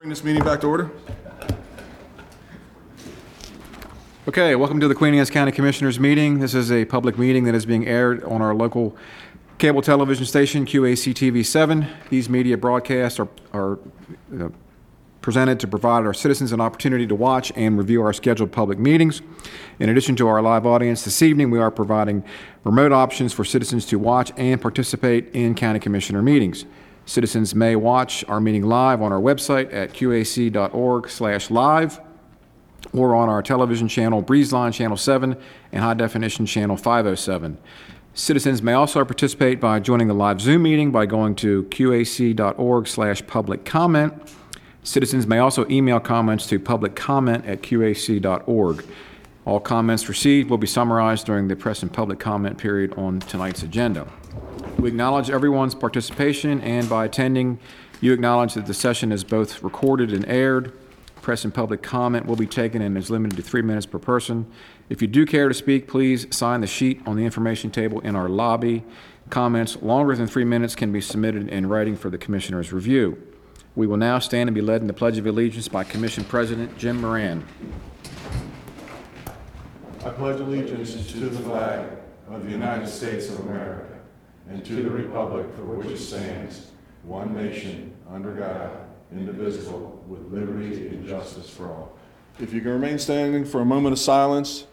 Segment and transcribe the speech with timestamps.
[0.00, 0.90] Bring this meeting back to order.
[4.26, 6.38] Okay, welcome to the Queen Anne's County Commissioners meeting.
[6.38, 8.96] This is a public meeting that is being aired on our local
[9.58, 11.86] cable television station, QAC TV 7.
[12.08, 13.78] These media broadcasts are, are
[14.40, 14.48] uh,
[15.20, 19.20] presented to provide our citizens an opportunity to watch and review our scheduled public meetings.
[19.80, 22.24] In addition to our live audience this evening, we are providing
[22.64, 26.64] remote options for citizens to watch and participate in county commissioner meetings.
[27.10, 32.00] Citizens may watch our meeting live on our website at qac.org/live
[32.92, 35.36] or on our television channel Breezeline Channel 7
[35.72, 37.58] and High Definition Channel 507.
[38.14, 44.14] Citizens may also participate by joining the live Zoom meeting by going to qac.org/public comment.
[44.84, 48.84] Citizens may also email comments to publiccomment@qac.org.
[49.44, 53.64] All comments received will be summarized during the press and public comment period on tonight's
[53.64, 54.06] agenda.
[54.78, 57.58] We acknowledge everyone's participation, and by attending,
[58.00, 60.72] you acknowledge that the session is both recorded and aired.
[61.20, 64.50] Press and public comment will be taken and is limited to three minutes per person.
[64.88, 68.16] If you do care to speak, please sign the sheet on the information table in
[68.16, 68.84] our lobby.
[69.28, 73.22] Comments longer than three minutes can be submitted in writing for the Commissioner's review.
[73.76, 76.76] We will now stand and be led in the Pledge of Allegiance by Commission President
[76.78, 77.46] Jim Moran.
[80.04, 81.86] I pledge allegiance to the flag
[82.30, 83.99] of the United States of America
[84.50, 86.70] and to the republic for which it stands,
[87.04, 88.70] one nation, under God,
[89.12, 91.96] indivisible, with liberty and justice for all.
[92.40, 94.66] If you can remain standing for a moment of silence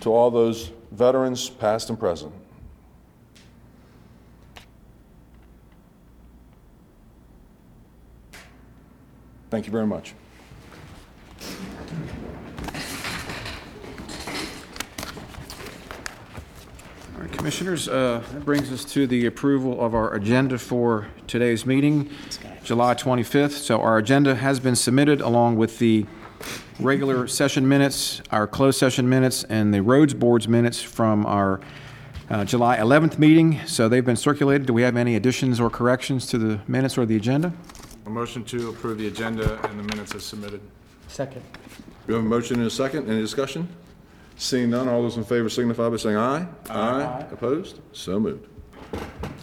[0.00, 2.32] to all those veterans, past and present.
[9.50, 10.14] Thank you very much.
[17.24, 22.10] Right, Commissioners, uh, that brings us to the approval of our agenda for today's meeting,
[22.62, 23.52] July 25th.
[23.52, 26.06] So our agenda has been submitted along with the
[26.78, 31.60] regular session minutes, our closed session minutes, and the roads board's minutes from our
[32.28, 33.60] uh, July 11th meeting.
[33.66, 34.66] So they've been circulated.
[34.66, 37.52] Do we have any additions or corrections to the minutes or the agenda?
[38.04, 40.60] A motion to approve the agenda and the minutes as submitted.
[41.08, 41.42] Second.
[42.06, 43.08] We have a motion and a second.
[43.08, 43.68] Any discussion?
[44.36, 46.46] Seeing none, all those in favor signify by saying aye.
[46.68, 47.26] Aye.
[47.30, 47.80] Opposed?
[47.92, 48.48] So moved.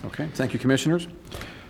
[0.05, 1.07] Okay, thank you, Commissioners.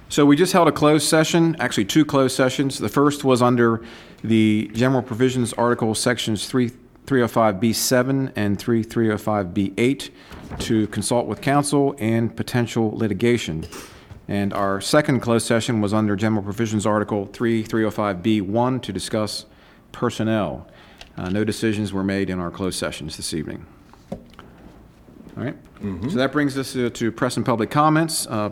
[0.10, 2.78] So we just held a closed session, actually two closed sessions.
[2.80, 3.82] The first was under
[4.24, 6.72] the General Provisions Article Sections 3
[7.06, 10.10] 305B7 and 3305B8
[10.60, 13.66] to consult with counsel and potential litigation.
[14.28, 19.46] And our second closed session was under General Provisions Article 3 305B1 to discuss
[19.92, 20.68] personnel.
[21.18, 23.66] Uh, No decisions were made in our closed sessions this evening.
[24.12, 25.56] All right?
[25.82, 28.28] So that brings us uh, to press and public comments.
[28.28, 28.52] Uh,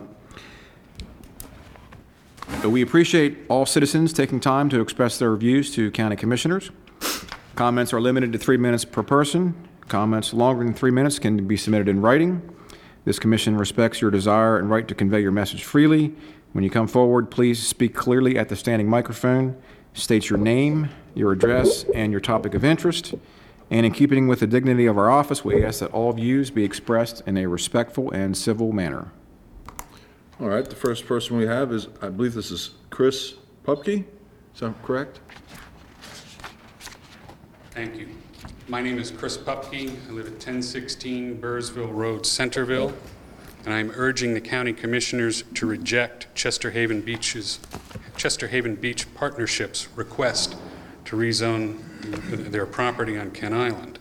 [2.66, 6.72] We appreciate all citizens taking time to express their views to county commissioners.
[7.56, 9.54] Comments are limited to three minutes per person.
[9.88, 12.42] Comments longer than three minutes can be submitted in writing.
[13.06, 16.14] This commission respects your desire and right to convey your message freely.
[16.54, 19.56] When you come forward, please speak clearly at the standing microphone,
[19.94, 23.16] state your name, your address, and your topic of interest.
[23.72, 26.64] And in keeping with the dignity of our office, we ask that all views be
[26.64, 29.12] expressed in a respectful and civil manner.
[30.40, 34.06] All right, the first person we have is, I believe this is Chris Pupke.
[34.54, 35.20] Is that correct?
[37.72, 38.10] Thank you.
[38.68, 39.90] My name is Chris Pupke.
[40.08, 42.94] I live at 1016 Burrsville Road, Centreville,
[43.66, 47.60] and I'm urging the county commissioners to reject Chester Haven Beach's,
[48.16, 50.56] Chester Haven Beach Partnership's request
[51.10, 51.80] to rezone
[52.52, 53.98] their property on Kent Island.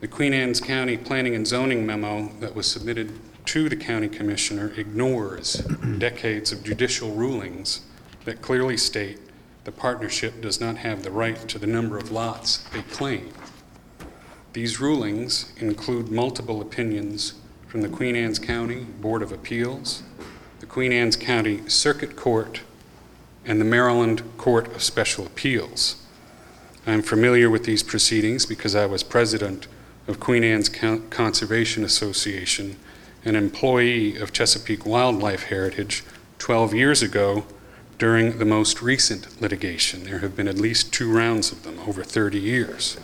[0.00, 3.12] The Queen Anne's County Planning and Zoning memo that was submitted
[3.44, 5.56] to the county commissioner ignores
[5.98, 7.82] decades of judicial rulings
[8.24, 9.18] that clearly state
[9.64, 13.28] the partnership does not have the right to the number of lots they claim.
[14.54, 17.34] These rulings include multiple opinions
[17.66, 20.02] from the Queen Anne's County Board of Appeals,
[20.60, 22.62] the Queen Anne's County Circuit Court,
[23.44, 25.96] and the Maryland Court of Special Appeals.
[26.86, 29.66] I'm familiar with these proceedings because I was president
[30.06, 32.76] of Queen Anne's Conservation Association,
[33.24, 36.02] an employee of Chesapeake Wildlife Heritage
[36.38, 37.44] 12 years ago
[37.98, 40.04] during the most recent litigation.
[40.04, 42.96] There have been at least two rounds of them over 30 years.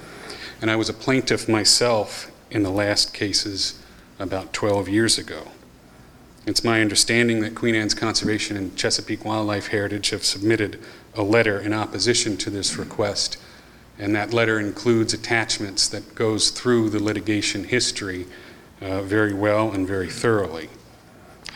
[0.62, 3.82] And I was a plaintiff myself in the last cases
[4.19, 5.49] about 12 years ago.
[6.46, 10.79] It's my understanding that Queen Anne's Conservation and Chesapeake Wildlife Heritage have submitted
[11.14, 13.38] a letter in opposition to this request,
[13.99, 18.26] and that letter includes attachments that goes through the litigation history
[18.82, 20.69] uh, very well and very thoroughly.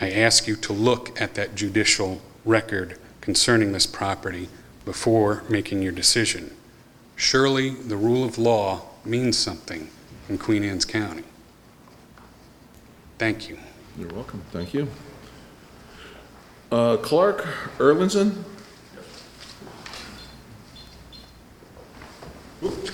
[0.01, 4.49] I ask you to look at that judicial record concerning this property
[4.85, 6.55] before making your decision.
[7.15, 9.89] Surely, the rule of law means something
[10.27, 11.25] in Queen Anne's County.
[13.19, 13.59] Thank you.
[13.99, 14.41] You're welcome.
[14.53, 14.87] Thank you.
[16.71, 17.45] Uh, Clark
[17.79, 18.45] Erlinson?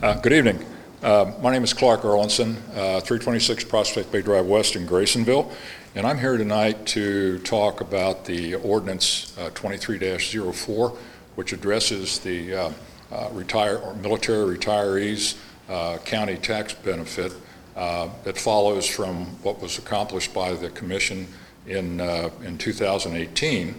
[0.00, 0.64] Uh, Good evening.
[1.02, 5.50] Uh, My name is Clark Erlinson, uh, 326 Prospect Bay Drive West in Graysonville,
[5.96, 10.96] and I'm here tonight to talk about the ordinance uh, 23-04,
[11.34, 12.72] which addresses the uh,
[13.10, 15.36] uh, retire, or military retirees
[15.68, 17.32] uh, county tax benefit
[17.76, 21.26] uh, that follows from what was accomplished by the commission
[21.66, 23.74] in uh, in 2018,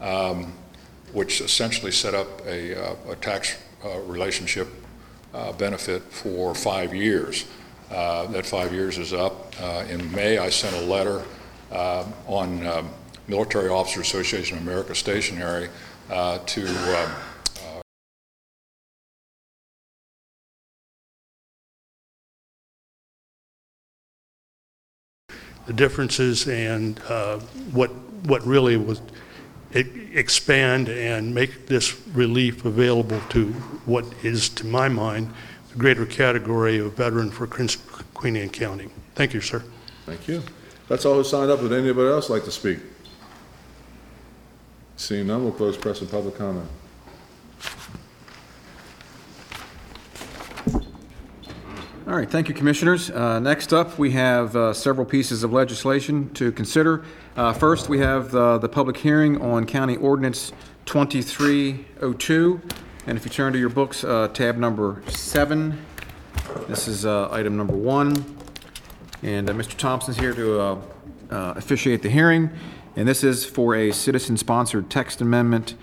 [0.00, 0.52] um,
[1.12, 4.68] which essentially set up a uh, a tax uh, relationship
[5.58, 7.44] benefit for five years.
[7.90, 9.54] That five years is up.
[9.90, 11.22] In May, I sent a letter
[12.26, 12.90] on um,
[13.28, 15.68] Military Officer Association of America stationery
[16.08, 16.66] to
[25.66, 27.38] the differences and uh,
[27.72, 27.90] what,
[28.26, 29.00] what really was,
[29.72, 33.52] expand and make this relief available to
[33.86, 35.32] what is, to my mind,
[35.70, 38.88] the greater category of veteran for Queen Anne County.
[39.14, 39.62] Thank you, sir.
[40.06, 40.42] Thank you.
[40.88, 41.62] That's all who signed up.
[41.62, 42.78] Would anybody else like to speak?
[44.96, 46.68] Seeing none, we'll close press and public comment.
[52.06, 53.10] All right, thank you, Commissioners.
[53.10, 57.02] Uh, Next up, we have uh, several pieces of legislation to consider.
[57.34, 60.52] Uh, First, we have uh, the public hearing on County Ordinance
[60.84, 62.60] 2302.
[63.06, 65.82] And if you turn to your books, uh, tab number seven,
[66.68, 68.12] this is uh, item number one.
[69.22, 69.74] And uh, Mr.
[69.74, 70.78] Thompson's here to uh,
[71.30, 72.50] uh, officiate the hearing.
[72.96, 75.74] And this is for a citizen-sponsored text amendment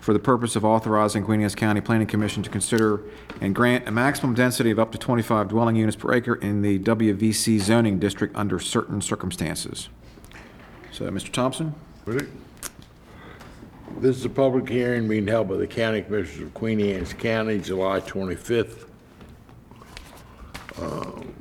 [0.00, 3.02] for the purpose of authorizing Queen Anne's County Planning Commission to consider
[3.40, 6.78] and grant a maximum density of up to 25 dwelling units per acre in the
[6.78, 9.90] WVC zoning district under certain circumstances.
[10.90, 11.30] So, Mr.
[11.30, 11.74] Thompson?
[13.98, 17.58] This is a public hearing being held by the County Commissioners of Queen Anne's County,
[17.58, 18.86] July 25th,
[20.80, 21.34] um,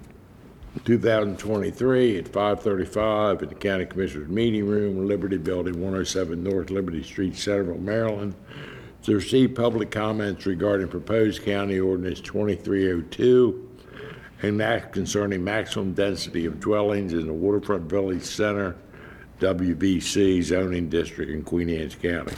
[0.85, 7.35] 2023, at 5:35 at the County Commissioners Meeting Room, Liberty Building, 107 North Liberty Street,
[7.35, 8.35] Centreville, Maryland,
[9.03, 13.69] to receive public comments regarding proposed county ordinance 2302,
[14.41, 18.75] and act concerning maximum density of dwellings in the Waterfront Village Center,
[19.39, 22.35] WVC zoning district in Queen Anne's County.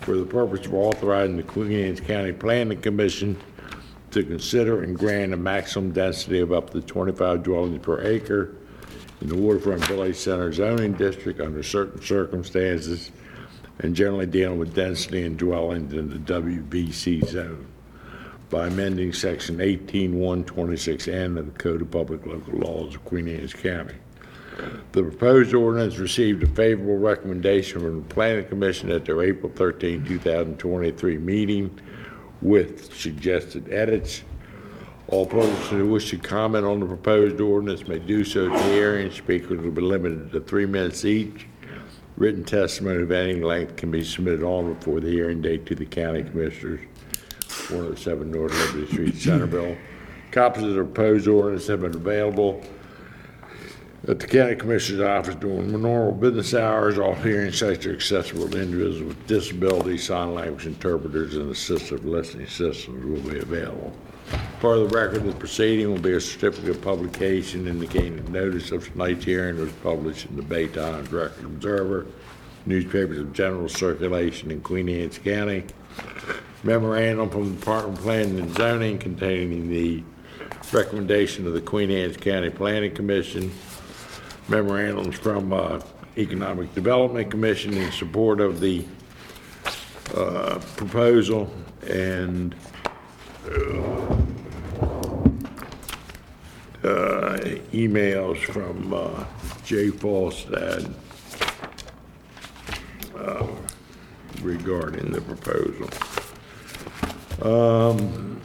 [0.00, 3.38] For the purpose of authorizing the Queen Anne's County Planning Commission
[4.14, 8.54] to consider and grant a maximum density of up to 25 dwellings per acre
[9.20, 13.10] in the Waterfront Village Center zoning district under certain circumstances,
[13.80, 17.66] and generally dealing with density and dwellings in the WVC zone
[18.50, 23.96] by amending Section 18126N of the Code of Public Local Laws of Queen Anne's County.
[24.92, 30.04] The proposed ordinance received a favorable recommendation from the Planning Commission at their April 13,
[30.04, 31.80] 2023 meeting
[32.44, 34.22] with suggested edits.
[35.08, 38.72] All persons who wish to comment on the proposed ordinance may do so at the
[38.72, 39.10] hearing.
[39.10, 41.46] Speakers will be limited to three minutes each.
[42.16, 45.84] Written testimony of any length can be submitted on before the hearing date to the
[45.84, 46.80] County Commissioners,
[47.70, 49.76] 107 North Liberty Street, Centreville.
[50.30, 52.62] Copies of the proposed ordinance have been available
[54.06, 56.98] at the county commissioner's office during normal business hours.
[56.98, 60.04] All hearing sites are accessible to individuals with disabilities.
[60.04, 63.92] Sign language interpreters and assistive listening systems will be available.
[64.60, 68.72] Part of the record of the proceeding will be a certificate of publication indicating notice
[68.72, 72.06] of tonight's hearing was published in the Bay Times Record Observer,
[72.66, 75.64] newspapers of general circulation in Queen Anne's County.
[76.62, 80.02] Memorandum from the Department of Planning and Zoning containing the
[80.72, 83.52] recommendation of the Queen Anne's County Planning Commission
[84.48, 85.80] memorandums from uh,
[86.16, 88.84] Economic Development Commission in support of the
[90.14, 91.52] uh, proposal,
[91.88, 92.54] and
[93.46, 93.56] uh,
[96.84, 97.38] uh,
[97.72, 99.24] emails from uh,
[99.64, 100.92] Jay Falstad
[103.16, 103.46] uh,
[104.42, 105.88] regarding the proposal.
[107.42, 108.40] Um,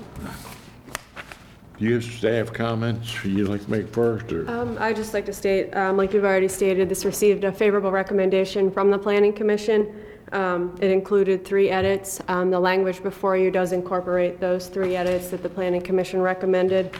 [1.80, 4.50] Do you have staff comments you'd like to make first, or?
[4.52, 7.90] Um, I'd just like to state, um, like you've already stated, this received a favorable
[7.90, 9.96] recommendation from the Planning Commission.
[10.34, 12.20] Um, It included three edits.
[12.28, 16.92] Um, The language before you does incorporate those three edits that the Planning Commission recommended.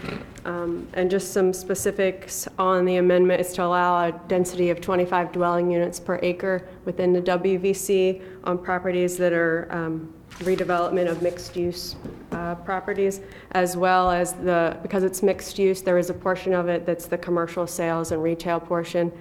[0.46, 5.34] Um, And just some specifics on the amendment is to allow a density of 25
[5.34, 11.98] dwelling units per acre within the WVC on properties that are um, redevelopment of mixed-use
[12.32, 13.22] uh, properties,
[13.52, 17.06] as well as the, because it's mixed use, there is a portion of it that's
[17.06, 19.12] the commercial sales and retail portion,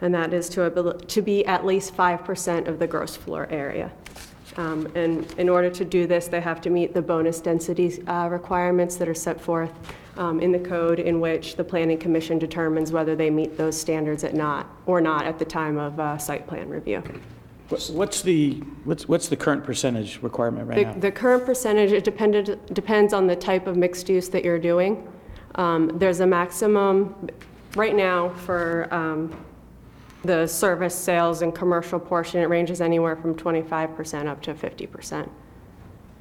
[0.00, 3.90] and that is to, abil- to be at least 5% of the gross floor area.
[4.56, 8.28] Um, And in order to do this, they have to meet the bonus density uh,
[8.30, 9.72] requirements that are set forth
[10.16, 14.22] um, in the code in which the Planning Commission determines whether they meet those standards
[14.22, 17.02] at not, or not at the time of uh, site plan review.
[17.68, 20.92] What's- What's the, what's, what's the current percentage requirement right The, now?
[21.00, 25.08] the current percentage, it depended, depends on the type of mixed use that you're doing.
[25.54, 27.14] Um, There's a maximum,
[27.74, 29.34] right now, for um,
[30.24, 35.28] the service, sales, and commercial portion, it ranges anywhere from 25% up to 50%.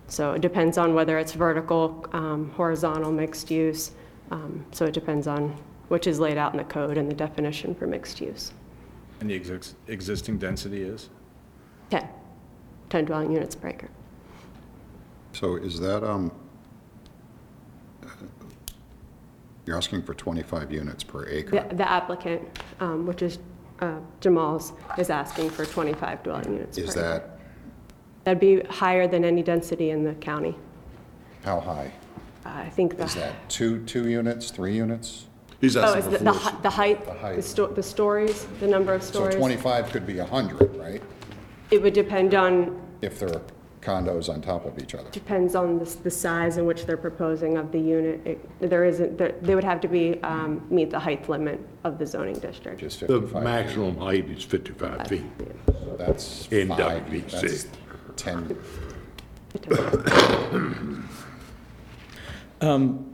[0.07, 3.91] So it depends on whether it's vertical, um, horizontal, mixed use.
[4.31, 5.55] Um, So it depends on
[5.89, 8.53] which is laid out in the code and the definition for mixed use.
[9.19, 11.09] And the exis- existing density is?
[11.93, 12.09] 10,
[12.89, 13.88] 10 dwelling units per acre.
[15.33, 16.31] So is that, um,
[19.67, 21.67] you're asking for 25 units per The acre?
[21.71, 22.41] the applicant,
[22.79, 23.38] um, which is
[23.79, 27.00] uh, Jamal's, is asking for 25 dwelling units per Is acre.
[27.01, 27.29] that,
[28.23, 30.55] That'd be higher than any density in the county.
[31.43, 31.91] how high?
[32.45, 33.03] I think the...
[33.03, 35.27] Is that two, two units, three units?
[35.62, 36.51] He's Oh, asking is for the- the four.
[36.51, 37.35] hi- the height, The height.
[37.35, 39.35] the sto- the stories, the number of So stories?
[39.35, 41.01] 25 could be 100, right?
[41.73, 43.41] It would depend on, If there are
[43.81, 45.09] condos on top of each other.
[45.09, 48.21] depends on the s- the size in which they're proposing of the unit.
[48.25, 51.97] It- There isn't, there- they would have to be, um, meet the height limit of
[51.97, 52.79] the zoning district.
[52.79, 53.43] Just The 55 feet.
[53.43, 55.23] maximum height is 55 feet.
[55.97, 57.41] That's In five, WVC.
[57.41, 57.67] that's
[58.17, 58.55] 10,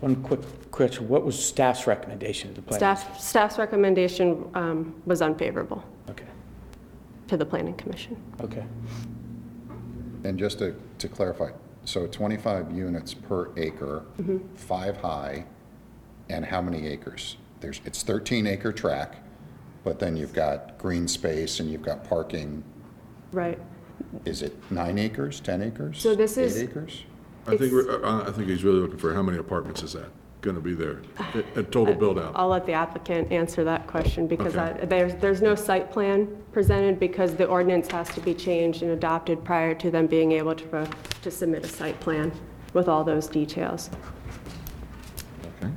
[0.00, 0.40] One quick
[0.72, 2.80] question, what was staff's recommendation to the planning?
[2.80, 6.01] Staff, staff's recommendation um, was unfavorable Okay,
[7.32, 8.14] to the planning commission.
[8.42, 8.62] okay.
[10.24, 11.50] and just to, to clarify,
[11.86, 14.54] so 25 units per acre, Mm-hmm.
[14.54, 15.46] five high,
[16.28, 17.38] and how many acres?
[17.60, 19.16] There's, it's 13 acre track,
[19.82, 22.62] but then you've got green space and you've got parking.
[23.32, 23.58] Right.
[24.26, 25.98] Is it nine acres, 10 acres?
[26.02, 27.02] So this is- Eight acres?
[27.46, 30.10] I think, we're- uh, I think he's really looking for how many apartments is that
[30.42, 31.00] going to be there?
[31.56, 32.32] A a total build-out?
[32.34, 34.82] I'll let the applicant answer that question because Okay.
[34.82, 38.90] I- there's, there's no site plan presented because the ordinance has to be changed and
[38.90, 40.88] adopted prior to them being able to,
[41.22, 42.30] to submit a site plan
[42.74, 43.88] with all those details.
[45.62, 45.72] Okay.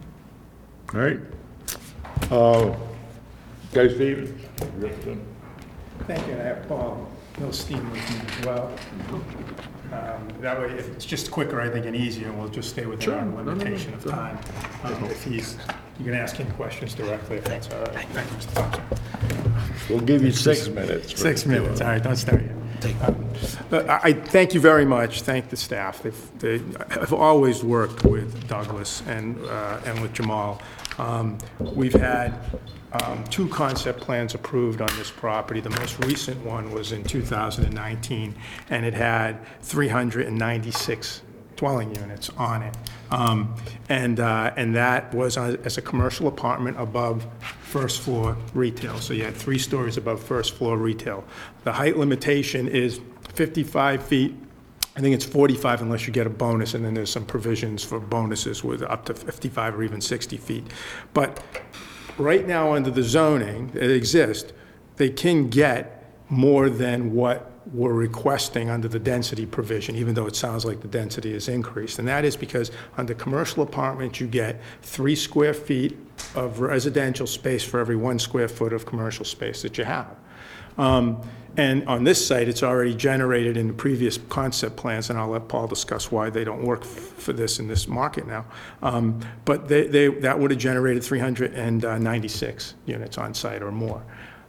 [0.94, 1.20] All right.
[2.32, 2.76] Uh,
[3.72, 4.42] Joe Stevens.
[6.08, 7.08] Thank you, and I have Paul
[7.40, 8.72] Milstein with me as well.
[9.96, 13.14] Um, That way, if it's just quicker, I think, and easier, we'll just stay within
[13.14, 14.38] our no, no, limitation of time.
[14.84, 15.58] Um, If he's,
[16.00, 18.08] you can ask him questions directly, if that's all right.
[18.10, 18.54] Thank you, Mr.
[18.54, 18.84] Thompson.
[19.90, 21.20] We'll give you six minutes.
[21.20, 22.52] Six minutes, all right, don't start yet.
[23.02, 23.26] Um,
[23.70, 26.04] but I I thank you very much, thank the staff.
[26.04, 26.56] They've, they,
[26.92, 30.62] I've always worked with Douglas and, uh, and with Jamal.
[31.00, 32.40] Um, We've had
[33.04, 35.60] um, two concept plans approved on this property.
[35.60, 38.36] The most recent one was in 2019,
[38.70, 41.22] and it had 396
[41.56, 42.76] dwelling units on it.
[43.12, 43.56] Um,
[43.90, 47.26] And, uh, and that was as a commercial apartment above
[47.62, 48.98] first floor retail.
[49.00, 51.24] So you had three stories above first floor retail.
[51.64, 53.00] The height limitation is
[53.34, 54.36] 55 feet.
[54.98, 58.00] I think it's 45 unless you get a bonus, and then there's some provisions for
[58.00, 60.66] bonuses with up to 55 or even 60 feet.
[61.14, 61.44] But
[62.18, 64.54] right now, under the zoning that exists,
[64.98, 70.36] they can get more than what we're requesting under the density provision, even though it
[70.36, 72.00] sounds like the density is increased.
[72.00, 75.98] And that is because under commercial apartments, you get three square feet
[76.36, 80.16] of residential space for every one square foot of commercial space that you have.
[80.78, 81.22] Um,
[81.58, 85.48] And on this site, it's already generated in the previous concept plans, and I'll let
[85.48, 88.46] Paul discuss why they don't work f- for this in this market now.
[88.84, 94.04] Um, But they, they, that would have generated 396 units on site or more.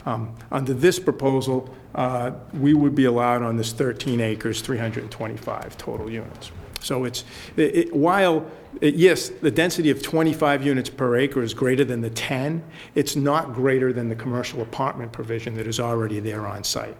[0.05, 6.09] Um, Under this proposal, uh, we would be allowed on this 13 acres, 325 total
[6.09, 6.51] units.
[6.81, 7.23] So it's,
[7.55, 8.45] it- it- while,
[8.81, 12.63] it- yes, the density of 25 units per acre is greater than the 10,
[12.95, 16.95] it's not greater than the commercial apartment provision that is already there on site.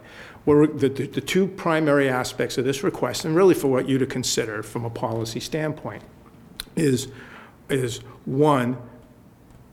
[0.46, 3.98] We're- The the- the two primary aspects of this request, and really for what you
[3.98, 6.04] to consider from a policy standpoint,
[6.76, 7.08] is,
[7.70, 8.78] is one,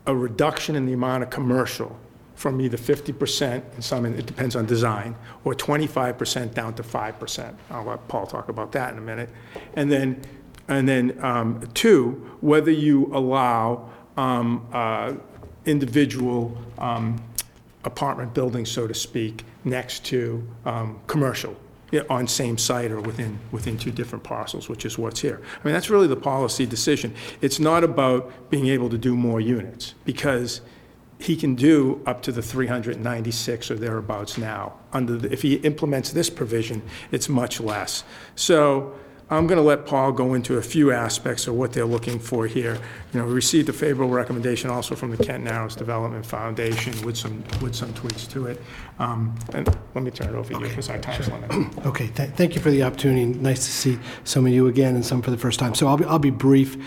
[0.05, 1.97] a reduction in the amount of commercial
[2.35, 7.55] from either 50%, and some, it depends on design, or 25% down to 5%.
[7.71, 9.29] I'll let Paul talk about that in a minute.
[9.75, 10.21] And then,
[10.67, 15.13] and then, um, two, whether you allow um, uh,
[15.65, 17.23] individual um,
[17.85, 21.55] apartment buildings, so to speak, next to um, commercial,
[22.09, 25.41] on same site or within, within two different parcels, which is what's here.
[25.43, 27.13] I mean, that's really the policy decision.
[27.41, 30.61] It's not about being able to do more units, because
[31.19, 34.73] he can do up to the 396 or thereabouts now.
[34.93, 36.81] Under, the- if he implements this provision,
[37.11, 38.03] it's much less.
[38.35, 38.93] So
[39.29, 42.45] I'm going to let Paul go into a few aspects of what they're looking for
[42.45, 42.77] here.
[43.13, 47.17] You know, we received a favorable recommendation also from the Kent Narrows Development Foundation with
[47.17, 48.61] some, with some tweaks to it.
[48.97, 51.67] Um, And let me turn it over to you, because our time's limited.
[51.85, 53.25] Okay, th- thank you for the opportunity.
[53.25, 55.75] Nice to see some of you again and some for the first time.
[55.75, 56.77] So I'll be, I'll be brief.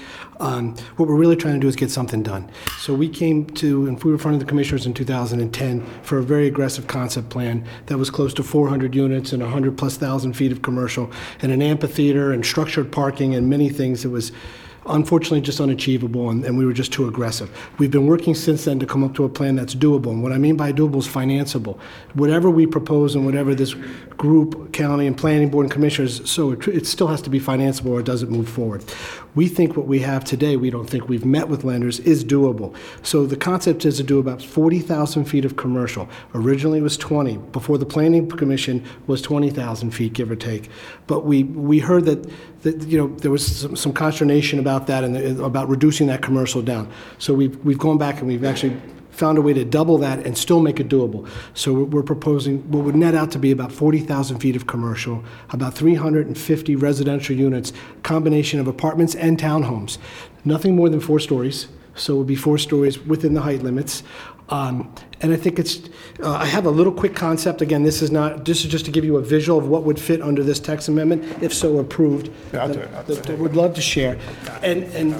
[0.41, 2.49] Um, What we're really trying to do is get something done.
[2.79, 6.19] So we came to, and we were in front of the commissioners in 2010 for
[6.19, 10.50] a very aggressive concept plan that was close to 400 units and 100-plus thousand feet
[10.53, 11.11] of commercial,
[11.43, 14.05] and an amphitheater and structured parking and many things.
[14.05, 14.33] It was
[14.88, 17.50] unfortunately just unachievable, and, and we were just too aggressive.
[17.78, 20.33] We've been working since then to come up to a plan that's doable, and what
[20.33, 21.78] I mean by doable is financeable.
[22.14, 23.75] Whatever we propose and whatever this
[24.16, 27.90] group, county, and planning board and commissioners, so it, it still has to be financeable
[27.90, 28.85] or it doesn't move forward.
[29.38, 32.75] We think what we have today, we don't think we've met with lenders, is doable.
[33.04, 36.09] So the concept is to do about 40,000 feet of commercial.
[36.35, 37.37] Originally it was 20.
[37.52, 40.68] Before the planning commission was 20,000 feet, give or take.
[41.07, 42.28] But we, we heard that,
[42.62, 46.61] that, you know, there was some, some consternation about that and about reducing that commercial
[46.61, 46.90] down.
[47.18, 48.76] So we've, we've gone back and we've actually
[49.18, 51.26] found a way to double that and still make it doable.
[51.52, 55.75] So we're- proposing, what would net out to be about 40,000 feet of commercial, about
[55.75, 57.72] 350 residential units,
[58.02, 59.98] combination of apartments and townhomes.
[60.44, 64.02] Nothing more than four stories, so it would be four stories within the height limits.
[64.50, 64.88] Um,
[65.20, 65.80] And I think it's,
[66.22, 68.92] uh, I have a little quick concept, again, this is not, this is just to
[68.92, 72.30] give you a visual of what would fit under this text amendment, if so approved.
[72.54, 72.88] Yeah, I'll do it.
[72.96, 74.16] I'll do that- that Would love to share.
[74.62, 75.14] And, and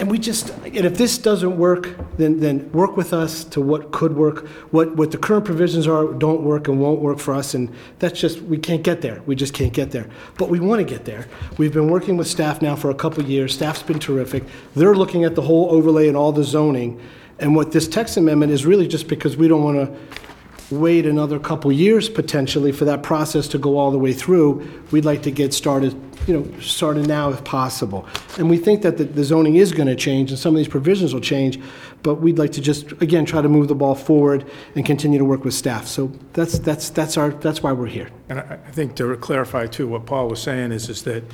[0.00, 3.92] and we just, and if this doesn't work, then, then work with us to what
[3.92, 4.48] could work.
[4.70, 8.18] What, what the current provisions are don't work and won't work for us, and that's
[8.18, 9.20] just, we can't get there.
[9.26, 10.08] We just can't get there.
[10.38, 11.28] But we want to get there.
[11.58, 13.52] We've been working with staff now for a couple years.
[13.52, 14.44] Staff's been terrific.
[14.74, 16.98] They're looking at the whole overlay and all the zoning.
[17.38, 20.29] And what this text amendment is really just because we don't want to
[20.70, 24.66] wait another couple years potentially for that process to go all the way through.
[24.90, 25.94] We'd like to get started,
[26.26, 28.06] you know, started now if possible.
[28.38, 30.68] And we think that the- the zoning is going to change and some of these
[30.68, 31.58] provisions will change,
[32.02, 34.44] but we'd like to just, again, try to move the ball forward
[34.76, 35.86] and continue to work with staff.
[35.86, 38.08] So that's, that's, that's our, that's why we're here.
[38.28, 41.24] And I I think to clarify too, what Paul was saying is, is that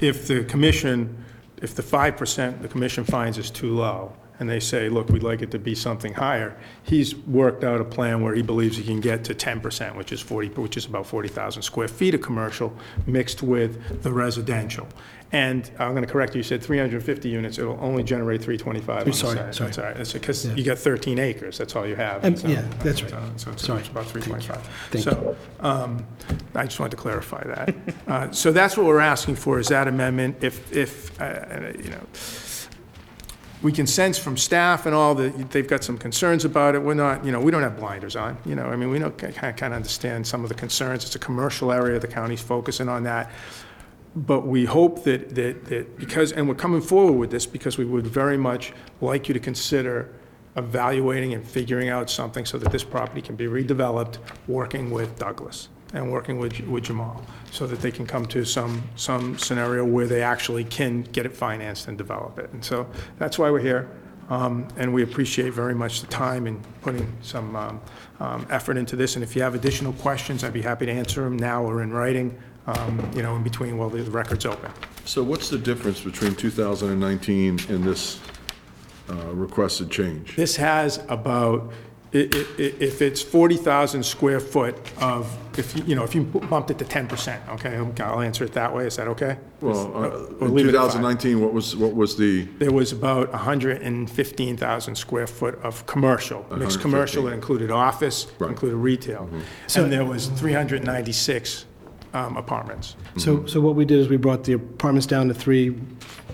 [0.00, 1.24] if the commission,
[1.62, 5.40] if the 5% the commission finds is too low, and they say, look, we'd like
[5.40, 9.00] it to be something higher, he's worked out a plan where he believes he can
[9.00, 12.76] get to 10%, which is 40, which is about 40,000 square feet of commercial
[13.06, 14.88] mixed with the residential.
[15.30, 19.04] And I'm going to correct you, you said 350 units, it'll only generate 325 on
[19.06, 19.54] the sorry, side.
[19.54, 19.68] sorry.
[19.68, 22.24] That's all right, that's because you got 13 acres, that's all you have.
[22.24, 23.12] Um, So- yeah, that's right.
[23.40, 23.80] So it's Sorry.
[23.82, 24.68] about 325.
[24.90, 26.04] Thank So, um,
[26.56, 27.74] I just wanted to clarify that.
[28.08, 31.90] Uh, So that's what we're asking for, is that amendment, if, if, uh, uh, you
[31.90, 32.04] know,
[33.62, 36.82] we can sense from staff and all that they've got some concerns about it.
[36.82, 39.16] We're not, you know, we don't have blinders on, you know, I mean, we of,
[39.16, 41.04] kind of understand some of the concerns.
[41.04, 43.30] It's a commercial area, the county's focusing on that.
[44.14, 47.84] But we hope that, that, that, because, and we're coming forward with this because we
[47.84, 50.12] would very much like you to consider
[50.56, 55.68] evaluating and figuring out something so that this property can be redeveloped, working with Douglas
[55.92, 60.06] and working with, with Jamal, so that they can come to some, some scenario where
[60.06, 62.50] they actually can get it financed and develop it.
[62.52, 62.86] And so
[63.18, 63.88] that's why we're here.
[64.30, 67.80] Um, And we appreciate very much the time and putting some um,
[68.20, 69.16] um, effort into this.
[69.16, 71.92] And if you have additional questions, I'd be happy to answer them now or in
[71.92, 74.70] writing, um, you know, in between while the record's open.
[75.04, 78.20] So what's the difference between 2019 and this
[79.10, 80.36] uh, requested change?
[80.36, 81.72] This has about,
[82.14, 85.26] i- i- i- if it's 40,000 square foot of,
[85.58, 88.74] if, you you know, if you bumped it to 10%, okay, I'll answer it that
[88.74, 89.36] way, is that okay?
[89.60, 90.92] Well, Or uh, in leave it at five.
[90.92, 96.80] 2019, what was, what was the, There was about 115,000 square foot of commercial, mixed
[96.80, 98.50] commercial, it included office, Right.
[98.50, 99.28] included retail.
[99.76, 101.66] And there was 396
[102.14, 102.96] um, apartments.
[103.16, 105.70] So, so what we did is we brought the apartments down to three,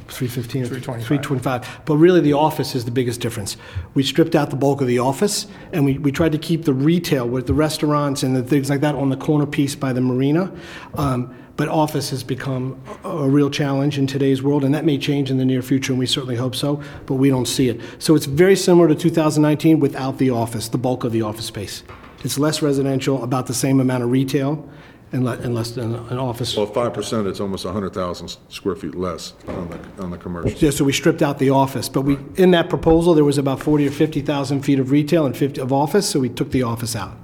[0.09, 1.07] 315 or 325.
[1.07, 1.81] 325.
[1.85, 3.57] But really, the office is the biggest difference.
[3.95, 6.75] We stripped out the bulk of the office, and we, we tried to keep the
[6.75, 10.01] retail with the restaurants and the things like that on the corner piece by the
[10.01, 10.53] marina.
[10.95, 14.97] Um, But office has become a a real challenge in today's world, and that may
[14.97, 17.81] change in the near future, and we certainly hope so, but we don't see it.
[17.99, 21.83] So it's very similar to 2019 without the office, the bulk of the office space.
[22.23, 24.69] It's less residential, about the same amount of retail,
[25.13, 26.57] and le- and less than an office.
[26.57, 30.19] Well, five percent, it's almost a hundred thousand square feet less on the, on the
[30.19, 30.51] commercial.
[30.59, 33.61] Yeah, so we stripped out the office, but we, in that proposal, there was about
[33.61, 36.95] 40 or 50,000 feet of retail and 50 of office, so we took the office
[36.95, 37.17] out.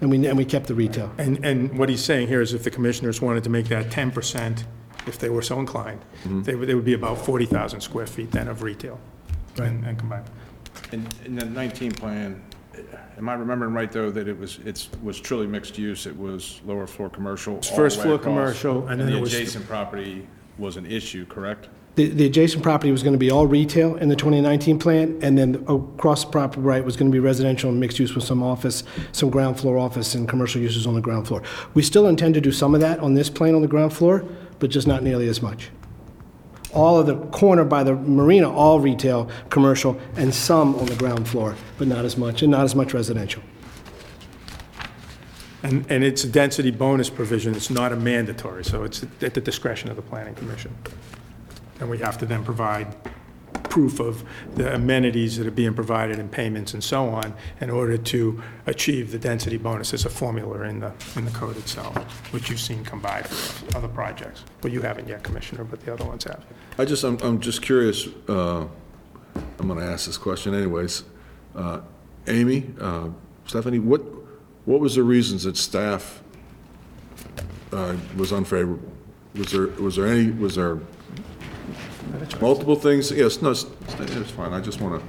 [0.00, 1.12] And we, and we kept the retail.
[1.18, 4.64] And, and what he's saying here is if the commissioners wanted to make that 10%,
[5.06, 6.42] if they were so inclined, mm-hmm.
[6.42, 8.98] they would, they would be about 40,000 square feet then of retail
[9.58, 10.24] and and combined.
[10.92, 12.42] In, in the 19 plan,
[13.20, 16.06] am I remembering right, though, that it was, it's, was truly mixed use?
[16.06, 17.54] It was lower floor commercial?
[17.54, 20.26] all the first way floor across, commercial, and then it was- the adjacent property
[20.58, 21.68] was an issue, correct?
[21.96, 25.36] The, the adjacent property was going to be all retail in the 2019 plan, and
[25.36, 28.42] then across the property right was going to be residential and mixed use with some
[28.42, 31.42] office, some ground floor office and commercial uses on the ground floor.
[31.74, 34.24] We still intend to do some of that on this plan on the ground floor,
[34.60, 35.70] but just not nearly as much.
[36.72, 41.28] All of the corner by the marina, all retail, commercial, and some on the ground
[41.28, 43.42] floor, but not as much, and not as much residential.
[45.62, 49.40] And, and it's a density bonus provision, it's not a mandatory, so it's at the
[49.40, 50.74] discretion of the planning commission.
[51.80, 52.94] And we have to then provide
[53.64, 57.96] proof of the amenities that are being provided and payments and so on in order
[57.96, 59.90] to achieve the density bonus.
[59.90, 61.96] There's a formula in the, in the code itself,
[62.32, 64.44] which you've seen come by for other projects.
[64.62, 66.44] Well, you haven't yet, Commissioner, but the other ones have.
[66.78, 68.66] I just, I'm, I'm just curious, uh,
[69.58, 71.04] I'm gonna ask this question anyways.
[71.54, 71.80] Uh,
[72.26, 73.08] Amy, uh,
[73.46, 74.02] Stephanie, what,
[74.64, 76.22] what was the reasons that staff,
[77.72, 78.90] uh, was unfavorable?
[79.34, 80.80] Was there, was there any, was there
[82.40, 83.10] multiple things?
[83.10, 83.66] Yes, no, it's,
[83.98, 85.00] it's fine, I just wanna.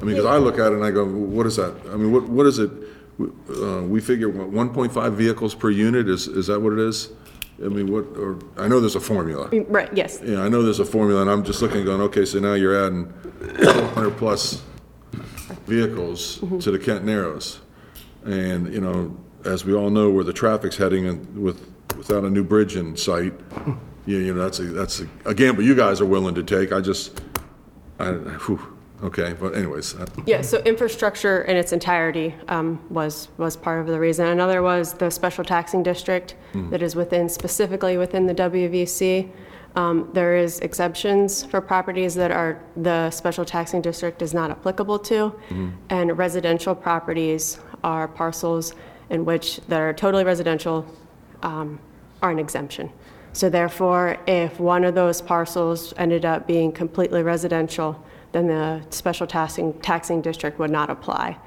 [0.00, 1.74] I mean, because I look at it and I go, what is that?
[1.92, 2.70] I mean, what, what is it?
[3.20, 6.78] Uh, we figure, what, one point five vehicles per unit, is, is that what it
[6.78, 7.10] is?
[7.62, 9.50] I mean, what, or, I know there's a formula.
[9.68, 10.20] Right, yes.
[10.24, 12.86] Yeah, I know there's a formula, and I'm just looking, going, okay, so now you're
[12.86, 13.12] adding
[13.94, 14.62] hundred plus
[15.66, 17.60] vehicles to the Kent Narrows.
[18.24, 21.69] And, you know, as we all know, where the traffic's heading and with,
[22.00, 23.34] without a new bridge in sight,
[24.06, 26.72] you, you know, that's a, that's a, a gamble you guys are willing to take.
[26.72, 27.20] I just,
[27.98, 28.58] I, whew,
[29.04, 34.00] okay, but anyways, Yeah, so infrastructure in its entirety um, was, was part of the
[34.00, 34.26] reason.
[34.28, 36.36] Another was the special taxing district
[36.70, 39.30] that is within, specifically within the WVC.
[39.76, 44.98] Um, There is exceptions for properties that are, the special taxing district is not applicable
[45.00, 45.34] to.
[45.90, 48.74] And residential properties are parcels
[49.10, 50.86] in which, that are totally residential,
[51.42, 51.78] um,
[52.22, 52.90] are an exemption.
[53.32, 59.26] So therefore, if one of those parcels ended up being completely residential, then the special
[59.26, 61.38] taxing, taxing district would not apply.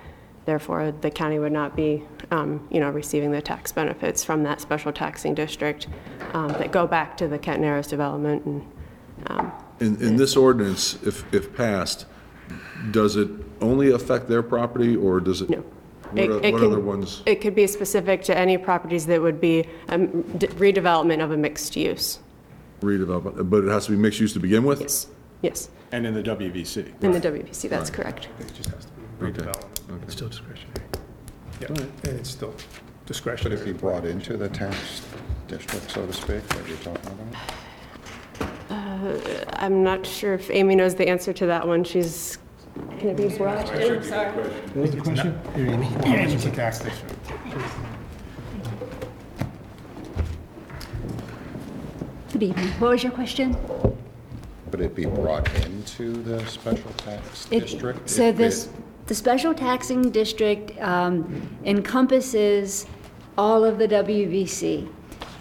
[0.45, 4.59] Therefore, the county would not be, um, you know, receiving the tax benefits from that
[4.59, 5.88] special taxing district
[6.33, 8.71] um, that go back to the Kent Narrows development and,
[9.27, 12.05] um, in, in this ordinance, if, if passed,
[12.91, 13.29] does it
[13.62, 15.49] only affect their property, or does it?
[15.49, 15.63] No.
[16.13, 17.23] What It- o- it what can- other ones?
[17.26, 21.38] It could be specific to any properties that would be um, d- redevelopment of a
[21.38, 22.19] mixed use.
[22.82, 24.82] redevelopment, but it has to be mixed use to begin with?
[24.82, 25.08] Yes,
[25.41, 26.86] yes, And in the WVC?
[27.02, 28.28] in the WVC, that's correct.
[28.39, 30.04] It just has to be redevelopment.
[30.04, 30.82] It's still discretionary.
[31.62, 33.65] Yeah, and it's still Could it discretionary.
[33.65, 35.02] be brought into the tax
[35.47, 37.41] district, so to speak, that you're talking about?
[39.63, 41.84] I'm not sure if Amy knows the answer to that one.
[41.84, 42.38] She's,
[42.75, 44.03] can it be brought in?
[44.03, 44.31] Sorry.
[44.31, 45.39] What was the question?
[45.55, 47.15] It's a tax district.
[52.31, 52.67] Good evening.
[52.79, 53.55] What was your question?
[54.71, 58.09] Would it be brought into the special tax It- district?
[58.09, 58.71] So if this, it-
[59.07, 62.88] the special taxing district um, encompasses
[63.38, 64.88] all of the WVC.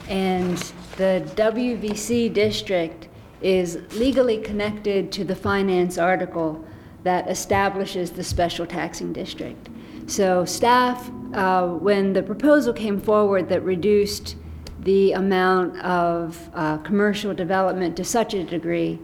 [0.08, 0.58] And
[0.98, 3.08] the WVC district
[3.40, 6.62] is legally connected to the finance article
[7.02, 9.68] that establishes the special taxing district.
[10.06, 14.36] So staff, uh, when the proposal came forward that reduced
[14.80, 18.98] the amount of uh, commercial development to such a degree,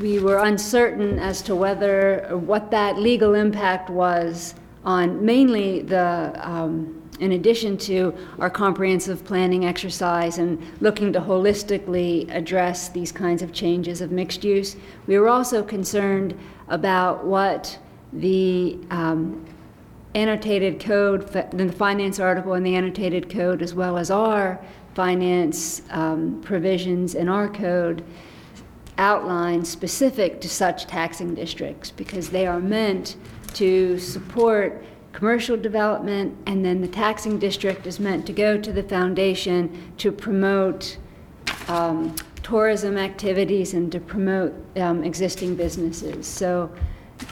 [0.00, 6.99] we were uncertain as to whether, what that legal impact was on mainly the, um,
[7.20, 13.52] in addition to our comprehensive planning exercise and looking to holistically address these kinds of
[13.52, 17.78] changes of mixed use, we were also concerned about what
[18.14, 19.44] the um,
[20.14, 24.58] annotated code, the finance article in the annotated code, as well as our
[24.94, 28.02] finance um, provisions in our code,
[28.98, 33.16] outline specific to such taxing districts, because they are meant
[33.52, 38.82] to support commercial development, and then the taxing district is meant to go to the
[38.82, 40.98] foundation to promote
[41.68, 46.26] um, tourism activities and to promote um, existing businesses.
[46.26, 46.70] So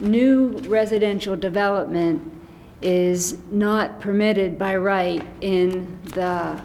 [0.00, 2.32] new residential development
[2.82, 6.60] is not permitted by right in the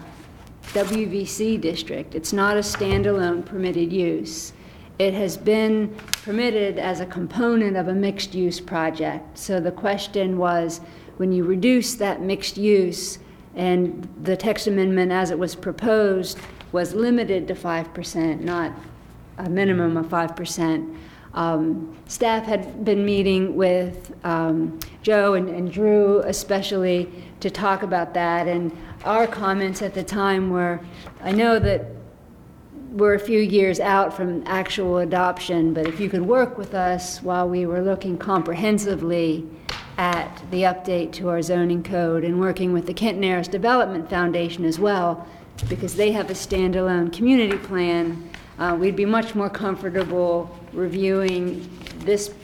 [0.68, 2.14] WVC district.
[2.14, 4.52] It's not a standalone permitted use.
[4.98, 9.36] It has been permitted as a component of a mixed-use project.
[9.36, 10.80] So the question was,
[11.16, 13.18] when you reduce that mixed use,
[13.54, 16.38] and the text amendment as it was proposed
[16.72, 18.72] was limited to 5%, not
[19.38, 20.96] a minimum of 5%.
[21.34, 28.14] Um, Staff had been meeting with um, Joe and and Drew especially to talk about
[28.14, 30.80] that, and our comments at the time were,
[31.22, 31.86] I know that
[32.90, 37.20] we're a few years out from actual adoption, but if you could work with us
[37.20, 39.44] while we were looking comprehensively
[39.96, 44.64] at the update to our zoning code and working with the Kent Narrows Development Foundation
[44.64, 45.26] as well,
[45.68, 52.34] because they have a standalone community plan, uh, we'd be much more comfortable reviewing this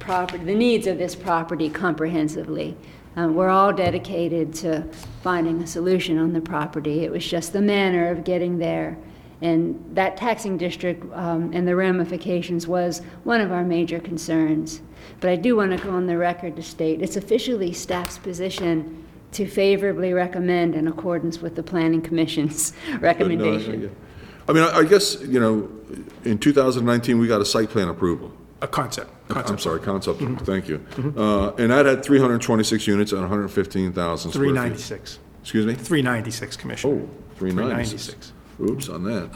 [0.00, 2.76] property, the needs of this property comprehensively.
[3.16, 4.82] Uh, We're all dedicated to
[5.22, 7.04] finding a solution on the property.
[7.04, 8.98] It was just the manner of getting there.
[9.42, 14.80] And that taxing district um, and the ramifications was one of our major concerns.
[15.20, 19.04] But I do want to go on the record to state, it's officially staff's position
[19.32, 23.94] to favorably recommend in accordance with the Planning Commission's recommendation.
[24.48, 25.68] I mean, I I guess, you know,
[26.24, 28.30] in 2019, we got a site plan approval.
[28.62, 29.60] A concept, I'm concept.
[29.62, 30.80] sorry, concept, thank you.
[31.16, 34.50] Uh, And that had 326 units and 115,000 square feet.
[34.52, 35.18] 396.
[35.42, 35.74] Excuse me?
[35.74, 37.02] 396, Commissioner.
[37.02, 38.32] Oh, 396.
[38.60, 39.30] Oops, on that.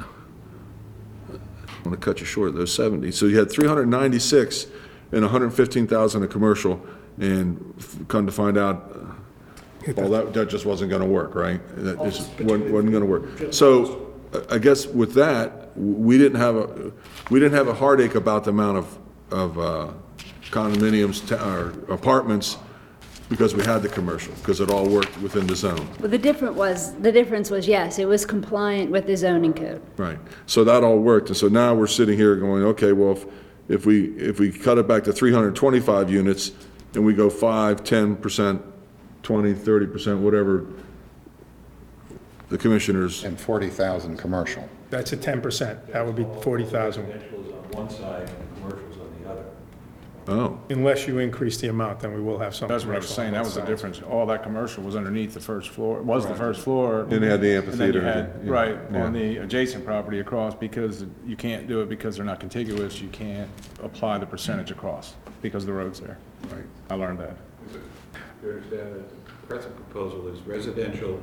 [1.30, 3.10] I'm going to cut you short, those 70.
[3.12, 4.66] So you had 396
[5.12, 6.84] and 115,000 in commercial,
[7.18, 8.92] and f- come to find out,
[9.88, 11.60] uh, well, that, that just wasn't going to work, right?
[11.76, 13.52] That just wasn't, wasn't going to work.
[13.54, 16.92] So I- I guess with that, w- we didn't have a,
[17.30, 18.98] we didn't have a heartache about the amount of,
[19.30, 19.92] of uh,
[20.50, 22.58] condominiums, ta- or apartments,
[23.28, 25.86] because we had the commercial, because it all worked within the zone.
[26.00, 29.82] Well, the different was, the difference was, yes, it was compliant with the zoning code.
[29.96, 33.26] Right, so that all worked, and so now we're sitting here going, okay, well, if,
[33.68, 36.52] if we, if we cut it back to three hundred and twenty-five units,
[36.94, 38.62] and we go five, ten percent,
[39.22, 40.66] twenty, thirty percent, whatever
[42.48, 44.66] the commissioners, And 40,000 commercial.
[44.90, 45.92] That's a 10%.
[45.92, 47.06] That would be 40,000.
[47.06, 49.44] Residential is on one side and commercial's on the other.
[50.28, 52.68] Oh, Unless you increase the amount, then we will have some.
[52.68, 53.70] That's what I was commercial saying, that was the sides.
[53.70, 54.02] difference.
[54.02, 57.06] All that commercial was underneath the first floor, was the first floor.
[57.08, 59.04] Then they had the And then you amphitheater, had- yeah, Right, yeah.
[59.04, 63.08] on the adjacent property across, because you can't do it because they're not contiguous, you
[63.08, 63.50] can't
[63.82, 66.18] apply the percentage across, because the road's there.
[66.52, 66.64] Right.
[66.90, 67.36] I learned that.
[68.42, 71.20] You understand that the present proposal is residential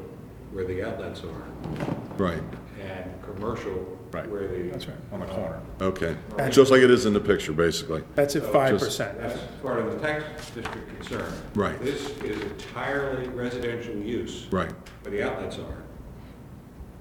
[0.51, 1.85] where the outlets are,
[2.17, 2.41] right,
[2.81, 4.29] and commercial Right.
[4.29, 4.69] where the.
[4.69, 5.61] That's right, on the corner.
[5.81, 6.15] okay,
[6.49, 8.03] just like it is in the picture, basically.
[8.15, 9.19] That's at 5%.
[9.19, 11.33] That's part of the tax district concern.
[11.53, 11.77] Right.
[11.81, 14.47] This is entirely residential use.
[14.51, 14.71] Right.
[15.01, 15.83] Where the outlets are.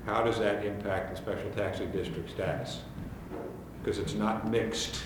[0.06, 2.80] How does that impact the special taxing district status?
[3.82, 5.02] Because it's not mixed.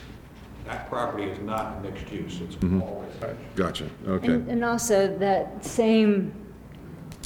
[0.65, 2.83] That property is not mixed use, it's mm-hmm.
[2.83, 3.45] all residential.
[3.55, 6.33] Gotcha, okay, And and also, that same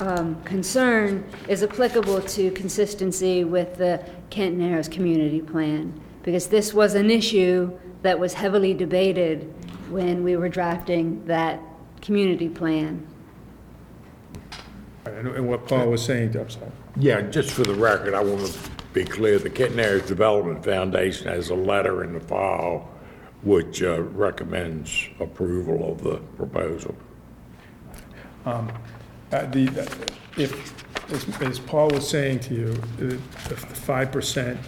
[0.01, 6.95] um, concern is applicable to consistency with the Kent Narrows Community Plan, because this was
[6.95, 9.53] an issue that was heavily debated
[9.91, 11.61] when we were drafting that
[12.01, 13.07] community plan.
[15.05, 16.71] And and what Paul was saying, I'm sorry.
[16.97, 21.29] Yeah, just for the record, I want to be clear, the Kent Narrows Development Foundation
[21.29, 22.89] has a letter in the file
[23.43, 26.95] which uh, recommends approval of the proposal.
[29.33, 29.67] Uh, The,
[30.37, 30.53] if,
[31.13, 33.19] as- as Paul was saying to you, the
[33.49, 34.59] the 5%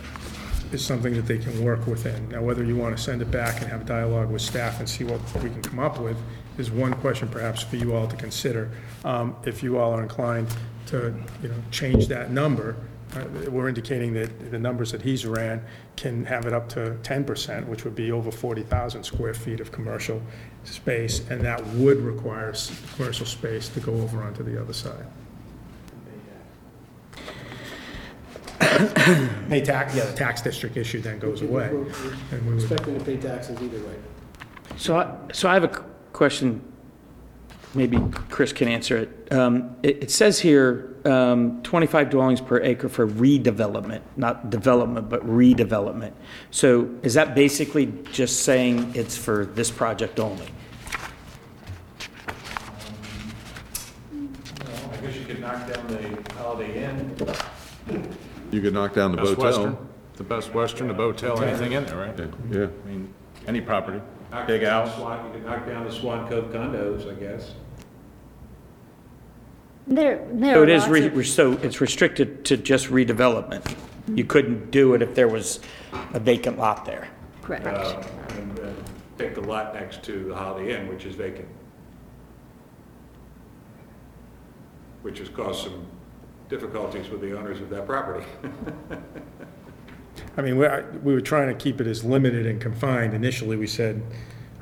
[0.72, 2.28] is something that they can work within.
[2.30, 5.04] Now, whether you want to send it back and have dialogue with staff and see
[5.04, 6.16] what we can come up with
[6.58, 8.70] is one question perhaps for you all to consider.
[9.04, 10.48] Um, If you all are inclined
[10.86, 12.76] to, you know, change that number,
[13.16, 15.62] uh, we're indicating that the numbers that he's ran
[15.96, 20.20] can have it up to 10%, which would be over 40,000 square feet of commercial
[20.64, 25.06] space, and that would require s- commercial space to go over onto the other side.
[29.48, 31.66] Pay tax, yeah, the tax district issue then goes away.
[31.66, 33.94] and we would- Expecting to pay taxes either way.
[34.76, 36.60] So, I- so I have a q- question
[37.74, 37.98] maybe
[38.30, 39.32] Chris can answer it.
[39.32, 45.26] Um, It it says here, um, 25 dwellings per acre for redevelopment, not development, but
[45.26, 46.12] redevelopment.
[46.50, 50.46] So is that basically just saying it's for this project only?
[54.12, 57.14] I guess you could knock down the Holiday Inn.
[58.50, 59.86] You could knock down the Best Western, Botel.
[60.16, 62.18] the Best Western, the Botel, anything in there, right?
[62.50, 63.12] Yeah, I mean,
[63.46, 64.96] any property, Knock big down house.
[64.96, 67.54] Swan- You could knock down the Swan Cove condos, I guess.
[69.86, 73.76] There, there So are it is, lots re- of, so it's restricted to just redevelopment?
[74.14, 75.60] You couldn't do it if there was
[76.12, 77.08] a vacant lot there?
[77.42, 77.66] correct.
[77.66, 78.76] Uh, And and
[79.18, 81.46] take the lot next to the Holiday Inn, which is vacant.
[85.02, 85.86] Which has caused some
[86.48, 88.24] difficulties with the owners of that property.
[90.36, 93.12] I mean, we, I- we were trying to keep it as limited and confined.
[93.12, 94.00] Initially, we said,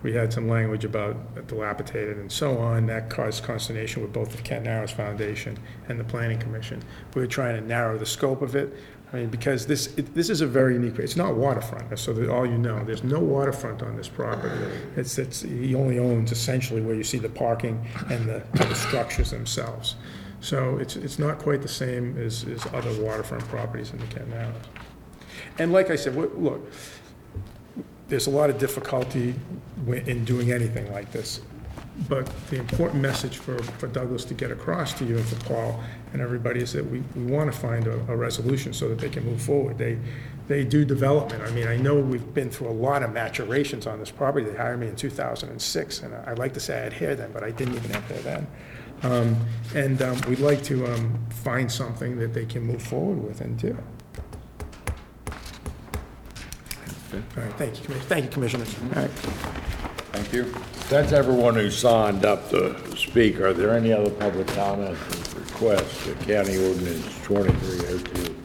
[0.03, 2.87] we had some language about dilapidated and so on.
[2.87, 5.57] That caused consternation with both the Kent Narrows Foundation
[5.89, 6.83] and the Planning Commission.
[7.15, 8.75] We were trying to narrow the scope of it.
[9.13, 12.31] I mean, because this, it- this is a very unique, it's not waterfront, so that
[12.31, 14.55] all you know, there's no waterfront on this property.
[14.97, 19.31] It's, it's, he only owns essentially where you see the parking and the, the structures
[19.31, 19.97] themselves.
[20.41, 24.29] So it's, it's not quite the same as, as other waterfront properties in the Kent
[24.31, 24.55] Narrows.
[25.59, 26.73] And like I said, look,
[28.13, 29.35] there's a lot of difficulty
[29.87, 31.41] in doing anything like this.
[32.11, 35.83] But the important message for, for Douglas to get across to you and for Paul
[36.13, 39.09] and everybody is that we, we want to find a, a resolution so that they
[39.09, 39.79] can move forward.
[39.79, 39.97] They,
[40.47, 41.43] they do development.
[41.43, 44.45] I mean, I know we've been through a lot of maturations on this property.
[44.45, 47.33] They hired me in 2006, and I- I'd like to say I had hair then,
[47.33, 48.47] but I didn't even have hair then.
[49.05, 49.37] Um,
[49.75, 53.59] And um, we'd like to um, find something that they can move forward with and
[53.59, 53.75] do.
[57.13, 58.09] All right, thank you, Commissioner.
[58.09, 58.75] Thank you, Commissioners.
[58.95, 59.11] All right.
[60.13, 60.55] Thank you.
[60.89, 63.41] That's everyone who signed up to speak.
[63.41, 65.01] Are there any other public comments
[65.35, 68.37] or requests to County Ordinance 2302?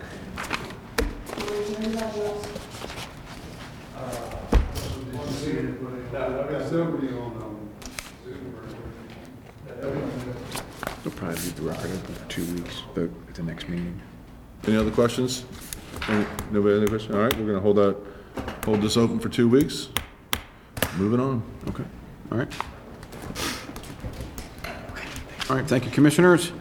[10.99, 14.01] It'll probably be the record open for two weeks, vote at the next meeting.
[14.65, 15.45] Any other questions?
[16.09, 17.15] Any- Nobody, any questions?
[17.15, 17.95] All right, we're gonna hold that,
[18.65, 19.89] hold this open for two weeks.
[20.97, 21.43] Moving on.
[21.69, 21.83] Okay,
[22.31, 22.53] all right.
[25.49, 26.51] All right, thank you, Commissioners.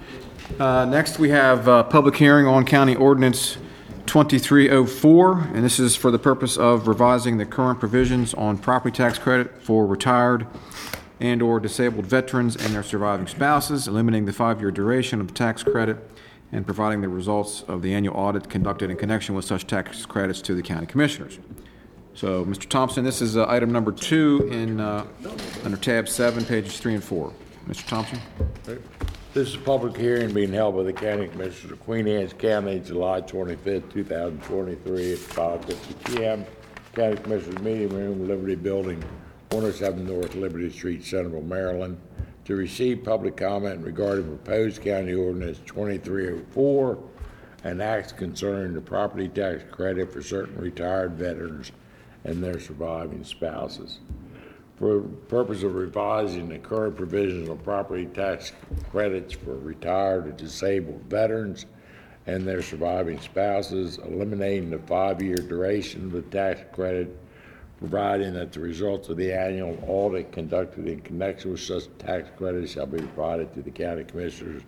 [0.60, 3.58] Uh, Next, we have a public hearing on County Ordinance
[4.06, 9.18] 2304, and this is for the purpose of revising the current provisions on property tax
[9.18, 10.46] credit for retired
[11.18, 15.98] and/or disabled veterans and their surviving spouses, eliminating the five-year duration of the tax credit,
[16.52, 20.40] and providing the results of the annual audit conducted in connection with such tax credits
[20.42, 21.40] to the county commissioners.
[22.16, 22.66] So, Mr.
[22.66, 25.04] Thompson, this is uh, item number two in, uh,
[25.64, 27.30] under tab seven, pages three and four.
[27.68, 27.86] Mr.
[27.86, 28.18] Thompson?
[29.34, 32.80] This is a public hearing being held by the County Commissioners of Queen Anne's County,
[32.80, 36.46] July 25th, 2023, at 5:50 PM.
[36.94, 39.04] County Commissioners Meeting Room, Liberty Building,
[39.50, 41.98] 107 North Liberty Street, Centreville, Maryland,
[42.46, 46.98] to receive public comment regarding proposed county ordinance 2304
[47.64, 51.72] and acts concerning the property tax credit for certain retired veterans
[52.26, 54.00] and their surviving spouses.
[54.76, 58.52] For the purpose of revising the current provisions of property tax
[58.90, 61.64] credits for retired or disabled veterans
[62.26, 67.16] and their surviving spouses, eliminating the five-year duration of the tax credit,
[67.78, 72.72] providing that the results of the annual audit conducted in connection with such tax credits
[72.72, 74.62] shall be provided to the county commissioners,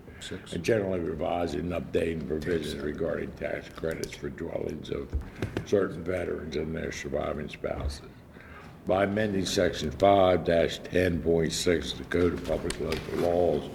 [0.52, 5.08] and generally revising and updating provisions regarding tax credits for dwellings of
[5.66, 8.08] certain veterans and their surviving spouses
[8.86, 13.70] by amending section five ten point six of the Code of Public Local Laws.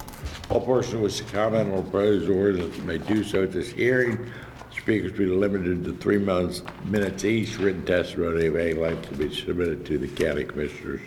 [0.50, 4.32] All person who wishes to comment on proposed ordinance may do so at this hearing.
[4.76, 7.58] Speakers will be limited to three minutes each.
[7.60, 11.02] Written testimony of any length will be submitted to the county commissioners.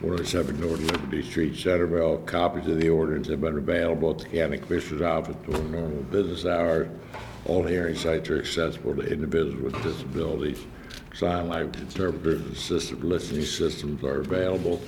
[0.00, 2.18] 107 North Liberty Street, Centreville.
[2.18, 6.44] Copies of the ordinance have been available at the county commissioner's office during normal business
[6.44, 6.88] hours.
[7.46, 10.64] All hearing sites are accessible to individuals with disabilities.
[11.14, 14.82] Sign language interpreters and assistive listening systems are available.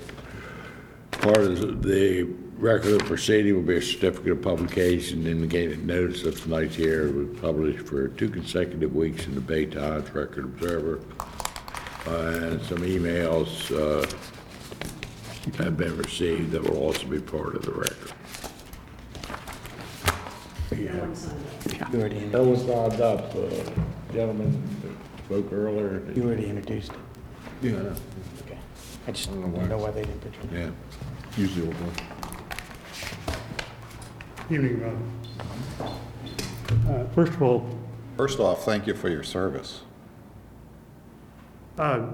[1.12, 2.24] Part of the
[2.58, 7.40] record of proceeding will be a certificate of publication indicating notice of tonight's hearing was
[7.40, 11.00] published for two consecutive weeks in the Bay Times Record Observer.
[12.06, 14.06] Uh, And some emails uh,
[15.58, 18.12] have been received that will also be part of the record.
[21.92, 26.02] You already, That was signed up, uh, gentleman that spoke earlier.
[26.14, 26.98] you already introduced it.
[27.62, 27.76] Yeah,
[28.44, 28.58] Okay.
[29.06, 30.70] I just don't know why they didn't put you your yeah,
[31.36, 31.92] usually we'll go.
[34.50, 35.12] Evening, Ron.
[36.88, 37.78] Uh, First of all,
[38.16, 39.80] First off, thank you for your service.
[41.78, 42.06] uh,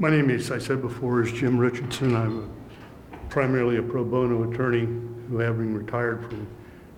[0.00, 2.16] my name is, I said before, is Jim Richardson.
[2.16, 2.50] I'm
[3.28, 4.86] primarily a pro bono attorney
[5.28, 6.48] who, having retired from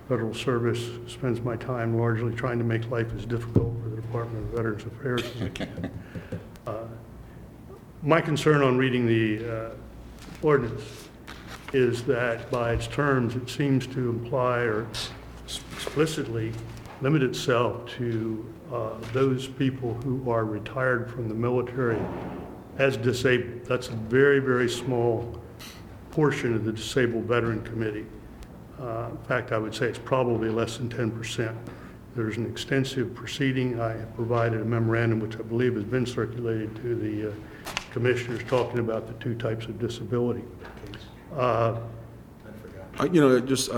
[0.08, 4.46] federal service, spends my time largely trying to make life as difficult for the Department
[4.46, 5.90] of Veterans Affairs as I can.
[6.64, 6.84] Uh,
[8.04, 9.70] My concern on reading the uh,
[10.40, 11.08] ordinance
[11.72, 14.86] is that by its terms, it seems to imply or
[15.44, 16.52] explicitly
[17.00, 21.98] limit itself to uh, those people who are retired from the military
[22.78, 23.64] as disabled.
[23.66, 25.38] That's a very, very small
[26.10, 28.06] portion of the Disabled Veteran Committee.
[28.80, 31.54] Uh, In fact, I would say it's probably less than 10%.
[32.14, 33.80] There's an extensive proceeding.
[33.80, 37.32] I have provided a memorandum, which I believe has been circulated to the uh,
[37.92, 40.42] commissioners, talking about the two types of disability.
[41.34, 41.76] Uh,
[42.98, 43.70] I- You know, just,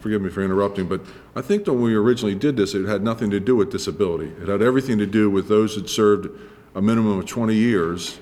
[0.00, 1.00] forgive me for interrupting, but
[1.34, 4.30] I think that when we originally did this, it had nothing to do with disability.
[4.42, 6.28] It had everything to do with those that served
[6.76, 8.20] a minimum of 20 years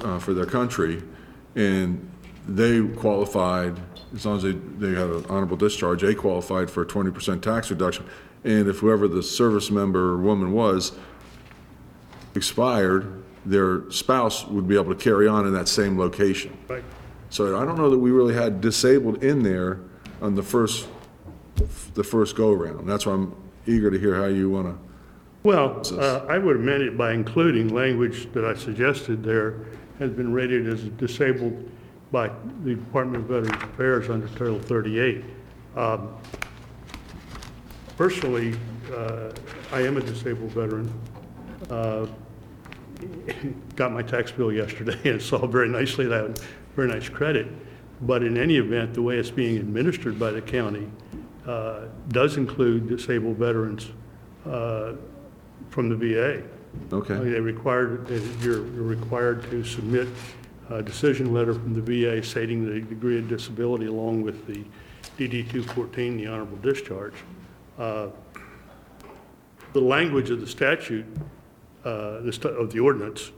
[0.00, 1.02] uh, for their country,
[1.54, 2.10] and
[2.46, 3.80] they qualified,
[4.14, 7.70] as long as they, they had an honorable discharge, they qualified for a 20% tax
[7.70, 8.04] reduction.
[8.44, 10.92] And if whoever the service member or woman was
[12.34, 16.56] expired, their spouse would be able to carry on in that same location.
[16.68, 16.84] Right.
[17.30, 19.80] So I don't know that we really had disabled in there
[20.20, 20.88] on the first,
[21.94, 22.86] the first go-around.
[22.86, 23.34] That's why I'm
[23.66, 24.85] eager to hear how you want to,
[25.46, 29.54] Well, uh, I would amend it by including language that I suggested there
[30.00, 31.70] has been rated as disabled
[32.10, 32.32] by
[32.64, 35.24] the Department of Veterans Affairs under Title 38.
[35.76, 36.16] Um,
[37.96, 38.58] Personally,
[38.92, 39.30] uh,
[39.70, 40.92] I am a disabled veteran.
[41.70, 42.08] Uh,
[43.76, 46.40] Got my tax bill yesterday and saw very nicely that,
[46.74, 47.46] very nice credit.
[48.00, 50.90] But in any event, the way it's being administered by the county
[51.46, 53.92] uh, does include disabled veterans
[54.44, 54.94] uh,
[55.76, 56.42] from the VA.
[56.90, 57.16] okay.
[57.16, 58.08] They required,
[58.40, 60.08] you're you're required to submit
[60.70, 64.64] a decision letter from the VA stating the degree of disability along with the
[65.18, 67.12] DD 214, the honorable discharge.
[67.78, 68.08] Uh,
[69.74, 71.04] The language of the statute,
[71.84, 73.32] uh, the of the ordinance,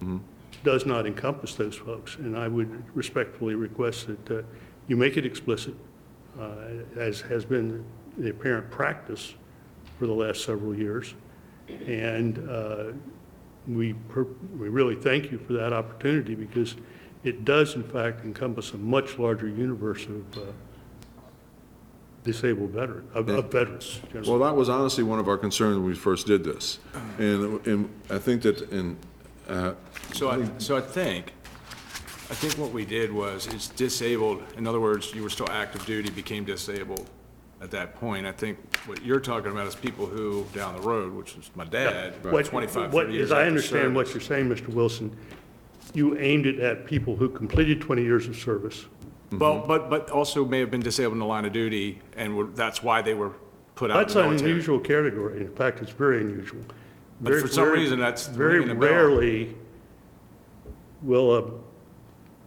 [0.63, 4.43] does not encompass those folks, and I would respectfully request that uh,
[4.87, 5.75] you make it explicit,
[6.39, 7.85] uh, as has been
[8.17, 9.35] the apparent practice
[9.99, 11.15] for the last several years.
[11.87, 12.85] And uh,
[13.67, 14.27] we, per-
[14.59, 16.77] we really thank you for that opportunity because
[17.25, 20.41] it does in fact encompass a much larger universe of uh,
[22.25, 24.01] disabled veteran, of of veterans.
[24.09, 24.31] generally.
[24.31, 26.79] Well, that was honestly one of our concerns when we first did this.
[27.19, 28.97] And, and I think that in,
[29.49, 29.75] uh,
[30.13, 31.33] So I, so I think,
[32.31, 35.85] I think what we did was, it's disabled, in other words, you were still active
[35.87, 37.09] duty, became disabled
[37.61, 38.27] at that point.
[38.27, 41.65] I think what you're talking about is people who, down the road, which is my
[41.65, 44.69] dad, What- 25, what- 30 years As I after understand what you're saying, Mr.
[44.69, 45.17] Wilson,
[45.95, 48.85] you aimed it at people who completed 20 years of service.
[49.31, 49.39] Mm-hmm.
[49.39, 52.47] Well, but, but also may have been disabled in the line of duty, and were,
[52.47, 53.33] that's why they were
[53.75, 54.51] put out in That's the an military.
[54.53, 55.41] unusual category.
[55.41, 56.61] In fact, it's very unusual.
[57.21, 58.91] But Very- for some very- reason, that's Very ringing a bell.
[58.91, 59.57] rarely
[61.03, 61.51] will a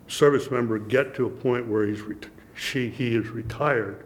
[0.07, 4.03] service member get to a point where he's, ret- she, he is retired,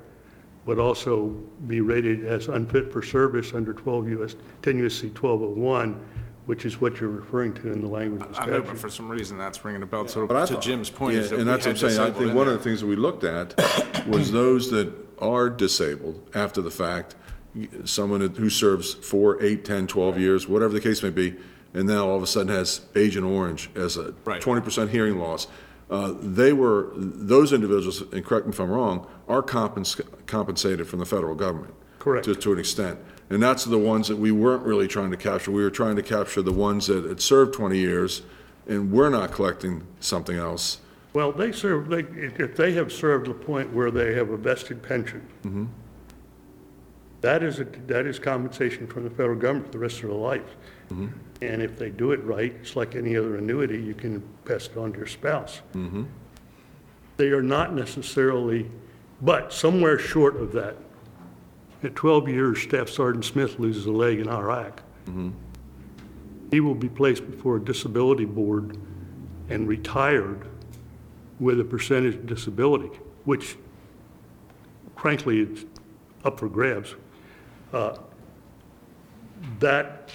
[0.65, 1.27] but also
[1.67, 5.99] be rated as unfit for service under 12 US, 10 USC 1201,
[6.47, 8.79] which is what you're referring to in the language of the I know, but statute.
[8.79, 10.07] for some reason, that's ringing a bell.
[10.07, 11.71] So But I to thought- Jim's point is Yeah, that we And had that's what
[11.71, 12.55] I'm saying, I disabled think in one there.
[12.55, 17.15] of the things that we looked at was those that are disabled after the fact,
[17.85, 21.35] someone who serves four, eight, 10, 12 years, whatever the case may be,
[21.73, 24.41] and now all of a sudden has Agent Orange as a Right.
[24.41, 25.47] 20% hearing loss.
[25.89, 30.99] Uh, They were, those individuals, and correct me if I'm wrong, are compens- compensated from
[30.99, 31.73] the federal government.
[31.99, 32.25] Correct.
[32.25, 32.99] To, to an extent.
[33.29, 35.49] And that's the ones that we weren't really trying to capture.
[35.51, 38.21] We were trying to capture the ones that had served 20 years,
[38.67, 40.79] and we're not collecting something else.
[41.13, 44.37] Well, they serve, they, if if they have served the point where they have a
[44.37, 45.65] vested pension, Mm-hmm.
[47.21, 50.17] that is, a- that is compensation from the federal government for the rest of their
[50.19, 50.55] life.
[50.91, 51.07] Mm-hmm.
[51.41, 54.77] And if they do it right, it's like any other annuity, you can pass it
[54.77, 55.61] on to your spouse.
[55.73, 56.03] Mm-hmm.
[57.17, 58.69] They are not necessarily,
[59.21, 60.75] but somewhere short of that.
[61.83, 64.81] At 12 years, Staff Sergeant Smith loses a leg in Iraq.
[65.07, 65.29] Mm-hmm.
[66.51, 68.77] He will be placed before a disability board
[69.49, 70.47] and retired
[71.39, 72.89] with a percentage of disability,
[73.25, 73.57] which
[74.97, 75.65] frankly, it's
[76.23, 76.95] up for grabs.
[77.73, 77.97] Uh,
[79.59, 80.11] That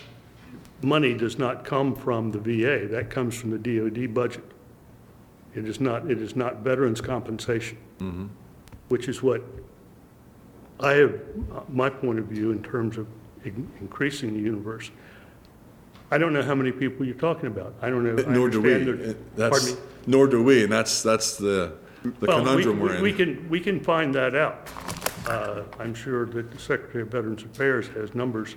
[0.82, 4.44] money does not come from the VA, that comes from the DOD budget.
[5.54, 7.76] It is not, it is not veterans' compensation,
[8.90, 9.40] which is what
[10.80, 11.14] I have,
[11.54, 13.06] uh, my point of view in terms of
[13.44, 14.90] in- increasing the universe.
[16.10, 17.72] I don't know how many people you're talking about.
[17.80, 18.20] I don't know.
[18.22, 18.74] I Nor do we.
[18.74, 19.88] understand there- It- That's, Pardon me?
[20.08, 23.16] nor do we, and that's, that's the, the Well, we- conundrum we- we're We in.
[23.16, 24.68] can, we can find that out.
[25.28, 28.56] Uh, I'm sure that the Secretary of Veterans Affairs has numbers.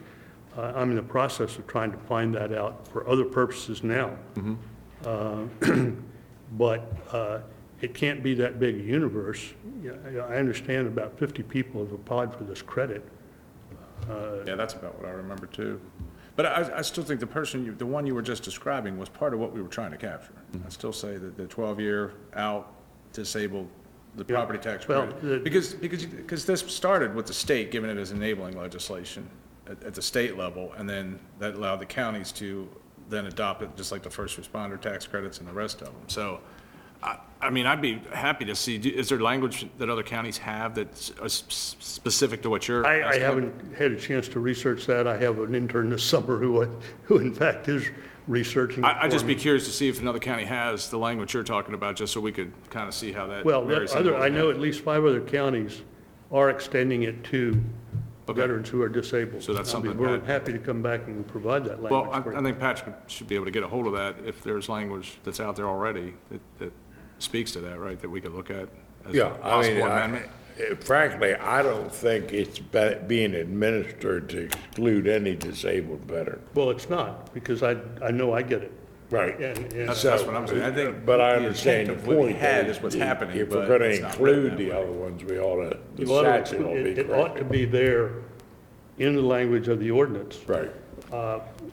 [0.57, 4.17] Uh, I'm in the process of trying to find that out for other purposes now.
[4.35, 4.55] Mm-hmm.
[5.05, 5.91] Uh,
[6.55, 7.39] But uh,
[7.83, 9.53] it can't be that big a universe.
[9.83, 9.91] Yeah,
[10.29, 13.03] I understand about 50 people have applied for this credit.
[14.09, 15.81] Uh, yeah, that's about what I remember too.
[16.37, 19.09] But I, I still think the person, you, the one you were just describing was
[19.09, 20.31] part of what we were trying to capture.
[20.65, 22.73] I still say that the twelve-year out
[23.11, 23.67] disabled,
[24.15, 24.35] the Yeah.
[24.37, 25.43] property tax Well, credit.
[25.43, 29.29] Because, because, because this started with the state giving it as enabling legislation
[29.67, 32.67] at, at the state level, and then that allowed the counties to
[33.09, 35.95] then adopt it, just like the first responder tax credits and the rest of them.
[36.07, 36.39] So,
[37.03, 40.37] I, I mean, I'd be happy to see, do- is there language that other counties
[40.37, 42.85] have that's uh, s- s- specific to what you're?
[42.85, 43.21] I, I asking?
[43.21, 45.07] haven't had a chance to research that.
[45.07, 46.63] I have an intern this summer who,
[47.03, 47.85] who in fact is
[48.27, 51.33] researching it I- I'd just be curious to see if another county has the language
[51.33, 53.91] you're talking about, just so we could kind of see how that Well, varies.
[53.91, 55.81] that other, I know at least five other counties
[56.31, 57.61] are extending it to
[58.29, 58.39] Okay.
[58.39, 59.43] veterans who are disabled.
[59.43, 62.05] So that's I'll be something more that- happy to come back and provide that Well,
[62.05, 62.45] I, language for I you.
[62.45, 65.41] think Patrick should be able to get a hold of that if there's language that's
[65.41, 66.71] out there already that, that
[67.19, 68.67] speaks to that, right, that we could look at
[69.05, 70.25] as a Yeah, I mean, possible I- amendment.
[70.59, 76.41] eh, frankly, I don't think it's be- being administered to exclude any disabled veteran.
[76.53, 78.71] Well, it's not, because I, I know I get it.
[79.09, 79.39] Right.
[79.39, 80.63] And, and That's, that's what I'm saying.
[80.63, 81.05] I think.
[81.05, 82.37] But I the understand intent your of what we point.
[82.37, 82.71] had though.
[82.71, 84.75] is what's happening, If we're but gonna it's not written include that the way.
[84.75, 86.97] other ones, we ought to, the You ought to statute ought to exclude- be It
[86.97, 87.51] it ought to correct.
[87.51, 88.09] be there
[88.97, 90.39] in the language of the ordinance.
[90.47, 90.71] Right.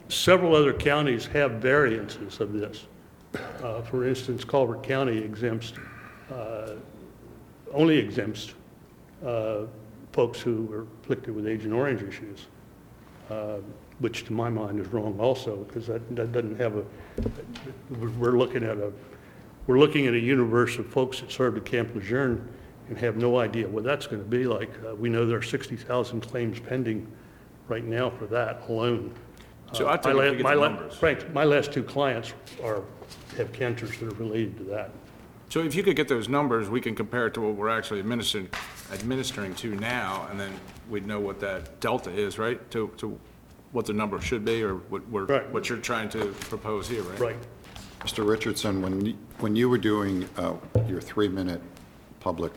[0.09, 2.87] Several other counties have variances of this.
[3.35, 5.73] Uh, For instance, Calvert County exempts,
[6.33, 6.75] uh,
[7.73, 8.55] only exempts
[9.25, 9.63] uh,
[10.13, 12.47] folks who are afflicted with Agent Orange issues,
[13.31, 13.59] uh,
[14.01, 16.85] which to my mind is wrong also, because that that doesn't have a,
[17.91, 18.93] we're- we're looking at a,
[19.67, 22.49] we're looking at a universe of folks that served at Camp Lejeune
[22.89, 24.71] and have no idea what that's going to be like.
[24.85, 27.07] Uh, We know there are 60,000 claims pending
[27.69, 29.15] right now for that alone.
[29.73, 30.97] So I Uh, think my if la- we get the la- numbers.
[30.97, 32.33] Frank, my last two clients
[32.65, 32.83] are,
[33.41, 34.91] have cancers that are related to that.
[35.49, 37.99] So if you could get those numbers, we can compare it to what we're actually
[37.99, 38.49] administering,
[38.93, 40.53] administering to now, and then
[40.89, 42.71] we'd know what that delta is, right?
[42.71, 43.19] To, to
[43.73, 45.51] what the number should be, or what we're, Right.
[45.53, 47.19] what you're trying to propose here, right?
[47.21, 47.37] Right.
[48.01, 48.27] Mr.
[48.29, 50.55] Richardson, when, you- when you were doing uh,
[50.89, 51.61] your three-minute
[52.21, 52.53] public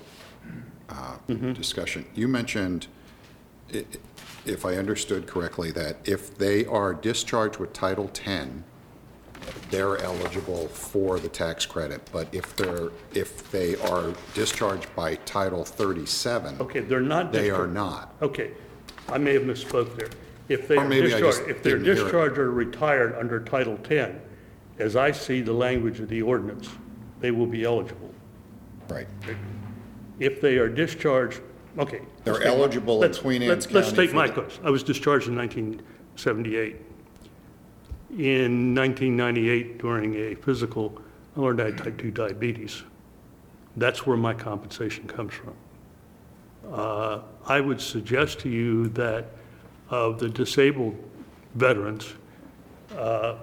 [0.90, 1.18] uh,
[1.54, 2.88] discussion, you mentioned,
[3.74, 3.86] i-
[4.46, 8.50] if I understood correctly, that if they are discharged with Title X,
[9.70, 15.64] they're eligible for the tax credit, but if they're, if they are discharged by Title
[15.64, 17.32] 37, Okay, they're not.
[17.32, 17.74] they are discharged.
[17.74, 18.14] not.
[18.22, 18.52] Okay,
[19.10, 20.10] I may have misspoke there.
[20.50, 22.04] If they Or are maybe I just discharged, if they're didn't hear it.
[22.06, 24.22] discharged or retired under Title 10,
[24.80, 26.70] as I see the language of the ordinance,
[27.20, 28.12] they will be eligible.
[28.90, 29.08] Right.
[30.20, 31.42] If they are discharged,
[31.80, 32.02] okay.
[32.24, 34.52] They're eligible in let's- Queen Anne's let's- Let's County take for my the-.
[34.64, 36.76] I was discharged in 1978.
[38.18, 41.02] In 1998, during a physical,
[41.36, 42.84] I learned I had type 2 diabetes.
[43.76, 45.54] That's where my compensation comes from.
[46.72, 49.26] Uh, I would suggest to you that
[49.90, 50.96] of the disabled
[51.56, 52.14] veterans,
[52.96, 53.38] uh,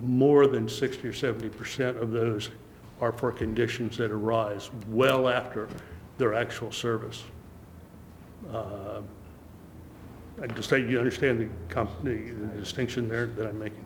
[0.00, 2.48] more than 60 or 70% of those
[3.02, 5.68] are for conditions that arise well after
[6.16, 7.24] their actual service.
[8.50, 9.02] Uh,
[10.42, 13.84] I just, think you understand the the the distinction there that I'm making?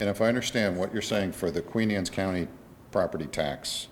[0.00, 2.48] And if I understand what you're saying for the Queen Anne's County
[2.90, 3.88] property tax,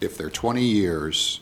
[0.00, 1.40] if they're 20 years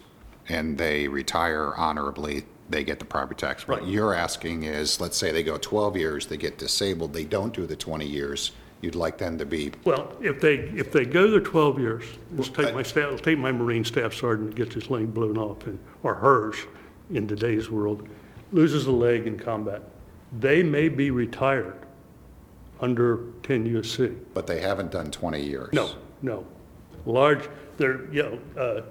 [0.49, 3.69] and they retire honorably, they get the property tax.
[3.69, 3.89] What Right.
[3.91, 7.67] you're asking is, let's say they go 12 years, they get disabled, they don't do
[7.67, 11.41] the 20 years, you'd like them to be, Well, if they, if they go their
[11.41, 12.05] 12 years,
[12.37, 15.67] let's take my staff, let's take my Marine Staff Sergeant gets his leg blown off,
[15.67, 16.57] and- or hers
[17.11, 18.07] in today's world,
[18.53, 19.83] loses a leg in combat.
[20.39, 21.75] They may be retired
[22.81, 24.17] under 10 USC.
[24.35, 25.71] but they haven't done 20 years.
[25.73, 25.91] No,
[26.23, 26.47] no.
[27.07, 28.83] Large, they're, you know, uh,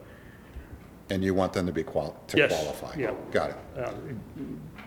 [1.09, 2.99] And you want them to be qual, to Yes, qualify?
[2.99, 3.11] yeah.
[3.31, 3.55] Got it.
[3.77, 3.91] uh,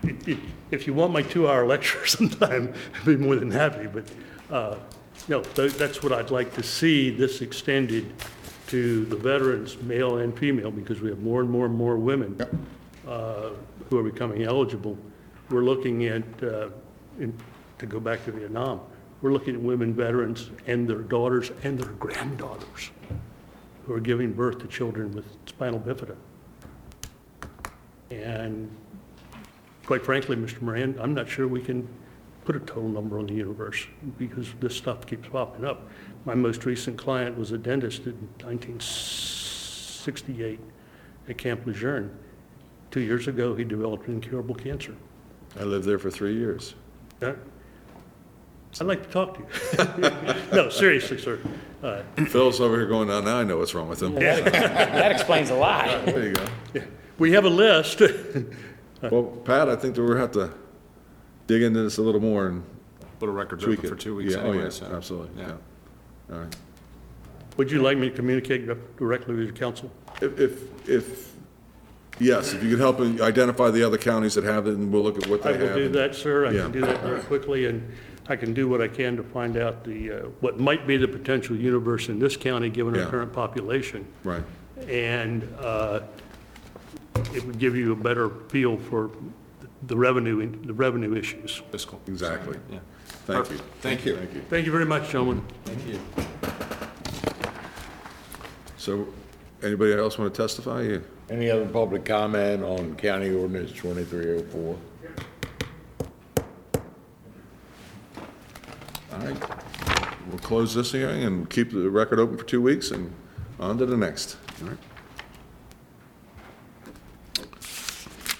[0.03, 0.37] it- it-
[0.71, 4.05] if you want my two-hour lecture sometime, I'd be more than happy, but,
[4.51, 4.75] uh,
[5.27, 8.11] no, tha- that's what I'd like to see, this extended
[8.67, 12.39] to the veterans, male and female, because we have more and more and more women
[13.07, 13.49] uh,
[13.89, 14.97] who are becoming eligible.
[15.49, 16.69] We're looking at, uh,
[17.19, 17.33] in-
[17.79, 18.79] to go back to Vietnam,
[19.21, 22.91] we're looking at women veterans and their daughters and their granddaughters
[23.85, 26.15] who are giving birth to children with spinal bifida.
[28.09, 28.69] And
[29.85, 30.61] quite frankly, Mr.
[30.61, 31.87] Moran, I'm not sure we can
[32.45, 33.85] put a total number on the universe
[34.17, 35.87] because this stuff keeps popping up.
[36.25, 38.13] My most recent client was a dentist in
[38.43, 40.59] 1968
[41.29, 42.17] at Camp Lejeune.
[42.89, 44.95] Two years ago, he developed incurable cancer.
[45.59, 46.73] I lived there for three years.
[47.21, 47.35] Yeah.
[48.79, 50.35] I'd like to talk to you.
[50.53, 51.39] No, seriously, sir.
[51.83, 54.13] Uh, Phil's over here going, now I know what's wrong with him.
[54.15, 56.05] That explains a lot.
[56.05, 56.81] There you go.
[57.17, 58.01] We have a list.
[59.09, 60.51] Well, Pat, I think that we're gonna have to
[61.47, 62.63] dig into this a little more and
[63.19, 63.93] Little record's tweak open it.
[63.95, 64.85] for two weeks Yeah, oh, anyway, yes, so.
[64.95, 65.53] Absolutely, yeah.
[66.31, 66.55] All right.
[67.57, 68.67] Would you like me to communicate
[68.97, 69.91] directly with the council?
[70.21, 71.33] If, if, if,
[72.19, 75.17] yes, if you could help identify the other counties that have it, and we'll look
[75.17, 75.69] at what I they have.
[75.69, 76.45] will do and- that, sir.
[76.45, 76.61] I Yeah.
[76.61, 77.91] can do that very quickly, and
[78.31, 81.07] I can do what I can to find out the, uh, what might be the
[81.07, 83.09] potential universe in this county, given our Yeah.
[83.09, 84.05] current population.
[84.23, 84.41] Right.
[84.87, 85.99] And uh,
[87.35, 89.09] it would give you a better feel for
[89.87, 91.61] the revenue, the revenue issues.
[91.71, 91.99] Fiscal.
[92.07, 92.57] Exactly.
[92.71, 92.79] Yeah.
[93.25, 93.57] Thank you.
[93.57, 93.61] Perfect.
[93.81, 94.15] Thank you.
[94.15, 94.41] Thank you.
[94.49, 95.43] Thank you very much, gentlemen.
[95.65, 95.99] Thank you.
[98.77, 99.07] So,
[99.61, 100.83] anybody else want to testify?
[100.83, 100.97] Yeah.
[101.29, 104.77] Any other public comment on County Ordinance 2304?
[109.21, 110.27] All right.
[110.27, 113.13] We'll close this hearing and keep the record open for two weeks and
[113.59, 114.37] on to the next.
[114.61, 114.77] All right.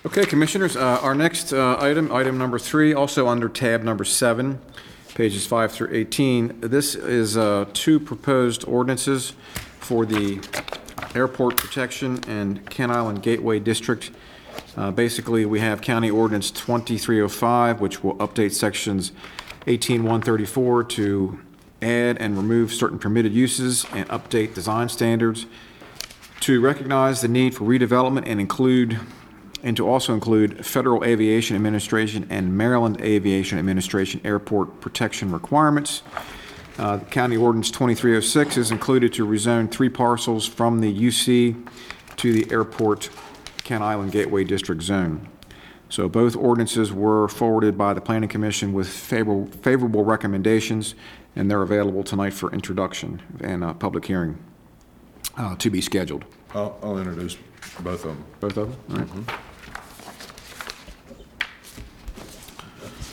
[0.03, 4.59] Okay, Commissioners, uh, our next uh, item, item number three, also under tab number seven,
[5.13, 6.61] pages five through 18.
[6.61, 9.33] This is uh, two proposed ordinances
[9.79, 10.39] for the
[11.13, 14.09] Airport Protection and Kent Island Gateway District.
[14.75, 19.11] Uh, Basically, we have County Ordinance 2305, which will update sections
[19.67, 21.39] 18134 to
[21.81, 25.45] add and remove certain permitted uses and update design standards
[26.41, 28.99] to recognize the need for redevelopment and include,
[29.63, 36.01] and to also include Federal Aviation Administration and Maryland Aviation Administration airport protection requirements.
[36.79, 41.67] Uh, County Ordinance 2306 is included to rezone three parcels from the UC
[42.17, 43.09] to the Airport
[43.63, 45.30] Kent Island Gateway District Zone.
[45.91, 50.95] So both ordinances were forwarded by the Planning Commission with favorable favorable recommendations,
[51.35, 54.37] and they're available tonight for introduction and a public hearing
[55.37, 56.23] uh, to be scheduled.
[56.55, 57.35] I'll, I'll introduce
[57.81, 58.23] both of them.
[58.39, 58.97] Both of them?
[58.97, 59.37] All right.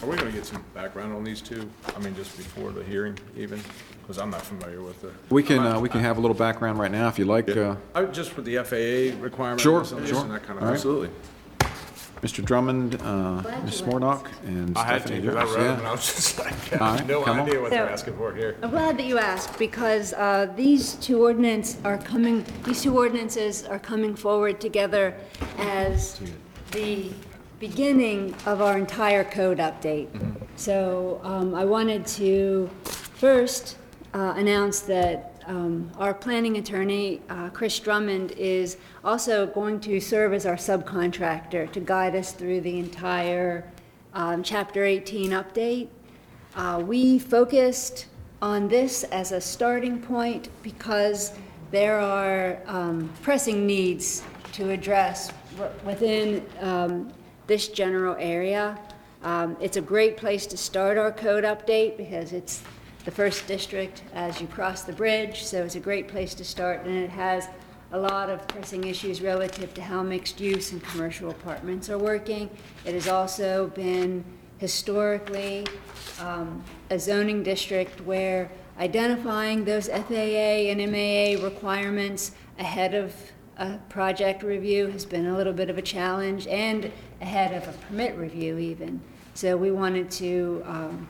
[0.00, 1.68] Are we gonna get some background on these two?
[1.96, 3.60] I mean, just before the hearing even?
[4.02, 5.10] Because I'm not familiar with the.
[5.30, 7.48] We can, uh, we can have a little background right now if you like.
[7.48, 9.64] uh, I, just with the FAA requirements.
[9.64, 9.98] Sure, sure.
[10.20, 10.62] And that kind of.
[10.62, 10.74] right.
[10.74, 11.10] Absolutely.
[12.20, 12.44] Mr.
[12.44, 13.80] Drummond, uh, Glad Ms.
[13.80, 15.56] you Moredock, and I had to, Stephanie because I Jones.
[15.56, 17.46] read them and I was just like, All I right, have no come on.
[17.48, 18.56] idea what they're So- asking for here.
[18.62, 23.64] I'm glad that you asked, because uh, these two ordinance are coming, these two ordinances
[23.64, 25.14] are coming forward together
[25.58, 26.20] as
[26.72, 27.10] the
[27.60, 30.08] beginning of our entire code update.
[30.56, 33.76] So um, I wanted to first
[34.14, 40.34] uh, announce that um, our planning attorney, uh, Chris Drummond, is also going to serve
[40.34, 43.64] as our subcontractor to guide us through the entire
[44.12, 45.88] um, Chapter 18 update.
[46.54, 48.06] Uh, We focused
[48.42, 51.32] on this as a starting point because
[51.70, 54.22] there are um, pressing needs
[54.52, 57.10] to address w- within um,
[57.46, 58.78] this general area.
[59.22, 62.62] Um, It's a great place to start our code update because it's
[63.08, 66.84] the first district as you cross the bridge, so it's a great place to start,
[66.84, 67.48] and it has
[67.92, 72.50] a lot of pressing issues relative to how mixed use and commercial apartments are working.
[72.84, 74.22] It has also been
[74.58, 75.66] historically
[76.20, 83.14] um, a zoning district where identifying those FAA and MAA requirements ahead of
[83.56, 86.92] a project review has been a little bit of a challenge, and
[87.22, 89.00] ahead of a permit review even.
[89.32, 91.08] So we wanted to, um,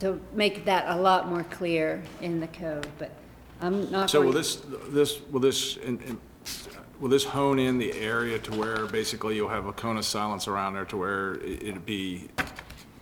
[0.00, 3.10] to make that a lot more clear in the code, but
[3.60, 4.28] I'm not So going.
[4.28, 6.20] will this, this, will this, in- in-
[6.98, 10.48] will this hone in the area to where basically you'll have a cone of silence
[10.48, 12.28] around there to where it- it'd be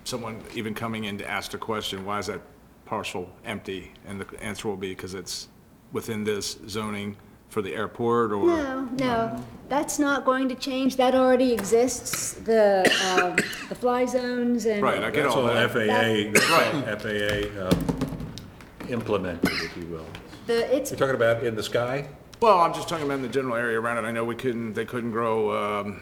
[0.04, 2.40] someone even coming in to ask the question, why is that
[2.84, 3.92] parcel empty?
[4.06, 5.48] And the answer will be because it's
[5.92, 7.16] within this zoning
[7.48, 8.46] for the airport or?
[8.46, 10.96] No, no, that's not going to change.
[10.96, 12.80] That already exists, the,
[13.16, 13.36] um,
[13.68, 14.82] the fly zones and.
[14.82, 15.70] Right, I get That's all all that.
[15.70, 20.06] FAA, that's all FAA um, implemented, if you will.
[20.46, 22.08] The, it's, You're talking about in the sky?
[22.40, 24.06] Well, I'm just talking about in the general area around it.
[24.06, 26.00] I know we couldn't, they couldn't grow, um,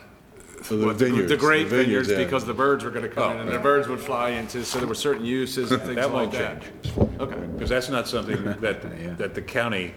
[0.68, 1.30] the what, the vineyards.
[1.30, 2.16] the grape vineyards, vineyards yeah.
[2.18, 4.88] because the birds were gonna come in and the birds would fly into, so there
[4.88, 6.62] were certain uses and things That like won't that.
[6.62, 7.20] change.
[7.20, 7.36] Okay.
[7.52, 8.60] Because that's not something that,
[9.18, 9.94] that the county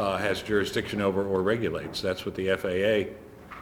[0.00, 2.00] uh, has jurisdiction over or regulates.
[2.00, 3.14] That's what the FAA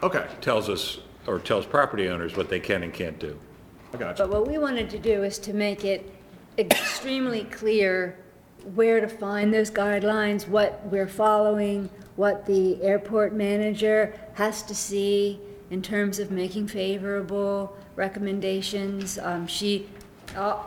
[0.05, 0.25] Okay.
[0.39, 3.37] tells us or tells property owners what they can and can't do.
[3.93, 4.23] I got you.
[4.25, 6.09] But what we wanted to do is to make it
[6.57, 8.17] extremely clear
[8.73, 15.39] where to find those guidelines, what we're following, what the airport manager has to see
[15.71, 19.19] in terms of making favorable recommendations.
[19.19, 19.87] Um, She,
[20.35, 20.57] uh,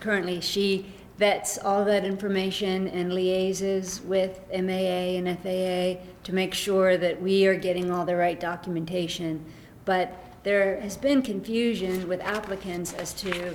[0.00, 0.86] currently, she
[1.20, 7.46] vets all that information and liaises with MAA and FAA to make sure that we
[7.46, 9.44] are getting all the right documentation.
[9.84, 13.54] But there has been confusion with applicants as to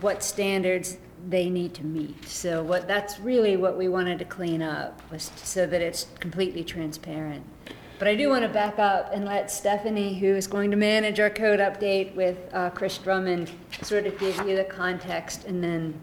[0.00, 0.96] what standards
[1.28, 2.26] they need to meet.
[2.26, 6.64] So what, that's really what we wanted to clean up, was so that it's completely
[6.64, 7.44] transparent.
[8.00, 11.20] But I do want to back up and let Stephanie, who is going to manage
[11.20, 13.52] our code update with uh, Chris Drummond,
[13.82, 15.98] sort of give you the context and then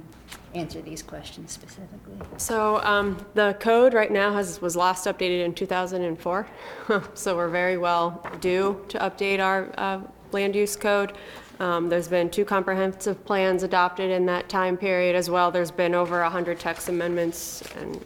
[0.53, 2.15] answer these questions specifically.
[2.37, 6.47] So um, the code right now has, was last updated in 2004.
[7.13, 10.01] So we're very well due to update our uh,
[10.31, 11.13] land use code.
[11.59, 15.51] Um, There's been two comprehensive plans adopted in that time period as well.
[15.51, 18.03] There's been over 100 text amendments, and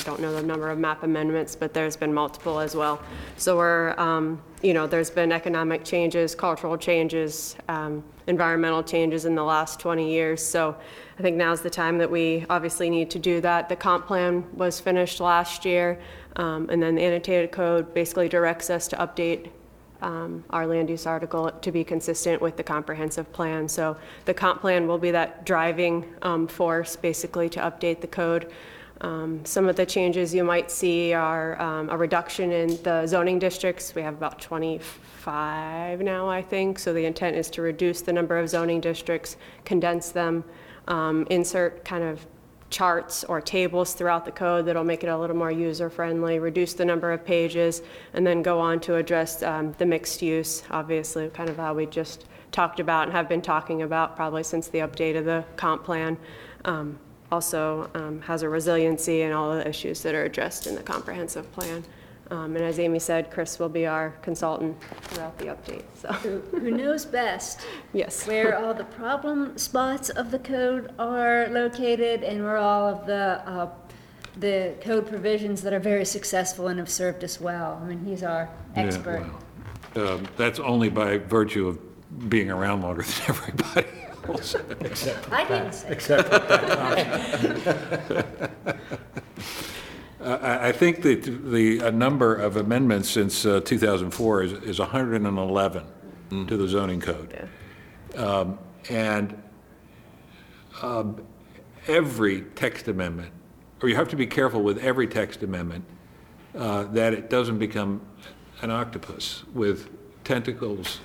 [0.00, 3.02] I don't know the number of map amendments, but there's been multiple as well.
[3.36, 9.34] So we're, um, you know, there's been economic changes, cultural changes, um, environmental changes in
[9.34, 10.42] the last 20 years.
[10.42, 10.74] So
[11.18, 13.68] I think now's the time that we obviously need to do that.
[13.68, 16.00] The comp plan was finished last year,
[16.36, 19.50] um, and then the annotated code basically directs us to update
[20.00, 23.68] um, our land use article to be consistent with the comprehensive plan.
[23.68, 28.50] So the comp plan will be that driving um, force, basically, to update the code.
[29.00, 33.38] Um, Some of the changes you might see are um, a reduction in the zoning
[33.38, 33.94] districts.
[33.94, 36.78] We have about 25 now, I think.
[36.78, 40.44] So the intent is to reduce the number of zoning districts, condense them,
[40.88, 42.26] um, insert kind of
[42.68, 46.84] charts or tables throughout the code that'll make it a little more user-friendly, reduce the
[46.84, 47.82] number of pages,
[48.14, 51.86] and then go on to address um, the mixed use, obviously, kind of how we
[51.86, 55.84] just talked about and have been talking about probably since the update of the comp
[55.84, 56.16] plan.
[56.64, 56.98] Um,
[57.32, 61.50] Also um, has a resiliency and all the issues that are addressed in the comprehensive
[61.52, 61.84] plan.
[62.30, 66.08] Um, And as Amy said, Chris will be our consultant throughout the update, so.
[66.12, 67.60] Who knows best
[67.92, 68.26] Yes.
[68.26, 73.42] where all the problem spots of the code are located and where all of the,
[73.46, 73.68] uh,
[74.38, 77.80] the code provisions that are very successful and have served us well.
[77.82, 79.24] I mean, he's our Yeah, expert.
[79.96, 81.78] well, um, That's only by virtue of
[82.28, 83.86] being around longer than everybody
[84.28, 84.54] else.
[85.30, 85.88] I didn't say.
[85.90, 86.34] Except for
[90.22, 95.84] I, I think that the uh, number of amendments since uh, 2004 is, is 111
[96.46, 97.48] to the zoning code.
[98.16, 98.58] Um,
[98.88, 99.40] And
[100.82, 101.22] um,
[101.86, 103.32] every text amendment,
[103.82, 105.84] or you have to be careful with every text amendment,
[106.54, 108.00] uh, that it doesn't become
[108.62, 109.88] an octopus with
[110.24, 111.00] tentacles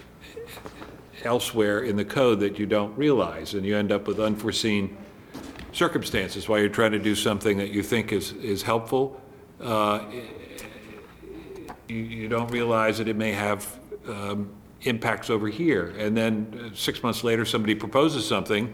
[1.25, 4.95] elsewhere in the code that you don't realize, and you end up with unforeseen
[5.71, 9.19] circumstances while you're trying to do something that you think is, is helpful.
[9.59, 9.99] Uh,
[11.87, 14.49] You, you don't realize that it may have um,
[14.81, 15.93] impacts over here.
[15.99, 18.73] And then uh, six months later, somebody proposes something,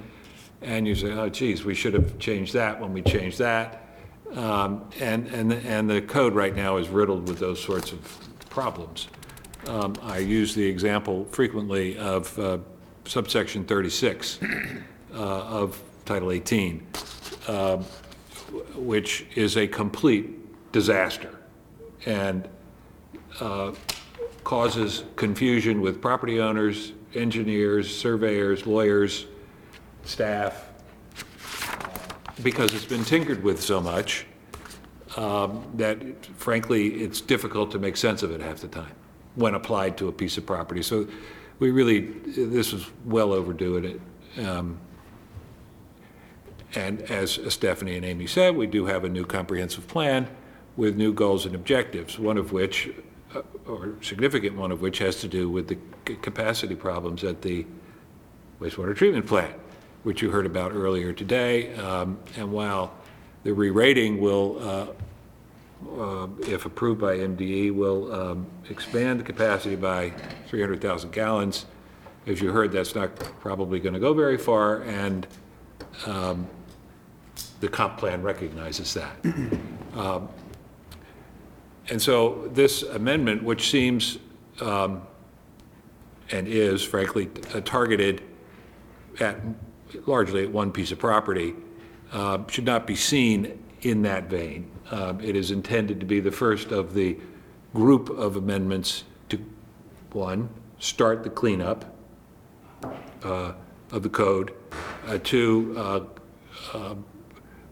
[0.62, 3.68] and you say, oh geez, we should have changed that when we changed that.
[4.34, 8.00] Um, And, and, and the code right now is riddled with those sorts of
[8.50, 9.10] problems.
[9.68, 12.58] Um, I use the example frequently of uh,
[13.06, 14.40] subsection 36
[15.14, 16.86] uh, of Title 18,
[17.48, 17.84] um,
[18.76, 21.38] which is a complete disaster
[22.08, 22.48] and
[23.40, 23.72] uh,
[24.44, 29.28] causes confusion with property owners, engineers, surveyors, lawyers,
[30.06, 30.70] staff,
[32.42, 34.26] because it's been tinkered with so much
[35.18, 38.96] um, that frankly, it's difficult to make sense of it half the time
[39.36, 40.82] when applied to a piece of property.
[40.82, 41.08] So
[41.60, 44.02] we really, this was well overdue it.
[44.46, 44.78] Um,
[46.74, 50.28] And as Stephanie and Amy said, we do have a new comprehensive plan
[50.78, 52.90] with new goals and objectives, one of which,
[53.36, 55.78] uh, or significant one of which, has to do with the
[56.22, 57.66] capacity problems at the
[58.62, 59.54] wastewater treatment plant,
[60.04, 61.74] which you heard about earlier today.
[61.76, 62.94] Um, And while
[63.44, 64.88] the re-rating will, uh,
[66.00, 70.12] uh, if approved by MDE, will um, expand the capacity by
[70.48, 71.66] 300,000 gallons,
[72.28, 75.28] as you heard, that's not probably going to go very far, and
[76.06, 76.48] um,
[77.60, 79.16] the comp plan recognizes that.
[79.94, 80.30] Um,
[81.90, 84.20] And so this amendment, which seems,
[84.62, 85.02] um,
[86.32, 88.22] and is frankly, uh, targeted
[89.20, 89.38] at,
[90.06, 91.54] largely at one piece of property,
[92.14, 94.72] uh, should not be seen in that vein.
[94.92, 97.18] Um, It is intended to be the first of the
[97.74, 99.40] group of amendments to,
[100.12, 101.86] one, start the cleanup
[103.24, 103.54] uh,
[103.92, 104.54] of the code,
[105.08, 106.00] uh, to uh,
[106.74, 106.96] uh,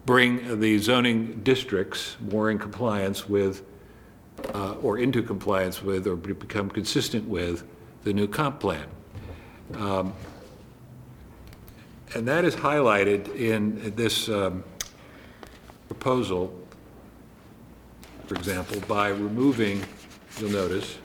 [0.05, 3.63] bring the zoning districts more in compliance with,
[4.53, 7.63] uh, or into compliance with, or be- become consistent with
[8.03, 8.87] the new comp plan.
[9.75, 10.13] Um,
[12.15, 14.63] And that is highlighted in this um,
[15.87, 16.51] proposal,
[18.29, 19.83] for example, by removing,
[20.37, 20.99] you'll notice,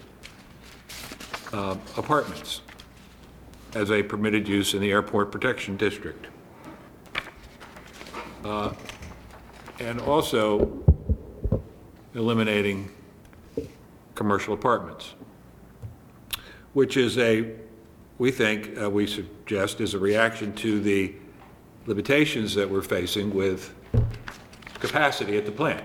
[1.54, 2.60] uh, apartments
[3.74, 6.26] as a permitted use in the Airport Protection District.
[8.44, 8.72] Uh,
[9.80, 10.70] And also
[12.14, 12.90] eliminating
[14.14, 15.14] commercial apartments,
[16.74, 17.54] which is a,
[18.18, 21.14] we think, uh, we suggest, is a reaction to the
[21.86, 23.74] limitations that we're facing with
[24.78, 25.84] capacity at the plant.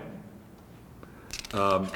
[1.52, 1.88] Um,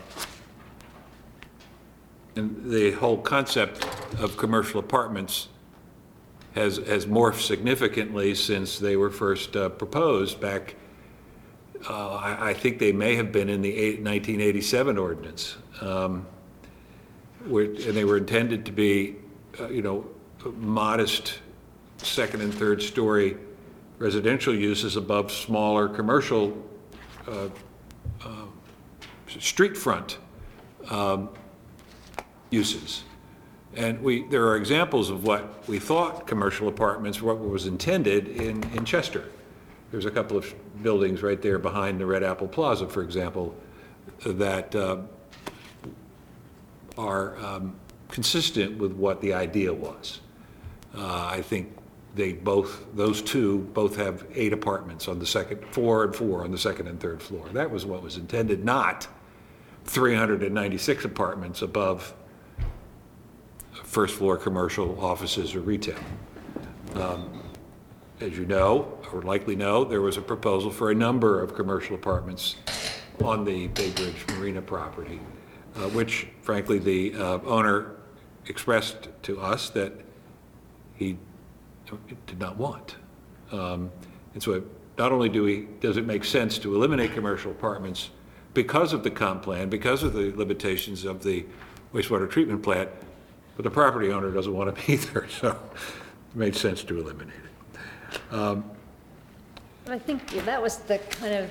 [2.37, 3.87] And the whole concept
[4.19, 5.49] of commercial apartments
[6.55, 10.75] has, has morphed significantly since they were first uh, proposed back,
[11.89, 15.57] uh, I, think they may have been in the eight- 1987 ordinance.
[15.81, 16.27] Um,
[17.47, 19.17] And they were intended to be,
[19.61, 20.07] uh, you know,
[20.57, 21.41] modest
[21.99, 23.37] second and third story
[23.99, 26.57] residential uses above smaller commercial
[29.41, 30.19] street front
[30.91, 31.29] um,
[32.51, 33.05] uses.
[33.77, 38.63] And we, there are examples of what we thought commercial apartments, what was intended in,
[38.75, 39.25] in Chester.
[39.91, 43.55] There's a couple of buildings right there behind the Red Apple Plaza, for example,
[44.25, 44.99] that uh,
[46.97, 47.75] are um,
[48.09, 50.21] consistent with what the idea was.
[50.97, 51.77] Uh, I think
[52.15, 56.53] they both, those two, both have eight apartments on the second, four and four on
[56.53, 57.49] the second and third floor.
[57.53, 59.09] That was what was intended, not
[59.85, 62.15] 396 apartments above
[63.73, 65.99] first floor commercial offices or retail.
[66.95, 67.41] Um,
[68.21, 71.95] As you know, or likely know, there was a proposal for a number of commercial
[71.97, 72.57] apartments
[73.23, 75.21] on the Bay Bridge Marina property,
[75.77, 77.97] uh, which frankly, the uh, owner
[78.47, 79.93] expressed to us that
[80.97, 81.19] he
[82.27, 82.97] did not want.
[83.53, 83.91] Um,
[84.33, 84.63] And so
[84.99, 88.11] not only do we, does it make sense to eliminate commercial apartments
[88.55, 91.45] because of the comp plan, because of the limitations of the
[91.93, 92.89] wastewater treatment plant,
[93.57, 97.35] but the property owner doesn't want to be there, so it made sense to eliminate
[97.35, 98.33] it.
[98.33, 98.65] Um,
[99.89, 101.51] I think that was the kind of,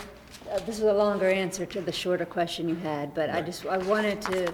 [0.49, 3.65] uh, this was a longer answer to the shorter question you had, but I just,
[3.65, 4.53] I wanted to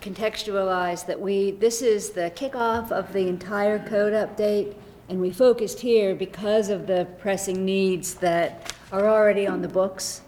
[0.00, 4.74] contextualize that we, this is the kickoff of the entire code update,
[5.08, 10.22] and we focused here because of the pressing needs that are already on the books.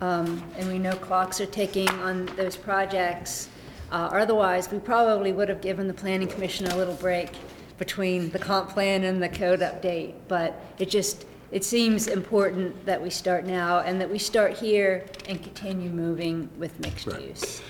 [0.00, 3.48] Um, And we know clocks are ticking on those projects.
[3.90, 7.30] Uh, Otherwise, we probably would have given the planning commission a little break
[7.78, 10.14] between the comp plan and the code update.
[10.28, 15.06] But it just, it seems important that we start now and that we start here
[15.28, 17.62] and continue moving with mixed use.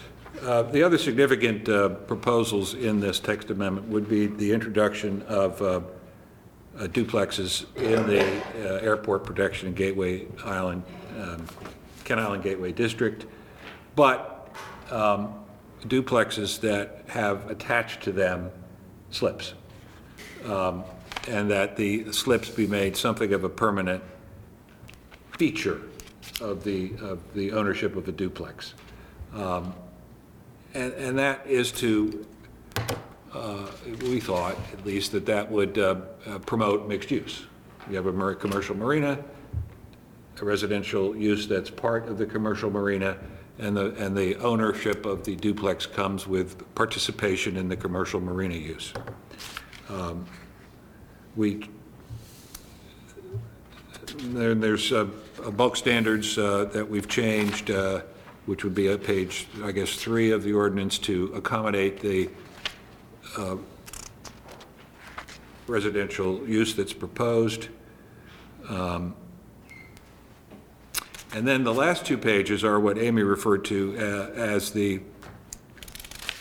[0.43, 5.61] Uh, The other significant uh, proposals in this text amendment would be the introduction of
[5.63, 5.67] uh,
[6.79, 10.83] uh, duplexes in the uh, Airport Protection and Gateway Island,
[11.19, 11.45] um,
[12.09, 13.27] Kent Island Gateway District,
[13.95, 14.51] but
[14.91, 15.35] um,
[15.83, 18.51] duplexes that have attached to them
[19.11, 19.55] slips.
[20.47, 20.85] Um,
[21.29, 24.03] And that the slips be made something of a permanent
[25.37, 25.83] feature
[26.41, 28.75] of the, of the ownership of a duplex.
[29.35, 29.75] Um,
[30.75, 32.25] And, and that is to,
[33.35, 33.67] uh,
[34.01, 35.97] we thought, at least, that that would uh,
[36.27, 37.47] uh, promote mixed use.
[37.91, 39.19] You have a commercial marina,
[40.45, 43.19] residential use that's part of the commercial marina,
[43.59, 48.55] and the, and the ownership of the duplex comes with participation in the commercial marina
[48.55, 48.93] use.
[49.89, 50.27] Um,
[51.37, 51.69] We,
[54.35, 55.05] there, there's uh,
[55.57, 58.01] bulk standards uh, that we've changed, uh,
[58.47, 62.29] which would be at page, I guess, three of the ordinance to accommodate the
[63.37, 63.57] uh,
[65.69, 67.69] residential use that's proposed.
[68.69, 69.15] Um,
[71.35, 75.01] And then the last two pages are what Amy referred to uh, as the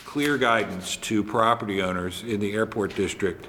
[0.04, 3.46] clear guidance to property owners in the airport district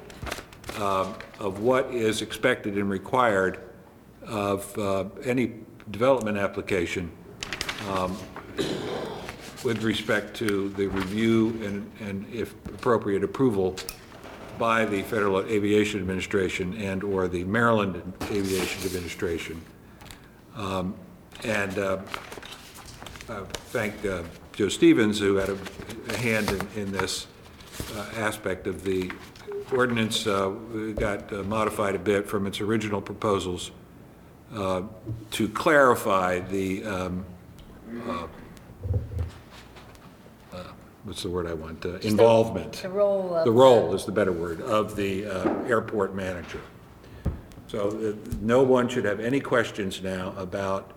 [0.79, 3.59] um, of what is expected and required
[4.23, 5.53] of uh, any
[5.91, 7.09] development application
[7.89, 8.17] um,
[9.63, 13.75] with respect to the review and, and if appropriate, approval
[14.57, 19.61] by the Federal Aviation Administration and/or the Maryland Aviation Administration.
[20.55, 20.95] Um,
[21.43, 21.99] And uh,
[23.29, 24.23] I thank uh,
[24.53, 25.57] Joe Stevens, who had a
[26.09, 27.27] a hand in, in this,
[27.95, 29.11] uh, aspect of the
[29.73, 30.49] ordinance uh,
[30.95, 33.71] got uh, modified a bit from its original proposals
[34.53, 34.81] uh,
[35.31, 37.25] to clarify the, um,
[38.07, 38.27] uh,
[40.51, 40.63] uh,
[41.03, 42.73] what's the word I want, Uh, involvement.
[42.73, 43.45] The role of.
[43.45, 46.61] The role is the better word, of the uh, airport manager.
[47.67, 50.91] So uh, no one should have any questions now about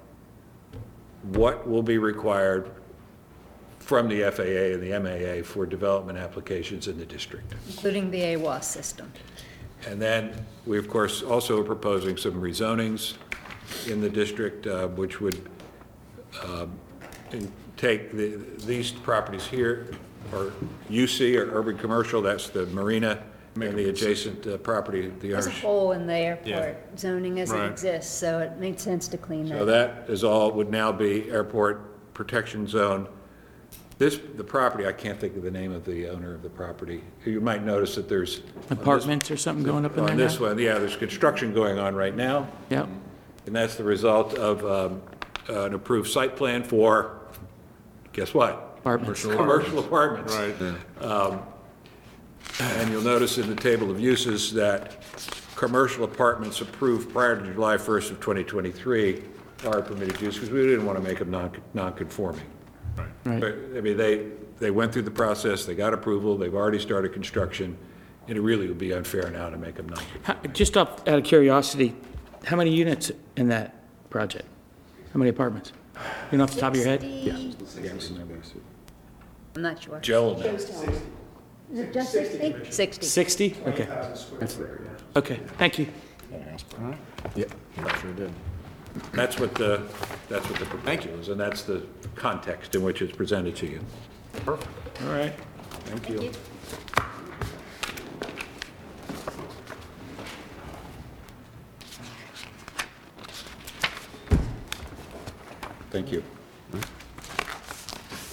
[1.23, 2.71] what will be required
[3.79, 7.55] from the FAA and the MAA for development applications in the district.
[7.69, 9.13] Including the AWOS system.
[9.89, 13.15] And then, we, of course, also are proposing some rezonings
[13.89, 15.49] in the district, uh, which would
[16.45, 16.73] um,
[17.33, 19.89] in- take the- these properties here,
[20.33, 20.53] or
[20.89, 23.23] UC, or urban commercial, that's the marina,
[23.55, 25.63] and the adjacent uh, property, the There's a orange.
[25.63, 27.71] hole in the airport zoning as it Right.
[27.71, 29.67] exists, so it made sense to clean that So up.
[30.07, 33.09] that is all, would now be airport protection zone.
[33.99, 37.03] This, the property, I can't think of the name of the owner of the property.
[37.25, 38.39] You might notice that there's.
[38.39, 40.47] on this- Apartments or something going up in there On this now?
[40.49, 42.49] one, yeah, there's construction going on right now.
[42.71, 42.89] Yep.
[43.47, 45.03] And that's the result of um,
[45.49, 47.19] an approved site plan for,
[48.13, 48.77] guess what?
[48.79, 49.23] Apartments.
[49.25, 50.35] Commercial apartments.
[50.35, 50.75] Right.
[52.61, 55.03] And you'll notice in the table of uses that
[55.57, 59.23] commercial apartments approved prior to July 1st of 2023
[59.67, 62.45] are permitted use, because we didn't want to make them non- non-conforming.
[63.25, 63.41] Right.
[63.41, 64.29] But, I mean, they,
[64.59, 67.77] they went through the process, they got approval, they've already started construction,
[68.29, 71.19] and it really would be unfair now to make them non How- Just off, out
[71.19, 71.95] of curiosity,
[72.45, 73.75] how many units in that
[74.11, 74.47] project?
[75.13, 75.73] How many apartments?
[76.31, 77.03] You know off the top of your head?
[79.55, 80.01] I'm not sure.
[80.01, 80.59] Joe will know.
[81.73, 82.71] Is it just 60?
[82.71, 83.07] 60.
[83.07, 83.57] 60?
[83.67, 83.87] Okay.
[83.87, 85.19] That's there, yeah.
[85.19, 85.87] Okay, thank you.
[87.35, 87.47] Yeah,
[87.99, 88.31] sure did.
[89.13, 89.83] That's what the,
[90.29, 91.83] that's what the proposal is, and that's the
[92.15, 93.81] context in which it's presented to you.
[94.45, 94.69] Perfect.
[95.03, 95.33] All right,
[95.87, 96.31] thank you.
[105.91, 106.23] Thank you.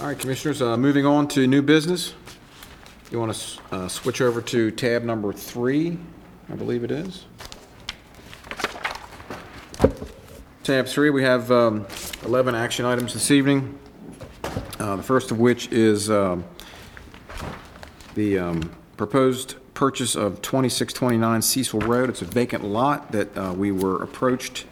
[0.00, 2.14] All right, Commissioners, uh, moving on to new business.
[3.10, 5.98] You want to switch over to tab number three,
[6.48, 7.26] I believe it is.
[10.62, 11.88] Tab three, we have um,
[12.24, 13.76] 11 action items this evening.
[14.78, 16.44] Uh, The first of which is um,
[18.14, 22.10] the um, proposed purchase of 2629 Cecil Road.
[22.10, 24.66] It's a vacant lot that uh, we were approached,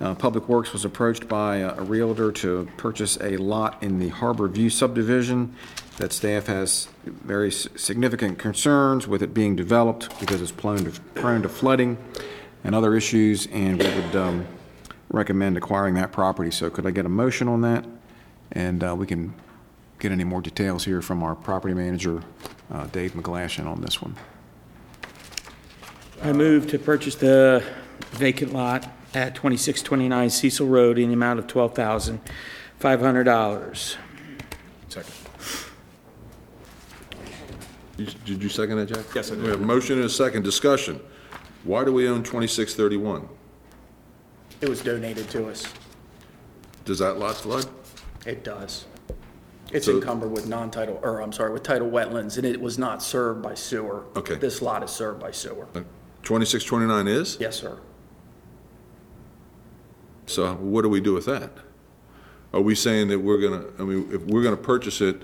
[0.00, 4.10] uh, Public Works was approached by uh, a Realtor to purchase a lot in the
[4.10, 5.56] Harbor View subdivision
[5.98, 11.42] that staff has very significant concerns with it being developed because it's prone to prone
[11.42, 11.98] to flooding
[12.64, 14.46] and other issues, and we would um,
[15.10, 16.50] recommend acquiring that property.
[16.50, 17.86] So could I get a motion on that?
[18.52, 19.34] And uh, we can
[19.98, 22.22] get any more details here from our property manager,
[22.70, 24.16] uh, Dave McGlashan, on this one.
[26.22, 27.64] I move to purchase the
[28.12, 28.84] vacant lot
[29.14, 33.96] at 2629 Cecil Road in the amount of $12,500.
[34.88, 35.14] Second.
[37.96, 39.04] Did you second that, Jack?
[39.14, 39.44] Yes, I did.
[39.44, 40.42] We have a motion and a second.
[40.42, 41.00] Discussion.
[41.64, 43.28] Why do we own 2631?
[44.60, 45.66] It was donated to us.
[46.84, 47.66] Does that lot flood?
[48.26, 48.86] It does.
[49.72, 53.02] It's So- encumbered with non-title, or I'm sorry, with title wetlands, and it was not
[53.02, 54.04] served by sewer.
[54.16, 54.34] Okay.
[54.36, 55.66] This lot is served by sewer.
[55.74, 55.80] Uh,
[56.22, 57.36] 2629 is?
[57.40, 57.78] Yes, sir.
[60.26, 61.50] So what do we do with that?
[62.52, 65.22] Are we saying that we're gonna, I mean, if we're gonna purchase it,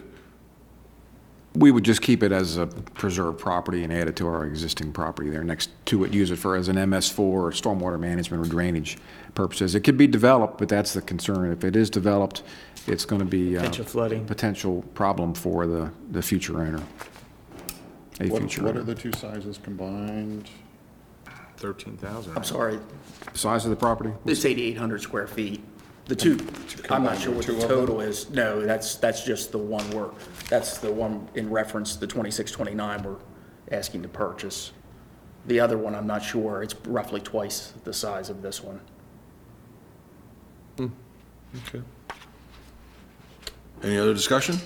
[1.58, 4.92] We would just keep it as a preserved property and add it to our existing
[4.92, 8.48] property there next to it, use it for as an MS4 or stormwater management or
[8.48, 8.96] drainage
[9.34, 9.74] purposes.
[9.74, 11.50] It could be developed, but that's the concern.
[11.50, 12.44] If it is developed,
[12.86, 13.56] it's going to be.
[13.56, 14.24] uh, Potential flooding.
[14.24, 16.80] Potential problem for the, the future owner.
[18.20, 18.84] A What future what are owner.
[18.84, 20.48] the two sizes combined?
[21.56, 22.36] 13,000.
[22.36, 22.78] I'm sorry,
[23.34, 24.12] Size of the property?
[24.26, 25.60] it's 8,800 square feet.
[26.08, 26.38] The two,
[26.88, 27.68] I'm not sure what the Two of them?
[27.68, 28.30] total is.
[28.30, 30.08] No, that's, that's just the one we're,
[30.48, 33.16] that's the one in reference, the 2629 we're
[33.70, 34.72] asking to purchase.
[35.46, 36.62] The other one, I'm not sure.
[36.62, 38.80] It's roughly twice the size of this one.
[40.78, 40.86] Hmm.
[41.68, 41.82] Okay.
[43.82, 44.58] Any other discussion?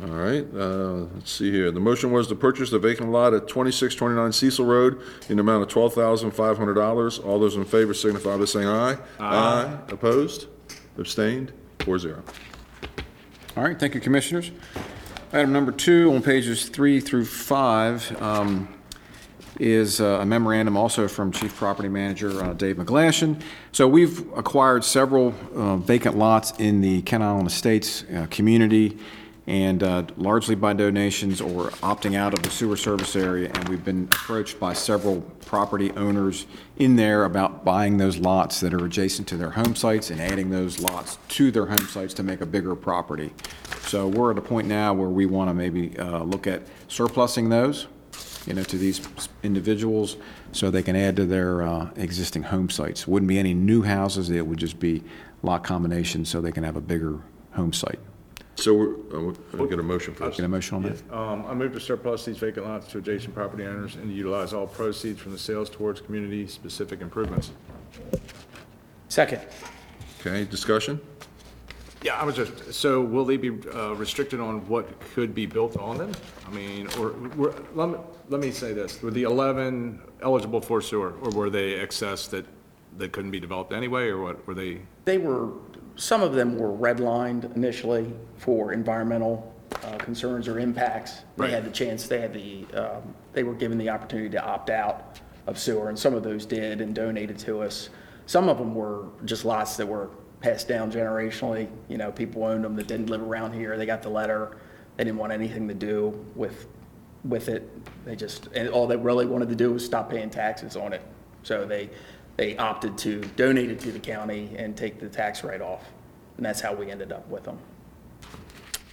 [0.00, 1.72] All right, uh, let's see here.
[1.72, 5.62] The motion was to purchase the vacant lot at 2629 Cecil Road in the amount
[5.64, 7.24] of $12,500.
[7.26, 8.96] All those in favor signify by saying aye.
[9.18, 9.78] Aye.
[9.88, 10.46] Opposed?
[10.98, 11.52] Abstained?
[11.80, 12.22] Four zero.
[13.56, 14.52] All right, thank you, Commissioners.
[15.32, 18.68] Item number two on pages three through five um,
[19.58, 23.42] is uh, a memorandum also from Chief Property Manager uh, Dave McGlashan.
[23.72, 28.96] So we've acquired several uh, vacant lots in the Kent Island Estates uh, community,
[29.48, 33.50] and uh, largely by donations or opting out of the sewer service area.
[33.54, 36.44] And we've been approached by several property owners
[36.76, 40.50] in there about buying those lots that are adjacent to their home sites and adding
[40.50, 43.32] those lots to their home sites to make a bigger property.
[43.80, 47.48] So we're at a point now where we want to maybe uh, look at surplusing
[47.48, 47.86] those,
[48.46, 49.00] you know, to these
[49.42, 50.18] individuals
[50.52, 53.08] so they can add to their uh, existing home sites.
[53.08, 55.02] Wouldn't be any new houses, it would just be
[55.42, 57.20] lot combinations so they can have a bigger
[57.52, 58.00] home site.
[58.58, 58.94] So we're,
[59.30, 60.36] uh, we'll get a motion for this.
[60.36, 61.12] Get a motion on that?
[61.12, 64.66] Um, I move to surplus these vacant lots to adjacent property owners and utilize all
[64.66, 67.52] proceeds from the sales towards community-specific improvements.
[69.08, 69.42] Second.
[70.20, 71.00] Okay, discussion?
[72.02, 75.76] Yeah, I was just, so will they be uh, restricted on what could be built
[75.76, 76.10] on them?
[76.44, 77.96] I mean, or, were- let me,
[78.28, 82.44] let me say this, were the 11 eligible for sewer, or were they excess that,
[82.96, 84.80] that couldn't be developed anyway, or what, were they?
[85.04, 85.52] They were,
[85.98, 89.52] some of them were redlined initially for environmental
[89.84, 91.22] uh, concerns or impacts.
[91.36, 91.50] They Right.
[91.50, 95.18] had the chance, they had the, um, they were given the opportunity to opt out
[95.48, 97.90] of sewer, and some of those did and donated to us.
[98.26, 102.64] Some of them were just lots that were passed down generationally, you know, people owned
[102.64, 104.56] them that didn't live around here, they got the letter,
[104.96, 106.68] they didn't want anything to do with,
[107.24, 107.68] with it.
[108.04, 111.02] They just, and all they really wanted to do was stop paying taxes on it.
[111.42, 111.90] So they,
[112.38, 115.84] they opted to donate it to the county and take the tax write-off.
[116.36, 117.58] And that's how we ended up with them.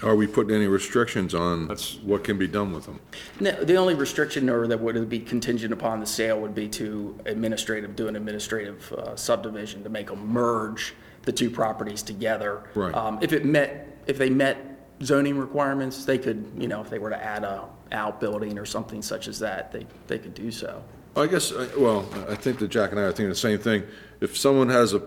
[0.02, 1.68] Are we putting any restrictions on
[2.04, 3.00] what can be done with them?
[3.40, 7.18] No, the only restriction or that would be contingent upon the sale would be to
[7.26, 12.64] administrative, do an administrative uh, subdivision to make them merge the two properties together.
[12.74, 12.94] Right.
[12.94, 14.58] Um, If it met, if they met
[15.04, 19.04] zoning requirements, they could, you know, if they were to add a outbuilding or something
[19.04, 20.84] such as that, they, they could do so.
[21.16, 23.84] I guess, uh, well, I think that Jack and I are thinking the same thing.
[24.20, 25.02] If someone has a,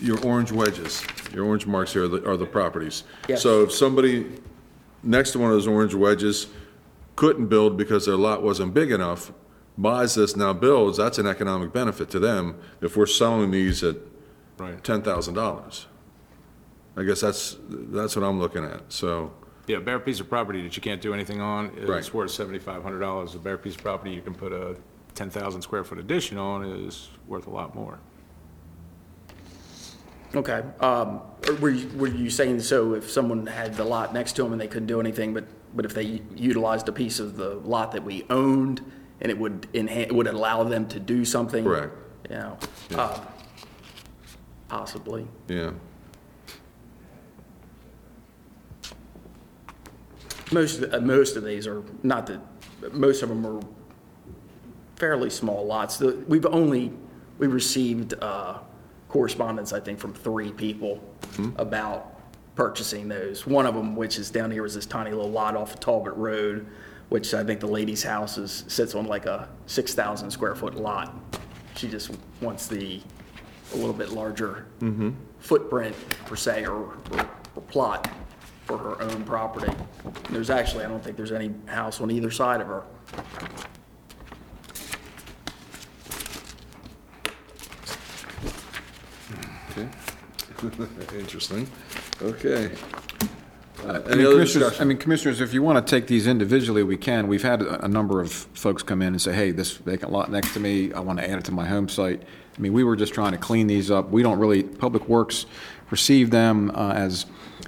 [0.00, 1.04] your orange wedges,
[1.34, 3.04] your orange marks here are the, are the properties.
[3.28, 3.42] Yes.
[3.42, 4.26] So if somebody
[5.02, 6.46] next to one of those orange wedges
[7.16, 9.32] couldn't build because their lot wasn't big enough,
[9.76, 13.96] buys this, now builds, that's an economic benefit to them if we're selling these at
[14.58, 14.82] Right.
[14.84, 15.86] ten thousand dollars.
[16.96, 19.32] I guess that's, that's what I'm looking at, so,
[19.66, 22.14] Yeah, a bare piece of property that you can't do anything on is Right.
[22.14, 23.34] worth seventy-five hundred dollars.
[23.34, 24.76] A bare piece of property you can put a
[25.14, 27.98] ten thousand square foot addition on is worth a lot more.
[30.34, 34.32] Okay, um, or were you, were you saying, so if someone had the lot next
[34.36, 35.44] to them and they couldn't do anything, but,
[35.76, 38.80] but if they utilized a piece of the lot that we owned,
[39.20, 41.62] and it would enhance, would allow them to do something?
[41.64, 41.92] Correct.
[42.30, 42.58] You know,
[42.94, 43.20] uh,
[44.68, 45.26] possibly.
[45.48, 45.72] yeah.
[50.50, 52.40] Most, of the- uh, most of these are, not that,
[52.94, 53.60] most of them are
[55.02, 55.96] fairly small lots.
[55.96, 56.92] The- We've only,
[57.38, 58.58] we received uh,
[59.08, 61.02] correspondence, I think, from three people
[61.56, 62.20] about
[62.54, 63.44] purchasing those.
[63.44, 66.14] One of them, which is down here, is this tiny little lot off of Talbot
[66.14, 66.68] Road,
[67.08, 71.12] which I think the lady's house is, sits on like a 6,000 square foot lot.
[71.76, 73.00] She just wants the,
[73.72, 74.66] a little bit larger
[75.40, 75.96] footprint
[76.26, 78.08] per se, or, or or plot
[78.66, 79.66] for her own property.
[80.04, 82.84] And There's actually, I don't think there's any house on either side of her.
[89.70, 89.88] Okay.
[91.18, 91.68] Interesting.
[92.20, 92.70] Okay.
[93.84, 94.88] Uh, I Any mean, other Commissioners, I discussion?
[94.88, 97.26] mean, Commissioners, if you want to take these individually, we can.
[97.26, 100.30] We've had a a number of folks come in and say, hey, this vacant lot
[100.30, 102.22] next to me, I want to add it to my home site.
[102.56, 104.10] I mean, we were just trying to clean these up.
[104.10, 105.46] We don't really, Public Works
[105.90, 107.26] received them uh, as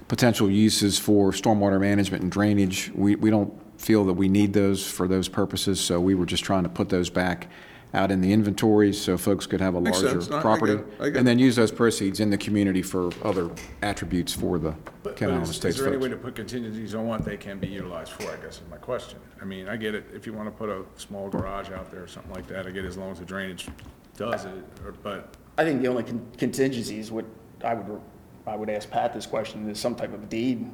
[0.08, 2.92] potential uses for stormwater management and drainage.
[2.94, 6.44] We, we don't feel that we need those for those purposes, so we were just
[6.44, 7.48] trying to put those back
[7.94, 10.28] out in the inventory so folks could have a Makes larger sense.
[10.30, 10.72] No, I get property.
[10.74, 10.84] it.
[11.00, 13.50] I get And then use those proceeds in the community for other
[13.82, 14.74] attributes for the
[15.04, 16.02] But Kent but is Estates is there any folks.
[16.02, 18.76] way to put contingencies on what they can be utilized for, I guess is my
[18.78, 19.18] question.
[19.40, 22.02] I mean, I get it, if you want to put a small garage out there
[22.02, 23.68] or something like that, I get as long as the drainage
[24.16, 24.52] does it,
[24.84, 27.26] or, but, I think the only con- contingencies would,
[27.62, 28.00] I would,
[28.46, 30.68] I would ask Pat this question, is some type of deed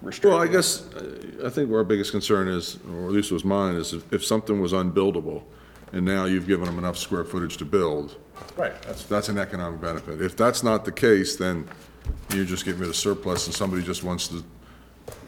[0.00, 0.30] restriction.
[0.38, 3.74] Well, I guess, uh, I think our biggest concern is, or at least was mine,
[3.74, 5.42] is if- if something was unbuildable,
[5.92, 8.16] and now you've given them enough square footage to build,
[8.56, 10.20] right, that's, that's an economic benefit.
[10.22, 11.68] If that's not the case, then
[12.34, 14.42] you're just getting rid of surplus, and somebody just wants the,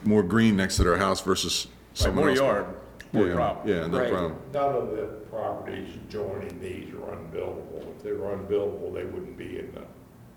[0.04, 2.38] more green next to their house versus like someone more else.
[2.38, 2.66] yard,
[3.12, 3.68] more Yeah, problem.
[3.68, 4.10] Yeah, no Right.
[4.10, 4.36] problem.
[4.52, 7.94] None of the properties joining these are unbuildable.
[7.96, 9.82] If they were unbuildable, they wouldn't be in the,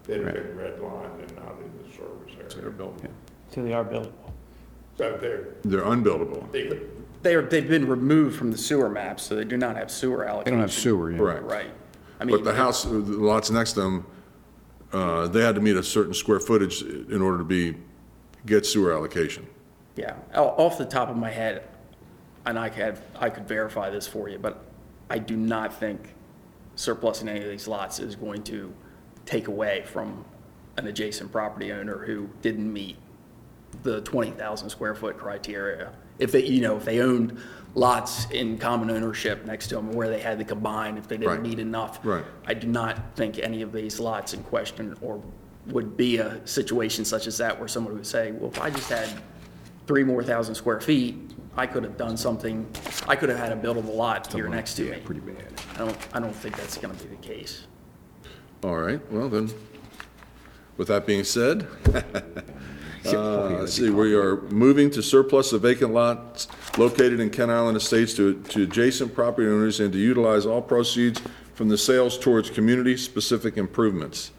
[0.03, 2.49] they'd have been redlined and not in the service area.
[2.49, 2.71] They're area.
[2.71, 3.01] built.
[3.53, 4.11] So they are buildable.
[4.97, 6.51] So they're, They're unbuildable.
[6.51, 9.89] they could, They're, they've been removed from the sewer map, so they do not have
[9.91, 10.25] sewer allocation.
[10.25, 10.53] They allocation.
[10.53, 11.17] don't have sewer, yeah.
[11.17, 11.43] Correct.
[11.43, 11.71] Right.
[12.19, 14.05] I mean, But the house, the lots next to them,
[14.93, 17.75] uh, they had to meet a certain square footage in order to be,
[18.45, 19.45] get sewer allocation.
[19.95, 21.63] Yeah, o- off the top of my head,
[22.45, 24.63] and I could, I could verify this for you, but
[25.09, 26.13] I do not think
[26.75, 28.71] surplusing any of these lots is going to
[29.25, 30.23] take away from
[30.77, 32.97] an adjacent property owner who didn't meet
[33.83, 35.91] the 20,000 square foot criteria.
[36.19, 37.37] If they, you know, if they owned
[37.75, 41.43] lots in common ownership next to them where they had to combine, if they didn't
[41.43, 41.99] need enough.
[42.03, 42.25] Right.
[42.45, 45.21] I do not think any of these lots in question or
[45.67, 48.89] would be a situation such as that where someone would say, well, if I just
[48.89, 49.09] had
[49.85, 51.15] three more thousand square feet,
[51.55, 52.67] I could have done something,
[53.07, 54.99] I could have had a buildable lot here next to me.
[55.03, 55.53] Pretty bad.
[55.75, 57.67] I don't, I don't think that's gonna be the case.
[58.63, 59.49] All right, well then,
[60.77, 61.67] with that being said,
[63.05, 66.47] uh, let's see, we are moving to surplus of vacant lots
[66.77, 71.21] located in Kent Island Estates to, to adjacent property owners and to utilize all proceeds
[71.53, 74.31] from the sales towards community-specific improvements.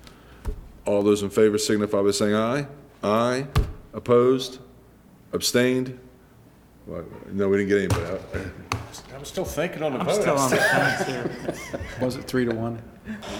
[0.86, 2.66] All those in favor signify by saying aye.
[3.02, 3.46] Aye.
[3.92, 4.58] Opposed?
[5.32, 5.98] Abstained?
[6.88, 8.02] Well, No, we didn't get anybody.
[8.14, 8.20] out.
[8.34, 8.78] Uh,
[9.14, 10.20] I'm still thinking on the I'm vote.
[10.22, 11.54] still on the fence here.
[12.00, 12.82] Was it three to one?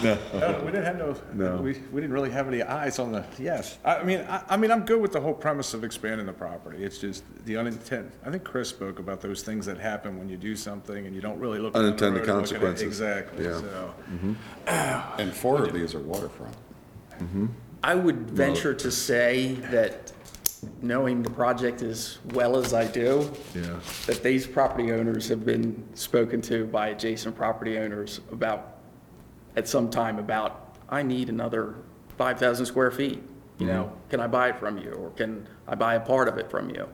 [0.02, 0.18] No.
[0.34, 1.56] No, we didn't have no, No.
[1.62, 3.78] we, we didn't really have any ayes on the, yes.
[3.84, 6.32] I, I mean, I, I mean, I'm good with the whole premise of expanding the
[6.32, 6.82] property.
[6.84, 10.36] It's just the unintended, I think Chris spoke about those things that happen when you
[10.36, 11.72] do something and you don't really look.
[11.74, 12.60] down the Unintended road and look at it.
[12.60, 12.86] consequences.
[12.86, 13.60] Exactly, Yeah.
[13.60, 13.94] so.
[14.12, 15.20] Mm-hmm.
[15.20, 16.54] And four of these are waterfront.
[17.18, 17.46] Mm-hmm.
[17.82, 20.12] I would venture to say that,
[20.82, 23.78] knowing the project as well as I do, Yeah.
[24.06, 28.76] that these property owners have been spoken to by adjacent property owners about,
[29.56, 31.74] at some time about, I need another
[32.16, 33.22] 5,000 square feet,
[33.59, 36.39] you know, can I buy it from you, or can I buy a part of
[36.39, 36.89] it from you?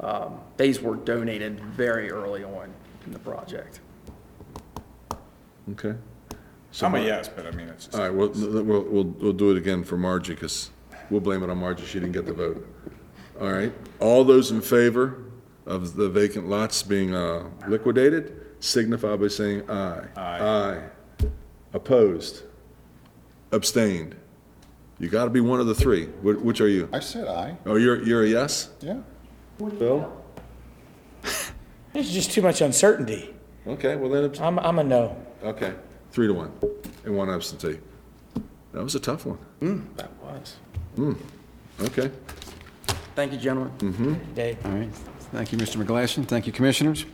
[0.00, 2.72] Um, These were donated very early on
[3.06, 3.80] in the project.
[5.72, 5.94] Okay.
[6.82, 7.96] I'm a yes, but I mean, it's just.
[7.98, 10.70] All right, we'll, we'll, we'll, we'll do it again for Margie, because
[11.10, 12.66] we'll blame it on Margie, she didn't get the vote.
[13.40, 15.22] All right, all those in favor
[15.66, 20.04] of the vacant lots being, uh, liquidated, signify by saying aye.
[20.16, 20.38] Aye.
[20.40, 21.26] Aye.
[21.72, 22.42] Opposed?
[23.52, 24.16] Abstained?
[24.98, 26.88] You gotta be one of the three, Wh- which are you?
[26.92, 28.70] I said aye, Oh, you're, you're a yes?
[28.80, 28.98] yeah.
[29.78, 30.12] Bill?
[31.92, 33.34] There's just too much uncertainty.
[33.66, 35.16] Okay, well then, abs- I'm, I'm a no.
[35.44, 35.74] okay,
[36.10, 36.50] three to one,
[37.04, 37.78] and one absentee.
[38.72, 39.38] That was a tough one,
[39.96, 40.56] That was.
[41.82, 42.10] okay.
[43.18, 44.20] Thank you, gentlemen.
[44.36, 44.64] Dave.
[44.64, 44.94] All right,
[45.32, 45.84] thank you, Mr.
[45.84, 47.04] McGlashan, thank you, Commissioners.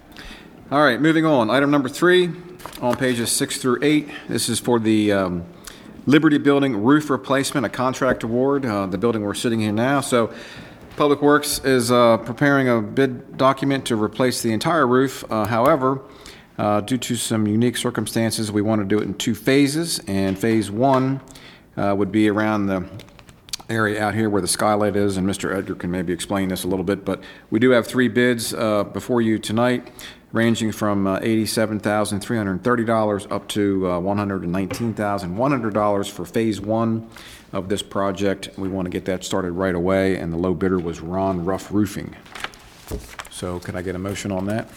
[0.71, 2.31] All right, moving on, item number three,
[2.83, 5.47] on pages six through eight, this is for the um,
[6.05, 10.03] Liberty Building roof replacement, a contract award, uh, the building we're sitting in now.
[10.03, 10.31] So
[10.99, 15.25] Public Works is uh, preparing a bid document to replace the entire roof.
[15.33, 16.03] Uh, However,
[16.59, 20.39] uh, due to some unique circumstances, we want to do it in two phases, and
[20.39, 21.23] Phase One
[21.79, 22.87] uh, would be around the
[23.69, 25.57] area out here where the skylight is, and Mr.
[25.57, 28.85] Edgar can maybe explain this a little bit, but we do have three bids uh,
[28.85, 29.91] before you tonight,
[30.33, 37.09] ranging from uh, $87,330 up to uh, $119,100 for Phase One
[37.53, 38.49] of this project.
[38.57, 41.73] We want to get that started right away, and the low bidder was Ron Ruff
[41.73, 42.15] Roofing.
[43.31, 44.69] So could I get a motion on that?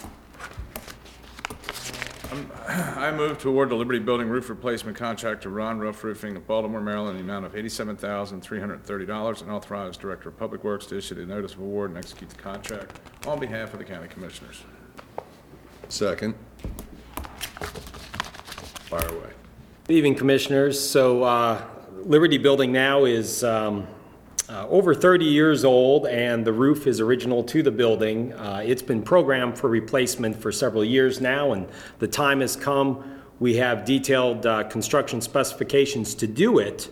[2.68, 6.46] I move to award the Liberty Building roof replacement contract to Ron Ruff Roofing of
[6.48, 9.98] Baltimore, Maryland, in the amount of eighty-seven thousand, three hundred and thirty dollars, and authorize
[9.98, 13.40] Director of Public Works to issue the notice of award and execute the contract on
[13.40, 14.64] behalf of the county commissioners.
[15.90, 16.36] Second.
[18.90, 19.30] Fire away.
[19.88, 20.80] Good evening, Commissioners.
[20.80, 21.62] So uh,
[22.04, 23.88] Liberty Building now is um,
[24.50, 28.34] uh, over 30 years old, and the roof is original to the building.
[28.34, 31.68] Uh, It's been programmed for replacement for several years now, and
[32.00, 33.22] the time has come.
[33.40, 36.90] We have detailed uh, construction specifications to do it.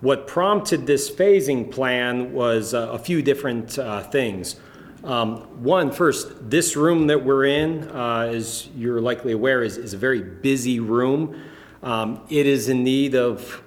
[0.00, 4.56] What prompted this phasing plan was uh, a few different uh, things.
[5.04, 9.92] Um, One, first, this room that we're in, uh, as you're likely aware, is is
[9.94, 11.34] a very busy room.
[11.82, 13.62] Um, It is in need of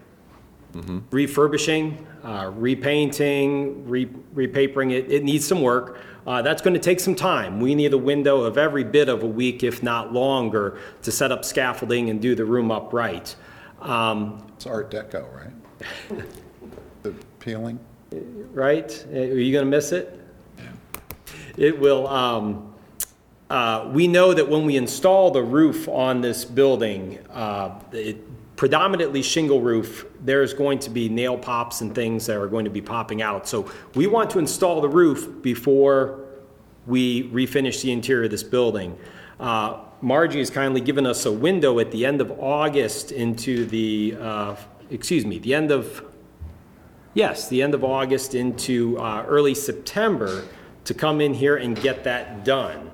[1.11, 4.91] refurbishing, uh, repainting, re- repapering.
[4.91, 5.99] It, it needs some work.
[6.25, 7.59] Uh, that's going to take some time.
[7.59, 11.31] We need a window of every bit of a week, if not longer, to set
[11.31, 13.35] up scaffolding and do the room upright.
[13.79, 16.25] Um, It's Art Deco, right?
[17.03, 17.79] The peeling?
[18.51, 19.05] right?
[19.13, 20.19] Uh, Are you going to miss it?
[21.55, 22.07] It will.
[22.07, 22.73] Um,
[23.51, 28.17] uh, we know that when we install the roof on this building, uh, it,
[28.55, 32.71] predominantly shingle roof, there's going to be nail pops and things that are going to
[32.71, 33.47] be popping out.
[33.47, 36.21] So we want to install the roof before
[36.87, 38.97] we refinish the interior of this building.
[39.39, 44.15] Uh, Margie has kindly given us a window at the end of August into the,
[44.19, 44.55] uh,
[44.89, 46.03] excuse me, the end of
[47.15, 50.43] Yes, the end of August into uh, early September
[50.83, 52.91] to come in here and get that done.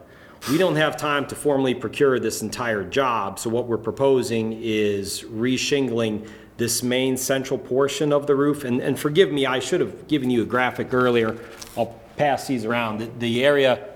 [0.49, 5.21] We don't have time to formally procure this entire job, so what we're proposing is
[5.23, 6.27] reshingling
[6.57, 8.63] this main central portion of the roof.
[8.63, 11.37] And, and forgive me, I should have given you a graphic earlier.
[11.77, 12.99] I'll pass these around.
[12.99, 13.87] The- The area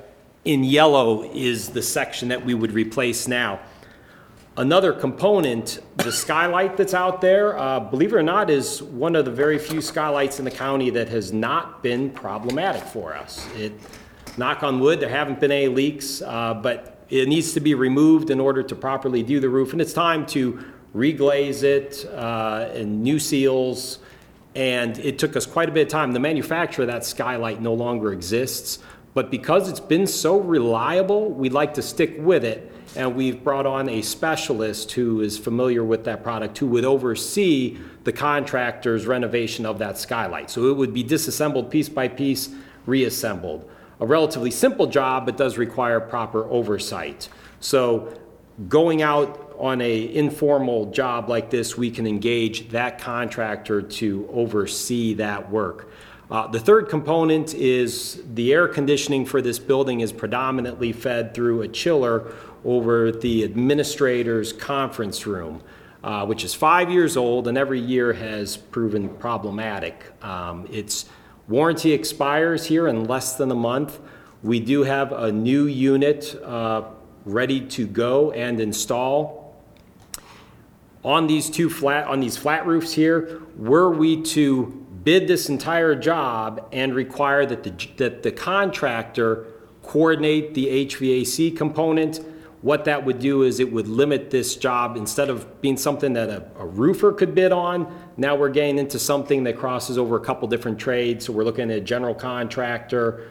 [0.45, 3.59] in yellow is the section that we would replace now.
[4.57, 9.25] Another component, the skylight that's out there, uh, believe it or not, is one of
[9.25, 13.45] the very few skylights in the county that has not been problematic for us.
[13.57, 13.73] It,
[14.37, 18.29] knock on wood, there haven't been any leaks, uh, but it needs to be removed
[18.29, 19.71] in order to properly do the roof.
[19.71, 20.63] And it's time to
[20.95, 23.99] reglaze it, uh, and new seals,
[24.55, 26.13] and it took us quite a bit of time.
[26.13, 28.79] The manufacturer of that skylight no longer exists,
[29.13, 32.71] but because it's been so reliable, we'd like to stick with it.
[32.97, 37.77] And we've brought on a specialist who is familiar with that product, who would oversee
[38.05, 40.49] the contractor's renovation of that skylight.
[40.49, 42.49] So it would be disassembled piece by piece,
[42.85, 43.69] reassembled.
[43.99, 47.29] A relatively simple job, but does require proper oversight.
[47.59, 48.13] So
[48.67, 55.13] going out on a informal job like this, we can engage that contractor to oversee
[55.15, 55.89] that work.
[56.29, 61.61] Uh, The third component is the air conditioning for this building is predominantly fed through
[61.61, 62.33] a chiller
[62.65, 65.61] over the administrator's conference room,
[66.03, 70.11] uh, which is five years old and every year has proven problematic.
[70.23, 71.05] Um, Its
[71.47, 73.99] warranty expires here in less than a month.
[74.43, 76.83] We do have a new unit uh,
[77.25, 79.45] ready to go and install
[81.03, 84.65] on these two flat, on these flat roofs here, were we to
[85.03, 89.45] bid this entire job and require that the, that the contractor
[89.83, 92.25] coordinate the HVAC component,
[92.63, 96.29] what that would do is it would limit this job, instead of being something that
[96.29, 97.85] a a roofer could bid on,
[98.17, 101.69] now we're getting into something that crosses over a couple different trades, so we're looking
[101.71, 103.29] at a general contractor,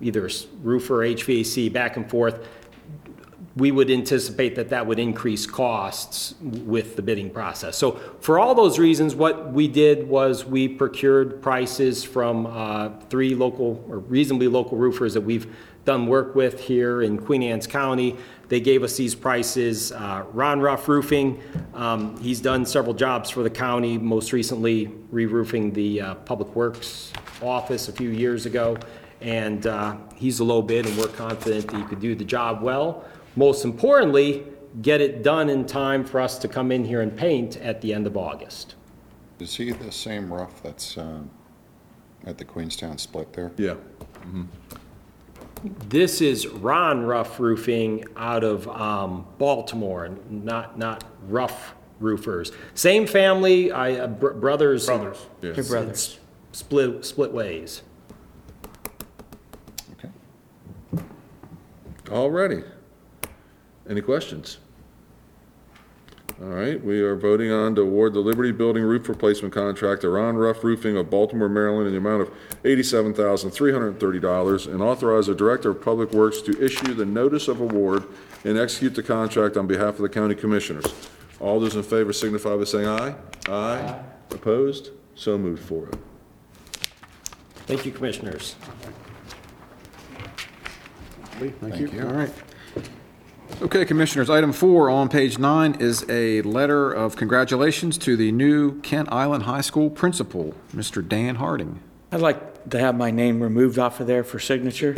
[0.00, 0.28] either
[0.62, 2.46] roofer, HVAC, back and forth
[3.56, 7.76] we would anticipate that that would increase costs with the bidding process.
[7.76, 13.34] So for all those reasons, what we did was we procured prices from uh, three
[13.34, 15.54] local, or reasonably local roofers that we've
[15.84, 18.16] done work with here in Queen Anne's County.
[18.48, 19.92] They gave us these prices.
[19.92, 21.40] Uh, Ron Ruff Roofing,
[21.74, 27.12] um, he's done several jobs for the county, most recently re-roofing the uh, Public Works
[27.42, 28.76] office a few years ago.
[29.20, 32.62] And uh, he's a low bid, and we're confident that he could do the job
[32.62, 33.04] well.
[33.36, 34.44] Most importantly,
[34.82, 37.94] get it done in time for us to come in here and paint at the
[37.94, 38.74] end of August.
[39.40, 41.20] Is he the same rough that's uh,
[42.26, 43.50] at the Queenstown split there?
[43.56, 43.74] Yeah.
[45.64, 52.52] This is Ron Ruff Roofing out of um, Baltimore, not, not Ruff Roofers.
[52.74, 54.84] Same family, I, uh, br- brothers.
[54.86, 55.16] Brothers.
[55.40, 55.56] Yes.
[55.56, 56.18] They're brothers.
[56.52, 57.82] Split, split ways.
[62.10, 62.62] All righty.
[63.88, 64.58] Any questions?
[66.42, 70.08] All right, we are voting on to award the Liberty Building roof replacement contract to
[70.08, 72.30] Ron Ruff Roofing of Baltimore, Maryland, in the amount of
[72.64, 76.64] eighty-seven thousand, three hundred and thirty dollars, and authorize the Director of Public Works to
[76.64, 78.04] issue the notice of award
[78.44, 80.84] and execute the contract on behalf of the county commissioners.
[81.38, 83.14] All those in favor signify by saying aye.
[83.48, 84.02] Aye.
[84.32, 84.90] Opposed?
[85.14, 85.98] So moved, four oh.
[87.66, 88.56] Thank you, Commissioners.
[91.38, 92.02] Thank you.
[92.02, 92.32] All right.
[93.62, 98.80] Okay, Commissioners, item four on page nine is a letter of congratulations to the new
[98.80, 101.06] Kent Island High School principal, Mr.
[101.06, 101.80] Dan Harding.
[102.10, 104.96] I'd like to have my name removed off of there for signature.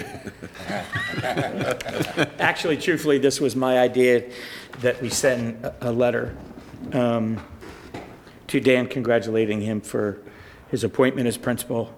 [2.39, 4.24] Actually, truthfully, this was my idea
[4.81, 6.36] that we send a, a letter
[6.93, 7.43] um,
[8.47, 10.20] to Dan congratulating him for
[10.70, 11.94] his appointment as principal.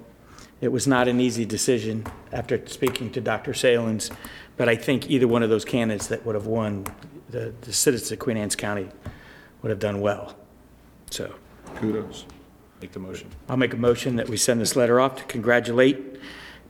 [0.60, 3.52] It was not an easy decision after speaking to Dr.
[3.52, 4.10] Saelens,
[4.59, 6.85] but I think either one of those candidates that would have won,
[7.30, 8.89] the, the citizens of Queen Anne's County
[9.62, 10.36] would have done well.
[11.10, 11.35] So
[11.76, 12.26] Kudos.
[12.82, 13.28] Make the motion.
[13.48, 16.20] I'll make a motion that we send this letter off to congratulate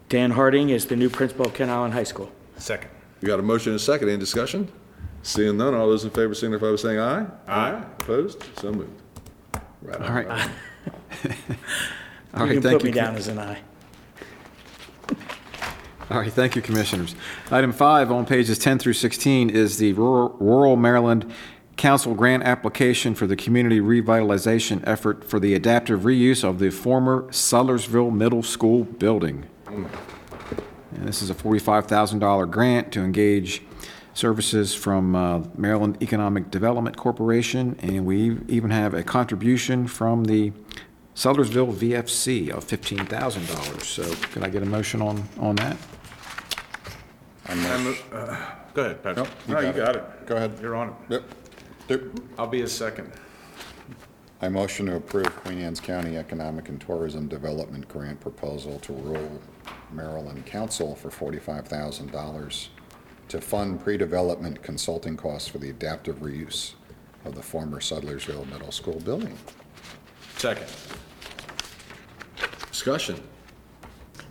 [0.08, 2.30] Dan Harding as the new principal of Kent Island High School.
[2.56, 2.90] Second.
[3.20, 4.08] We got a motion and a second.
[4.08, 4.70] Any discussion?
[5.22, 7.26] Seeing none, all those in favor signify by saying aye.
[7.46, 7.82] Aye.
[8.00, 8.42] Opposed?
[8.60, 9.02] So moved.
[9.82, 10.02] Right on.
[10.08, 10.26] All right.
[10.28, 10.40] All
[11.26, 12.94] You right, can thank put me you.
[12.94, 13.58] down as an aye.
[16.10, 17.14] All right, thank you, Commissioners.
[17.50, 21.30] Item five on pages 10 through 16 is the Rural Maryland
[21.76, 27.24] Council Grant Application for the Community Revitalization Effort for the Adaptive Reuse of the former
[27.24, 29.48] Sudlersville Middle School Building.
[29.66, 33.60] And this is a $45,000 grant to engage
[34.14, 40.52] services from uh, Maryland Economic Development Corporation, and we even have a contribution from the
[41.14, 43.82] Sudlersville VFC of $15,000.
[43.82, 45.76] So can I get a motion on, on that?
[47.48, 48.36] I'm not- uh,
[48.74, 49.16] Go ahead, Patrick.
[49.26, 50.26] Nope, No, you got it.
[50.26, 50.58] Go ahead.
[50.60, 50.94] You're on it.
[51.08, 51.22] Yep.
[51.88, 52.00] Yep.
[52.38, 53.10] I'll be a second.
[54.40, 59.40] I motion to approve Queen Anne's County Economic and Tourism Development Grant Proposal to rural
[59.90, 62.68] Maryland Council for $45,000
[63.28, 66.74] to fund pre-development consulting costs for the adaptive reuse
[67.24, 69.36] of the former Sudlersville Middle School building.
[70.36, 70.66] Second.
[72.70, 73.20] Discussion.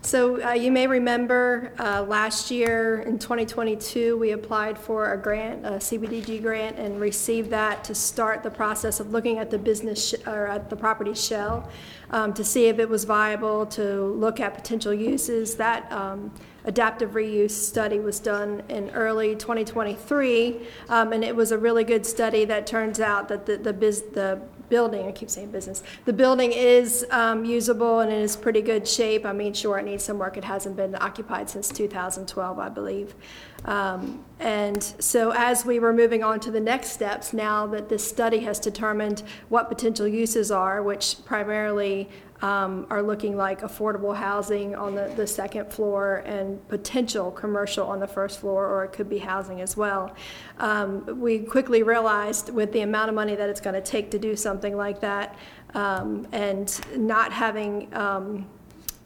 [0.07, 5.65] So uh, you may remember, uh, last year in 2022, we applied for a grant,
[5.65, 10.11] a CBDG grant, and received that to start the process of looking at the business,
[10.11, 11.69] sh- or at the property shell,
[12.11, 15.55] um, to see if it was viable, to look at potential uses.
[15.55, 16.31] That um,
[16.63, 22.05] adaptive reuse study was done in early 2023, um, and it was a really good
[22.05, 26.14] study that turns out that the, the bus, the building, I keep saying business, the
[26.14, 29.26] building is um, usable and it is pretty good shape.
[29.26, 30.38] I mean, sure, it needs some work.
[30.38, 33.15] It hasn't been occupied since 2012, I believe.
[33.65, 38.07] Um, And so as we were moving on to the next steps, now that this
[38.07, 42.07] study has determined what potential uses are, which primarily
[42.43, 47.99] um, are looking like affordable housing on the, the second floor and potential commercial on
[47.99, 50.13] the first floor, or it could be housing as well.
[50.59, 54.19] Um, We quickly realized with the amount of money that it's going to take to
[54.19, 55.35] do something like that,
[55.73, 58.45] um, and not having um,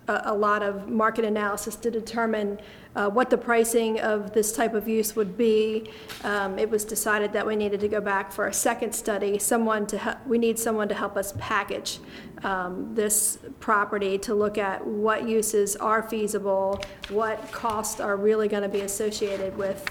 [0.10, 2.60] a, a lot of market analysis to determine
[2.96, 5.90] uh, what the pricing of this type of use would be.
[6.24, 9.88] Um, It was decided that we needed to go back for a second study, someone
[9.88, 12.00] to, hel- we need someone to help us package
[12.44, 18.64] um, this property to look at what uses are feasible, what costs are really going
[18.64, 19.86] to be associated with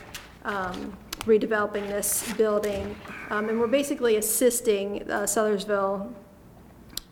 [0.45, 2.97] um, redeveloping this building.
[3.31, 6.13] Um, And we're basically assisting uh, Sudlersville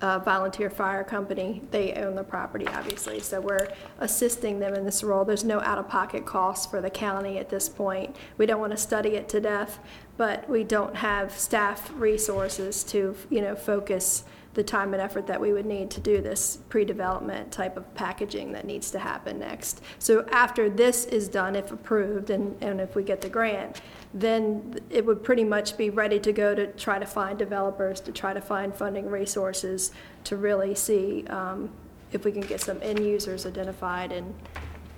[0.01, 1.63] volunteer fire company.
[1.71, 3.69] They own the property, obviously, so we're
[3.99, 5.25] assisting them in this role.
[5.25, 8.17] There's no out-of-pocket costs for the county at this point.
[8.37, 9.79] We don't want to study it to death,
[10.17, 14.25] but we don't have staff resources to, you know, focus
[14.59, 18.51] the time and effort that we would need to do this pre-development type of packaging
[18.51, 19.81] that needs to happen next.
[20.01, 23.83] So after this is done, if approved, and, and if we get the grant,
[24.13, 28.11] then it would pretty much be ready to go to try to find developers, to
[28.11, 29.93] try to find funding resources,
[30.25, 31.71] to really see um,
[32.11, 34.35] if we can get some end users identified and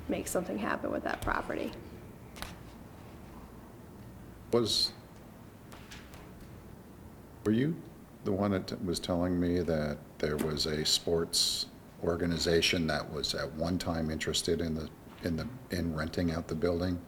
[0.08, 1.70] make something happen with that property.
[4.52, 4.92] Was,
[7.44, 7.76] were you
[8.24, 11.66] the one that was telling me that there was a sports
[12.04, 14.88] organization that was at one time interested in the,
[15.24, 17.00] in the, in renting out the building?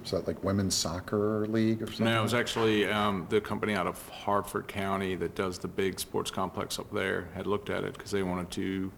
[0.00, 2.06] Was that like Women's Soccer League or something?
[2.06, 6.00] No, it was actually um, the company out of Harford County that does the big
[6.00, 8.90] sports complex up there had looked at it because they wanted to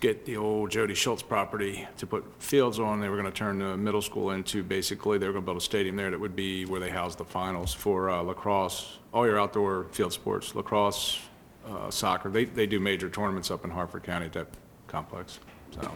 [0.00, 3.00] get the old Jody Schultz property to put fields on.
[3.00, 5.58] They were going to turn the middle school into, basically, they were going to build
[5.58, 9.26] a stadium there that would be where they house the finals for uh, lacrosse, all
[9.26, 11.20] your outdoor field sports, lacrosse,
[11.68, 12.30] uh, soccer.
[12.30, 14.48] They, they do major tournaments up in Harford County at that
[14.86, 15.38] complex,
[15.70, 15.92] so.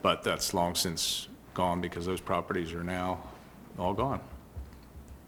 [0.00, 3.22] But that's long since gone because those properties are now
[3.78, 4.20] all gone.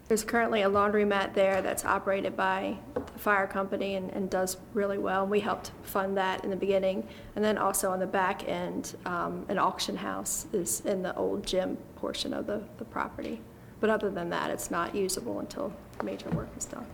[0.07, 4.99] There's currently a laundromat there that's operated by the fire company and, and does really
[4.99, 5.23] well.
[5.23, 7.07] and We helped fund that in the beginning.
[7.35, 11.43] And then also on the back end, um, an auction house is in the old
[11.45, 13.41] gym portion of the, the property.
[13.79, 15.73] But other than that, it's not usable until
[16.03, 16.85] major work is done.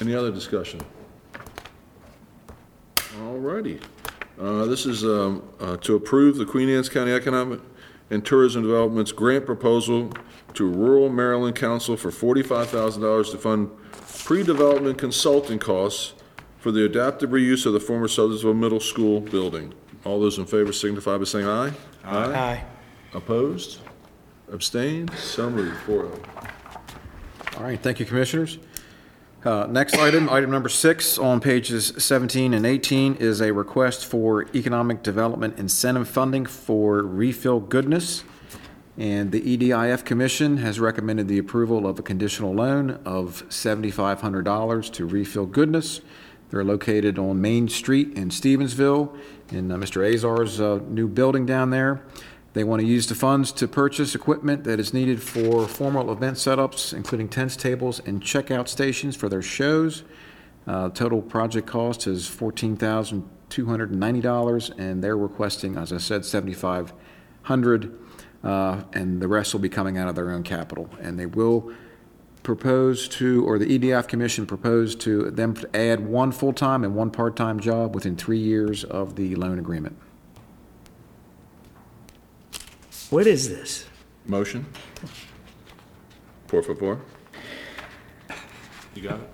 [0.00, 0.80] Any other discussion?
[3.20, 3.78] All righty.
[4.38, 7.60] Uh, This is um, uh, to approve the Queen Anne's County Economic
[8.10, 10.10] and Tourism Development's grant proposal
[10.54, 13.70] to Rural Maryland Council for $45,000 to fund
[14.24, 16.14] pre-development consulting costs
[16.58, 19.74] for the adaptive reuse of the former Sudlersville Middle School building.
[20.04, 21.72] All those in favor signify by saying aye.
[22.04, 22.64] Aye.
[23.12, 23.80] Opposed?
[24.52, 25.12] Abstained?
[25.14, 26.18] So moved, 4-0.
[27.58, 28.58] All right, thank you, Commissioners.
[29.44, 34.48] Uh, Next item, item number six on pages 17 and 18 is a request for
[34.52, 38.24] economic development incentive funding for Refill Goodness.
[38.96, 45.06] And the EDIF Commission has recommended the approval of a conditional loan of $7,500 to
[45.06, 46.00] Refill Goodness.
[46.50, 49.16] They're located on Main Street in Stevensville,
[49.52, 50.02] in uh, Mr.
[50.12, 52.02] Azar's uh, new building down there.
[52.54, 56.38] They want to use the funds to purchase equipment that is needed for formal event
[56.38, 60.04] setups, including tents, tables, and checkout stations for their shows.
[60.66, 67.98] Uh, Total project cost is $14,290, and they're requesting, as I said, 7,500,
[68.44, 70.88] uh, and the rest will be coming out of their own capital.
[71.00, 71.70] And they will
[72.42, 77.10] propose to, or the EDF Commission proposed to them to add one full-time and one
[77.10, 79.98] part-time job within three years of the loan agreement.
[83.10, 83.86] What is this?
[84.26, 84.66] Motion?
[86.46, 87.00] Four for four?
[88.94, 89.30] You got it?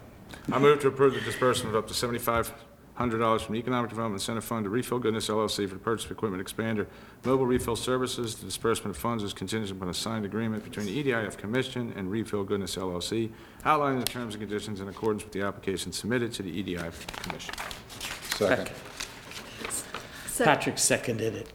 [0.52, 2.52] I move to approve the disbursement of up to seventy-five
[2.94, 6.04] hundred dollars from the Economic Development Incentive Fund to Refill Goodness LLC for the purchase
[6.04, 6.86] of equipment expander,
[7.24, 8.36] mobile refill services.
[8.36, 12.08] The disbursement of funds is contingent upon a signed agreement between the EDIF Commission and
[12.10, 13.32] Refill Goodness LLC,
[13.64, 17.54] outlining the terms and conditions in accordance with the application submitted to the EDIF Commission.
[18.36, 18.70] Second.
[20.38, 21.52] Patrick seconded it.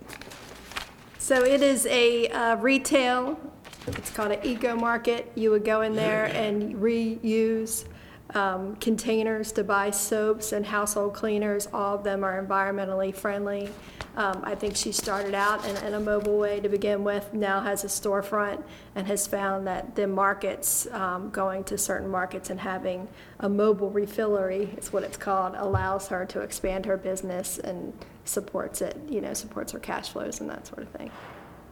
[1.30, 3.40] So it is a uh, retail,
[3.86, 5.32] it's called an eco market.
[5.36, 7.86] You would go in there and reuse
[8.34, 11.68] um, containers to buy soaps and household cleaners.
[11.72, 13.70] All of them are environmentally friendly.
[14.16, 17.62] Um, I think she started out in, in a mobile way to begin with, now
[17.62, 18.64] has a storefront
[18.96, 23.08] and has found that the markets, um, going to certain markets and having
[23.42, 27.94] a mobile refillery, is what it's called, allows her to expand her business and
[28.30, 31.12] supports it, you know, supports our cash flows and that sort of thing.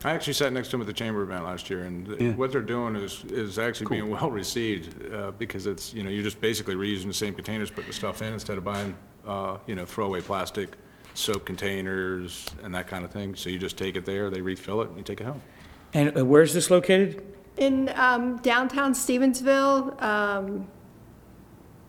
[0.04, 2.32] I actually sat next to them at the chamber event last year, and th- Yeah.
[2.34, 6.40] what they're doing is, is actually being well-received, uh, because it's, you know, you're just
[6.40, 9.86] basically reusing the same containers, putting the stuff in instead of buying, uh, you know,
[9.86, 10.70] throwaway plastic
[11.16, 13.34] soap containers and that kind of thing.
[13.34, 15.42] So you just take it there, they refill it, and you take it home.
[15.94, 17.24] And uh, where's this located?
[17.58, 20.68] In um, downtown Stevensville, um,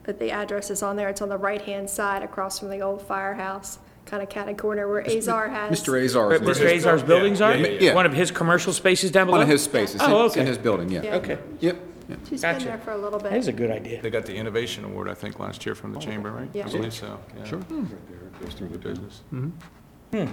[0.05, 3.03] but the address is on there, it's on the right-hand side across from the old
[3.03, 3.79] firehouse,
[4.09, 5.81] kind of catty corner where Azar has.
[5.81, 6.03] Mr.
[6.03, 6.29] Azar.
[6.29, 6.75] Where Mr.
[6.75, 7.55] Azar's buildings are?
[7.57, 7.95] Yeah, yeah.
[7.95, 9.39] One of his commercial spaces down below?
[9.39, 10.01] One of his spaces.
[10.03, 10.49] Oh, It's in okay.
[10.49, 11.03] his building, yeah.
[11.03, 11.17] Yeah.
[11.17, 11.39] Okay.
[11.61, 11.77] Yep.
[12.29, 12.65] She's been Gotcha.
[12.67, 13.31] there for a little bit.
[13.33, 14.01] That is a good idea.
[14.01, 16.49] They got the Innovation Award, I think, last year from the chamber, right?
[16.55, 16.67] Yeah.
[16.67, 17.45] I believe so, yeah.
[17.45, 17.59] Sure.
[17.59, 17.85] Hmm.
[18.43, 19.21] Goes through the business.
[19.33, 20.19] Mm-hmm.
[20.19, 20.33] Hmm.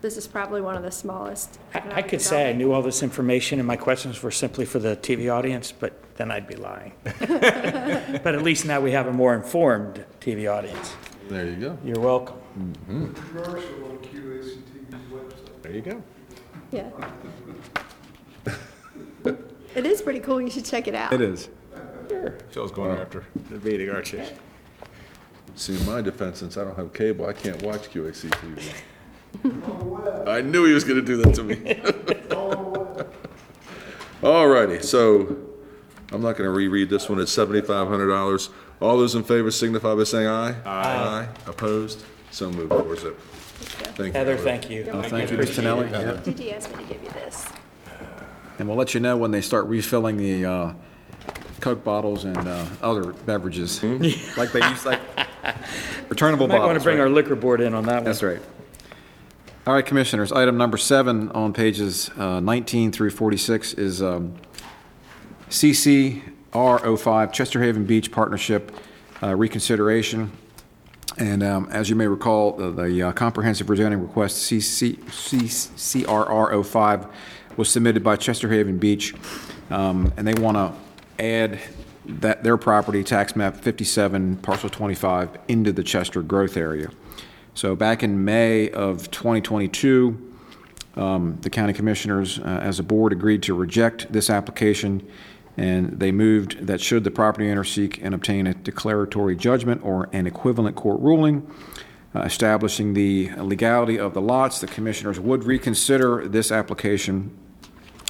[0.00, 1.58] This is probably one of the smallest.
[1.74, 4.78] I I could say I knew all this information and my questions were simply for
[4.78, 6.92] the TV audience, but then I'd be lying.
[8.24, 10.94] But at least now we have a more informed TV audience.
[11.28, 11.78] There you go.
[11.84, 12.36] You're welcome.
[12.58, 13.12] Mm-hmm.
[13.12, 14.56] Commercial on QACTV's
[15.12, 15.62] website.
[15.62, 16.02] There you go.
[16.70, 16.90] Yeah.
[19.74, 21.12] It is pretty cool, you should check it out.
[21.12, 21.48] It is.
[22.50, 24.22] Phil's going after the meeting, aren't you?
[25.56, 30.28] See, in my defense, since I don't have cable, I can't watch QAC TV.
[30.28, 31.80] I knew he was gonna do that to me.
[34.22, 35.36] All righty, so
[36.12, 37.18] I'm not gonna reread this one.
[37.18, 38.50] It's seventy-five hundred dollars.
[38.84, 40.54] All those in favor signify by saying aye.
[40.66, 41.28] Aye.
[41.46, 42.04] Opposed?
[42.30, 43.18] So moved, four zip.
[43.18, 44.12] Thank you.
[44.12, 44.86] Heather, thank you.
[44.92, 45.62] Oh, Thank you, Mr.
[45.62, 45.88] Nelly.
[45.90, 46.20] Yeah.
[46.22, 47.48] Gigi asked me to give you this.
[48.58, 50.72] And we'll let you know when they start refilling the uh,
[51.60, 54.02] Coke bottles and uh, other beverages, hmm?
[54.36, 55.00] like they use, like
[56.10, 56.60] returnable bottles.
[56.60, 57.04] Might want to bring right?
[57.04, 58.04] our liquor board in on that one.
[58.04, 58.42] That's right.
[59.66, 64.34] All right, Commissioners, item number seven on pages uh, 19 through 46 is um,
[65.48, 68.72] CC R05 Chesterhaven Beach Partnership
[69.22, 70.30] uh, reconsideration.
[71.18, 77.10] And um, as you may recall, the, the uh, comprehensive rezoning request CC, CC, CRR05
[77.56, 79.14] was submitted by Chesterhaven Beach,
[79.70, 80.72] um, and they want to
[81.22, 81.60] add
[82.06, 86.90] that their property tax map 57 parcel 25 into the Chester growth area.
[87.54, 90.32] So back in May of 2022,
[90.96, 95.06] um, the county commissioners, uh, as a board, agreed to reject this application
[95.56, 100.08] and they moved that should the property owner seek and obtain a declaratory judgment or
[100.12, 101.48] an equivalent court ruling
[102.14, 107.36] uh, establishing the legality of the lots, the commissioners would reconsider this application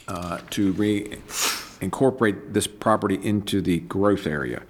[0.08, 4.62] uh, to re-incorporate this property into the growth area.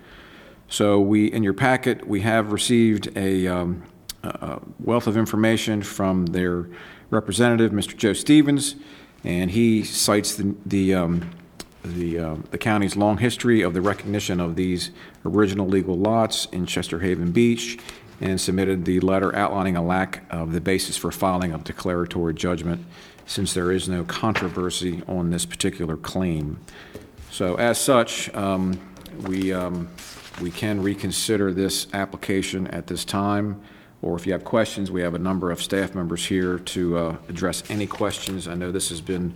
[0.68, 3.82] So we, in your packet, we have received a um,
[4.22, 6.68] a- wealth of information from their
[7.10, 7.96] representative, Mr.
[7.96, 8.76] Joe Stevens,
[9.24, 11.30] and he cites the, the, um,
[11.85, 14.90] the um, the county's long history of the recognition of these
[15.24, 17.78] original legal lots in Chester Haven Beach,
[18.20, 22.85] and submitted the letter outlining a lack of the basis for filing a declaratory judgment,
[23.27, 26.59] since there is no controversy on this particular claim.
[27.31, 28.81] So as such, um,
[29.23, 29.89] we, um,
[30.40, 33.61] we can reconsider this application at this time,
[34.02, 37.16] or if you have questions, we have a number of staff members here to uh,
[37.28, 38.47] address any questions.
[38.47, 39.35] I know this has been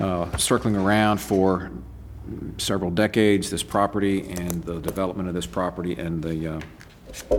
[0.00, 1.70] uh, circling around for
[2.58, 7.38] several decades, this property and the development of this property and the uh,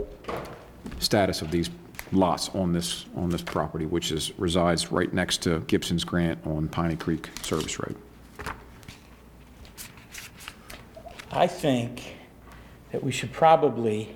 [0.99, 1.69] status of these
[2.11, 6.67] lots on this, on this property, which is, resides right next to Gibson's Grant on
[6.69, 7.95] Piney Creek Service Road.
[11.31, 12.15] I think
[12.91, 14.15] that we should probably,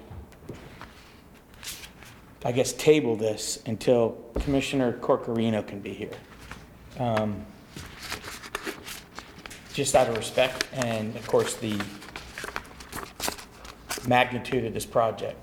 [2.45, 6.13] I guess, table this until Commissioner Corchiarino can be here.
[6.97, 7.45] Um,
[9.73, 11.79] Just out of respect, and of course, the
[14.05, 15.37] magnitude of this project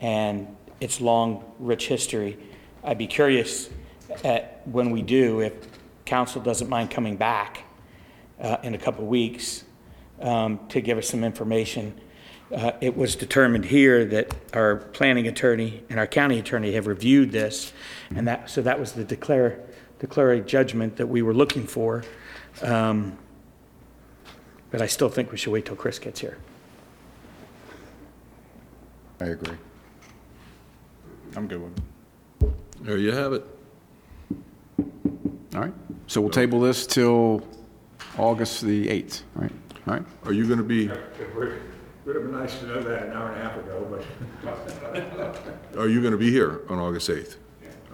[0.00, 2.36] and its long, rich history,
[2.82, 3.70] I'd be curious
[4.22, 5.54] at, when we do, if
[6.04, 7.62] council doesn't mind coming back
[8.38, 9.64] uh, in a couple weeks
[10.20, 11.98] um, to give us some information.
[12.54, 17.32] Uh, It was determined here that our planning attorney and our county attorney have reviewed
[17.32, 17.72] this,
[18.14, 19.58] and that, so that was the declare,
[20.00, 22.04] declaratory judgment that we were looking for.
[22.60, 23.18] Um,
[24.74, 26.36] But I still think we should wait till Chris gets here.
[29.20, 29.56] I agree.
[31.36, 32.52] I'm good with it.
[32.80, 33.46] There you have it.
[35.54, 35.72] All right,
[36.08, 37.46] so we'll table this till
[38.18, 39.52] August the 8th, right?
[39.86, 43.04] All right, Are you going to be, It Would have been nice to know that
[43.04, 44.02] an hour and a half ago,
[44.42, 45.78] but.
[45.78, 47.36] are you going to be here on August 8th?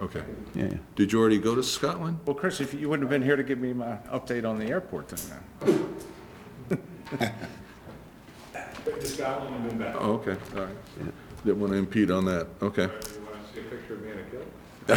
[0.01, 0.23] Okay.
[0.55, 0.77] yeah, yeah.
[0.95, 2.21] Did you already go to Scotland?
[2.25, 4.65] Well, Chris, if you wouldn't have been here to give me my update on the
[4.65, 5.95] airport thing then.
[9.03, 9.95] Scotland and then back.
[9.99, 10.75] Oh, okay, all right.
[11.45, 12.83] Didn't want to impede on that, okay.
[12.83, 14.47] You want to see a picture of me in a kilt?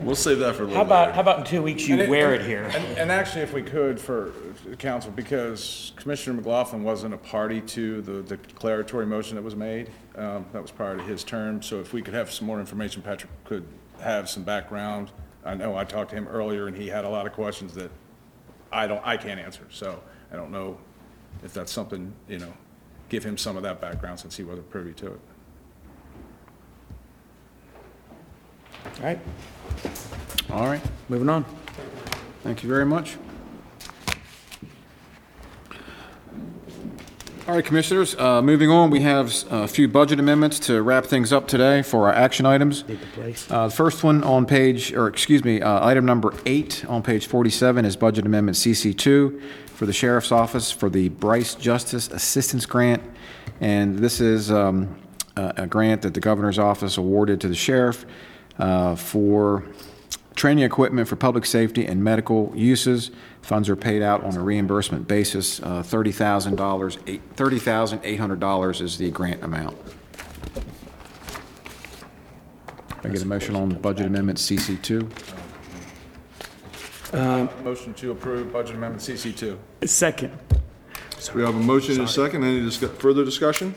[0.00, 1.12] We'll save that for a How little about, later.
[1.14, 2.64] how about in two weeks you And it- wear it here?
[2.64, 4.32] And, and actually, if we could for
[4.70, 9.90] uh, council, because Commissioner McLaughlin wasn't a party to the declaratory motion that was made,
[10.16, 13.02] um, that was prior to his term, so if we could have some more information,
[13.02, 13.64] Patrick could
[14.00, 15.10] have some background.
[15.44, 17.90] I know I talked to him earlier, and he had a lot of questions that
[18.74, 20.02] I don't, I can't answer, so
[20.32, 20.78] I don't know
[21.44, 22.52] if that's something, you know,
[23.08, 25.20] give him some of that background since he wasn't privy to it.
[28.98, 29.18] All right,
[30.50, 31.44] All right, moving on.
[32.42, 33.16] thank you very much.
[37.46, 41.30] All right, Commissioners, uh, moving on, we have a few budget amendments to wrap things
[41.30, 42.84] up today for our action items.
[42.84, 42.96] The.
[43.50, 47.26] Uh, The first one on page, or excuse me, uh, item number eight on page
[47.26, 53.02] 47 is Budget Amendment CC2 for the Sheriff's Office for the Byrne Justice Assistance Grant.
[53.60, 54.96] And this is um,
[55.36, 58.06] a a grant that the Governor's Office awarded to the sheriff
[58.58, 59.64] uh, for
[60.34, 63.10] training equipment for public safety and medical uses.
[63.42, 65.60] Funds are paid out on a reimbursement basis.
[65.62, 69.76] Uh, $30,000, eight- $30,800 is the grant amount.
[73.02, 75.10] Can I get a motion on Budget Amendment CC2?
[77.62, 79.56] Motion to approve budget amendment CC two.
[79.84, 80.32] Second.
[81.32, 82.42] We have a motion and a second.
[82.42, 83.74] Any discuss- further discussion?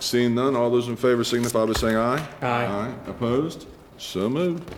[0.00, 2.26] Seeing none, all those in favor signify by saying aye.
[2.42, 2.92] Aye.
[3.06, 3.66] Opposed?
[3.96, 4.70] So moved.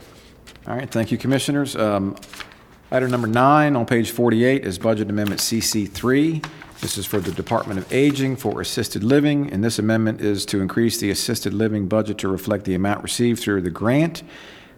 [0.68, 1.74] All right, thank you, Commissioners.
[1.76, 2.14] Um,
[2.90, 6.44] Item number nine on page 48 is Budget Amendment CC3.
[6.82, 10.60] This is for the Department of Aging for assisted living, and this amendment is to
[10.60, 14.22] increase the assisted living budget to reflect the amount received through the grant.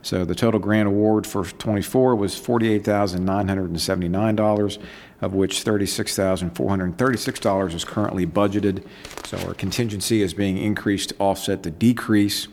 [0.03, 4.79] So the total grant award for '24 was $48,979,
[5.21, 8.85] of which $36,436 is currently budgeted.
[9.25, 12.47] So our contingency is being increased to offset the decrease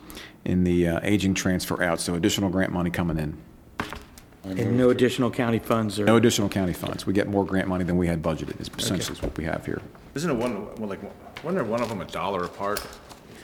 [0.47, 3.37] in the uh, aging transfer out, so additional grant money coming in.
[4.45, 7.05] And no additional county funds No or, additional county funds.
[7.05, 9.81] We get more grant money than we had budgeted, is essentially what we have here.
[10.15, 11.01] Isn't it one, well, like,
[11.43, 12.81] wasn't there one of them a dollar apart?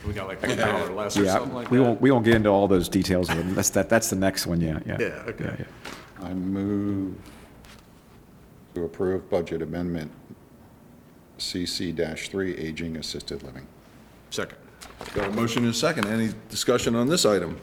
[0.06, 1.70] We got like a dollar less or Yeah, something like that?
[1.72, 3.54] we won't, we won't get into all those details of it.
[3.54, 4.96] That's, that, that's the next one, yeah, yeah.
[4.98, 5.44] Yeah, okay.
[5.44, 6.26] Yeah, yeah.
[6.26, 7.16] I move
[8.74, 10.10] to approve budget amendment
[11.38, 13.66] CC-3, aging assisted living.
[14.30, 14.56] Second.
[15.14, 16.06] Got a motion and a second.
[16.06, 17.60] Any discussion on this item?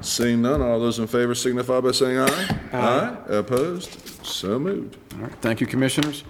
[0.00, 2.58] Seeing none, all those in favor signify by saying aye.
[2.72, 3.16] Aye.
[3.28, 4.24] Opposed?
[4.24, 4.96] So moved.
[5.14, 6.24] All right, thank you, Commissioners.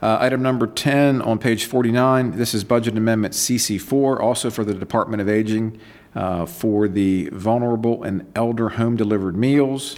[0.00, 4.74] Uh, Item number 10 on page 49, this is Budget Amendment CC4, also for the
[4.74, 5.78] Department of Aging,
[6.16, 9.96] uh, for the vulnerable and elder home-delivered meals,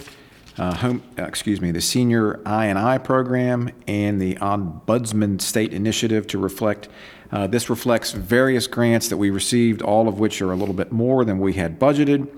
[0.59, 5.73] uh, home, uh, excuse me, the Senior I and I Program, and the Ombudsman State
[5.73, 6.87] Initiative to reflect,
[7.35, 10.93] uh, this reflects various grants that we received, all of which are a little bit
[10.93, 12.29] more than we had budgeted.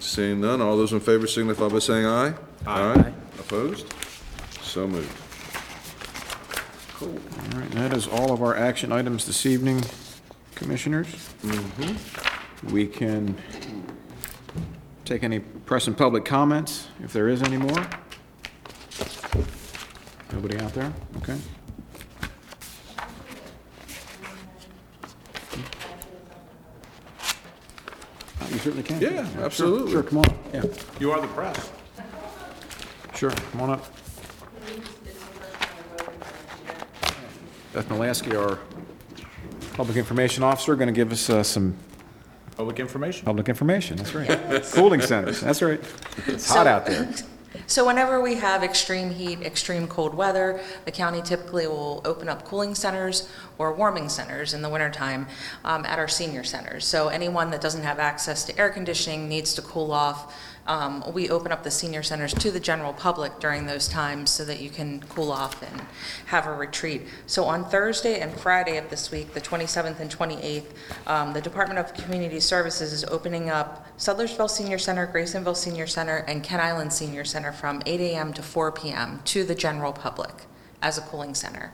[0.00, 2.32] Seeing none, all those in favor signify by saying aye.
[2.66, 3.12] Aye.
[3.38, 3.92] Opposed?
[4.62, 5.10] So moved.
[6.94, 7.10] Cool.
[7.10, 9.82] All right, that is all of our action items this evening,
[10.54, 11.08] Commissioners.
[12.70, 13.36] We can
[15.04, 17.86] take any press and public comments, if there is any more.
[20.32, 20.92] Nobody out there?
[21.18, 21.36] Okay.
[28.40, 29.00] Uh, You certainly can.
[29.00, 29.92] Yeah, Sure, absolutely.
[29.92, 30.64] Sure, come on yeah.
[31.00, 31.70] You are the press.
[33.14, 33.84] Sure, come on up.
[37.72, 38.58] Beth Malasky, our
[39.74, 41.74] Public Information Officer, going to give us uh, some
[42.56, 43.24] Public information.
[43.24, 44.62] public information, that's right.
[44.72, 45.80] Cooling centers, that's right.
[46.26, 47.08] It's hot So- out there.
[47.66, 52.44] So whenever we have extreme heat, extreme cold weather, the county typically will open up
[52.44, 55.26] cooling centers or warming centers in the wintertime
[55.64, 56.86] um, at our senior centers.
[56.86, 60.34] So anyone that doesn't have access to air conditioning, needs to cool off,
[60.66, 64.44] um, we open up the senior centers to the general public during those times so
[64.44, 65.82] that you can cool off and
[66.26, 67.02] have a retreat.
[67.26, 70.66] So on Thursday and Friday of this week, the 27th and 28th,
[71.06, 76.18] um, the Department of Community Services is opening up Sudlersville Senior Center, Grasonville Senior Center,
[76.28, 78.32] and Kent Island Senior Center from 8 a.m.
[78.34, 79.20] to 4 p.m.
[79.24, 80.46] to the general public
[80.80, 81.72] as a cooling center.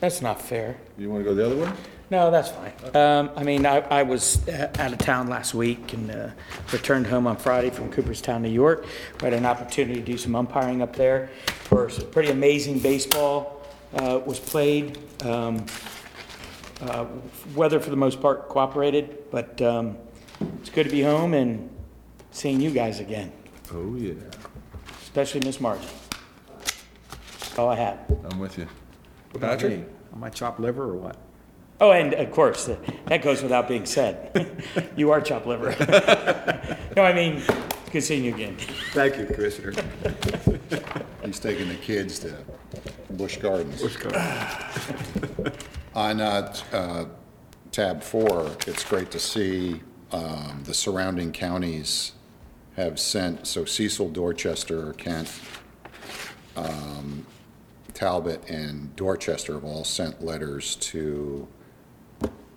[0.00, 0.76] That's not fair.
[0.98, 1.72] You want to go the other way?
[2.10, 2.72] No, that's fine.
[2.94, 6.28] Um, I mean, I, I was uh, out of town last week and, uh,
[6.72, 8.84] returned home on Friday from Cooperstown, New York.
[9.20, 11.30] We had an opportunity to do some umpiring up there
[11.64, 13.62] for some pretty amazing baseball,
[13.94, 14.98] uh, was played.
[15.24, 15.64] Um,
[16.82, 17.06] uh,
[17.54, 19.96] weather for the most part cooperated, but, um,
[20.60, 21.70] it's good to be home and
[22.30, 23.32] seeing you guys again,
[23.72, 24.12] Oh, yeah.
[25.08, 25.88] Especially Miss Margie.
[27.40, 27.98] That's all I have.
[28.30, 28.68] I'm with you.
[29.30, 29.88] What about Patrick?
[30.12, 31.16] Am I chopped liver or what?
[31.80, 32.76] Oh, and of course, uh,
[33.06, 34.62] that goes without being said.
[34.96, 35.70] You are chopped liver.
[36.96, 37.42] No, I mean,
[37.92, 38.56] good seeing you again.
[38.92, 39.72] Thank you, Commissioner.
[41.24, 42.34] He's taking the kids to
[43.10, 43.80] Busch Gardens.
[45.94, 47.04] On uh, t- uh,
[47.70, 49.80] tab four, it's great to see
[50.10, 52.12] um, the surrounding counties
[52.78, 55.28] have sent, so Cecil, Dorchester, Kent,
[56.56, 57.26] um,
[57.92, 61.48] Talbot, and Dorchester have all sent letters to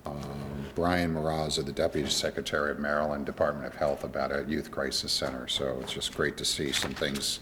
[0.06, 5.11] um, Brian Maraza, the Deputy Secretary of Maryland Department of Health, about a youth crisis
[5.11, 5.48] center.
[5.48, 7.39] So it's just great to see some things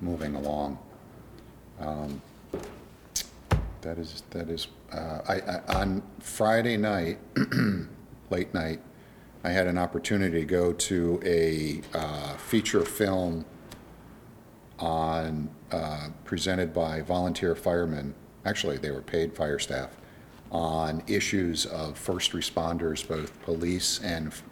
[0.00, 0.78] moving along.
[1.80, 2.22] Um,
[3.80, 7.18] That is, that is, uh, I, I- on Friday night,
[8.30, 8.80] late night,
[9.44, 13.44] I had an opportunity to go to a uh, feature film
[14.78, 18.14] on, uh, presented by volunteer firemen,
[18.46, 19.90] actually, they were paid fire staff,
[20.50, 24.42] on issues of first responders, both police and f-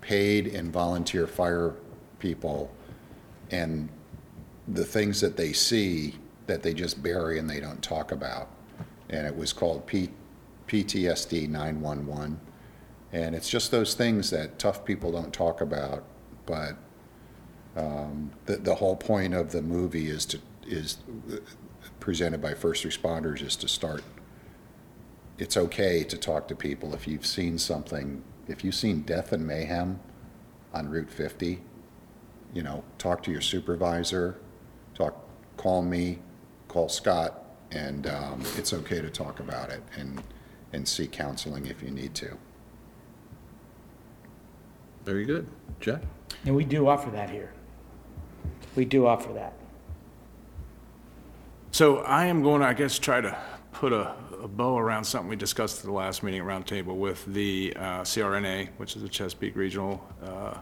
[0.00, 1.74] paid and volunteer fire
[2.18, 2.72] people,
[3.52, 3.88] and
[4.66, 6.16] the things that they see
[6.48, 8.48] that they just bury and they don't talk about.
[9.10, 10.10] And it was called P-
[10.66, 12.40] PTSD 911.
[13.12, 16.04] And it's just those things that tough people don't talk about,
[16.46, 16.76] but
[17.76, 20.98] um, the, the whole point of the movie is to, is
[21.98, 24.02] presented by first responders is to start,
[25.38, 29.46] it's okay to talk to people if you've seen something if you've seen death and
[29.46, 30.00] mayhem
[30.74, 31.60] on Route 50,
[32.52, 34.38] you know, talk to your supervisor,
[34.94, 35.16] talk,
[35.56, 36.18] call me,
[36.68, 40.22] call Scott, and um, it's okay to talk about it and,
[40.72, 42.36] and seek counseling if you need to.
[45.04, 45.46] Very good.
[45.80, 46.02] Jack?
[46.44, 47.52] And we do offer that here.
[48.76, 49.54] We do offer that.
[51.72, 53.36] So I am going to, I guess, try to
[53.72, 57.24] put a, a bow around something we discussed at the last meeting at roundtable with
[57.26, 60.58] the uh, CRNA, which is the Chesapeake Regional, uh,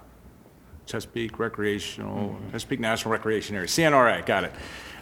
[0.86, 4.52] Chesapeake Recreational, Chesapeake National Recreation Area, CNRA, got it.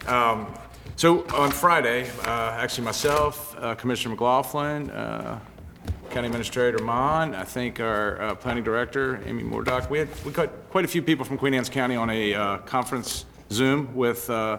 [0.08, 0.54] Um,
[0.94, 5.40] So on Friday, uh, actually myself, uh, Commissioner McLaughlin, uh,
[6.10, 10.50] County Administrator Mohn, I think our uh, Planning Director, Amy Moredock, we had, we got
[10.70, 14.58] quite a few people from Queen Anne's County on a uh, conference Zoom with uh,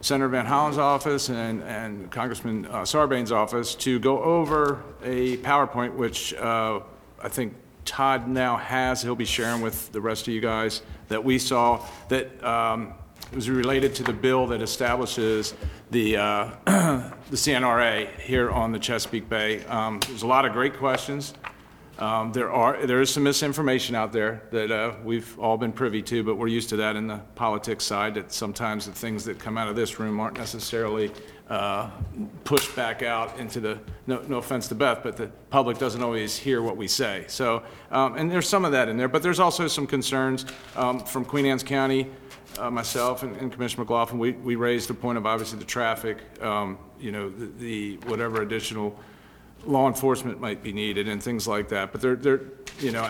[0.00, 5.94] Senator Van Hollen's office and, and Congressman uh, Sarbanes' office to go over a PowerPoint,
[5.94, 6.80] which uh,
[7.22, 7.54] I think
[7.84, 11.84] Todd now has, he'll be sharing with the rest of you guys, that we saw,
[12.08, 12.94] that um,
[13.32, 15.54] was related to the bill that establishes
[15.90, 19.64] the, uh, the CNRA here on the Chesapeake Bay.
[19.66, 21.34] Um, There's a lot of great questions.
[21.98, 26.02] Um, There are, there is some misinformation out there that uh, we've all been privy
[26.02, 29.38] to, but we're used to that in the politics side, that sometimes the things that
[29.38, 31.10] come out of this room aren't necessarily
[31.48, 31.88] uh,
[32.44, 36.36] pushed back out into the, no no offense to Beth, but the public doesn't always
[36.36, 37.24] hear what we say.
[37.28, 40.44] So, um, and there's some of that in there, but there's also some concerns
[40.74, 42.10] um, from Queen Anne's County,
[42.58, 46.18] uh, myself and and Commissioner McLaughlin, we we raised the point of obviously the traffic,
[46.42, 48.98] um, you know, the- the, whatever additional
[49.64, 51.90] law enforcement might be needed and things like that.
[51.92, 52.40] But they're, they're,
[52.78, 53.02] you know,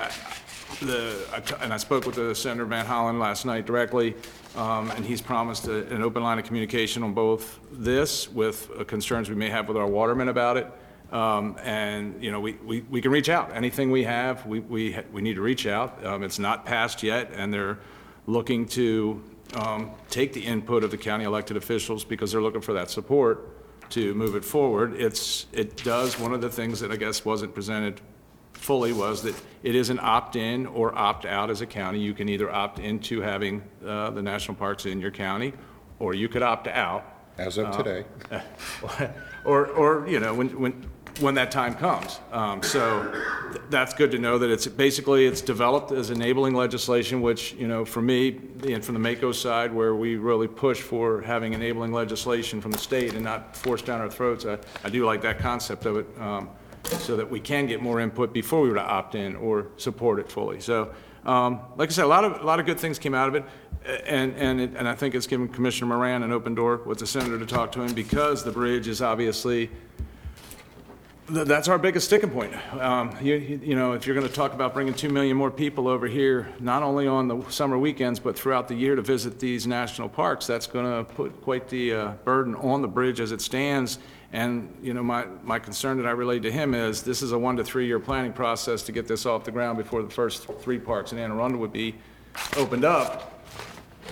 [0.81, 4.15] the, I t- and I spoke with the Senator Van Hollen last night directly,
[4.57, 8.85] um, and he's promised a- an open line of communication on both this with uh,
[8.85, 10.67] concerns we may have with our watermen about it.
[11.13, 13.51] Um, And, you know, we, we, we can reach out.
[13.55, 16.05] Anything we have, we, we, ha- we need to reach out.
[16.05, 17.79] Um, It's not passed yet, and they're
[18.27, 19.23] looking to
[19.55, 23.49] um, take the input of the county elected officials because they're looking for that support
[23.91, 24.95] to move it forward.
[24.95, 28.01] It's, it does, one of the things that I guess wasn't presented
[28.53, 32.01] fully was that it is an opt-in or opt-out as a county.
[32.01, 35.53] You can either opt into having uh, the national parks in your county,
[35.99, 37.05] or you could opt out.
[37.39, 38.05] As of Uh, today.
[39.45, 40.91] Or, or, you know, when, when,
[41.21, 42.21] when that time comes.
[42.33, 43.11] Um, So
[43.53, 47.69] th- that's good to know that it's, basically, it's developed as enabling legislation, which, you
[47.69, 48.39] know, for me,
[48.69, 52.79] and from the MACo side, where we really push for having enabling legislation from the
[52.79, 56.07] state and not forced down our throats, I, I do like that concept of it,
[56.21, 56.51] um,
[56.85, 60.19] so that we can get more input before we were to opt in or support
[60.19, 60.61] it fully.
[60.61, 60.93] So,
[61.25, 63.35] um, like I said, a lot of, a lot of good things came out of
[63.35, 63.45] it,
[64.07, 67.07] and, and, it- and I think it's given Commissioner Moran an open door with the
[67.07, 69.71] senator to talk to him, because the bridge is obviously,
[71.29, 72.55] th- that's our biggest sticking point.
[72.81, 75.51] Um, You, you you know, if you're going to talk about bringing 2 million more
[75.51, 79.39] people over here, not only on the summer weekends, but throughout the year to visit
[79.39, 83.33] these national parks, that's going to put quite the uh, burden on the bridge as
[83.33, 83.99] it stands.
[84.33, 87.39] And, you know, my, my concern that I relayed to him is, this is a
[87.39, 90.79] one to three-year planning process to get this off the ground before the first three
[90.79, 91.95] parks in Anne Arundel would be
[92.57, 93.33] opened up.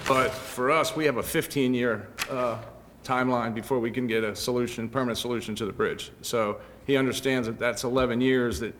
[0.07, 2.59] But for us, we have a 15-year uh,
[3.05, 6.11] timeline before we can get a solution, permanent solution to the bridge.
[6.23, 8.75] So he understands that that's 11 years that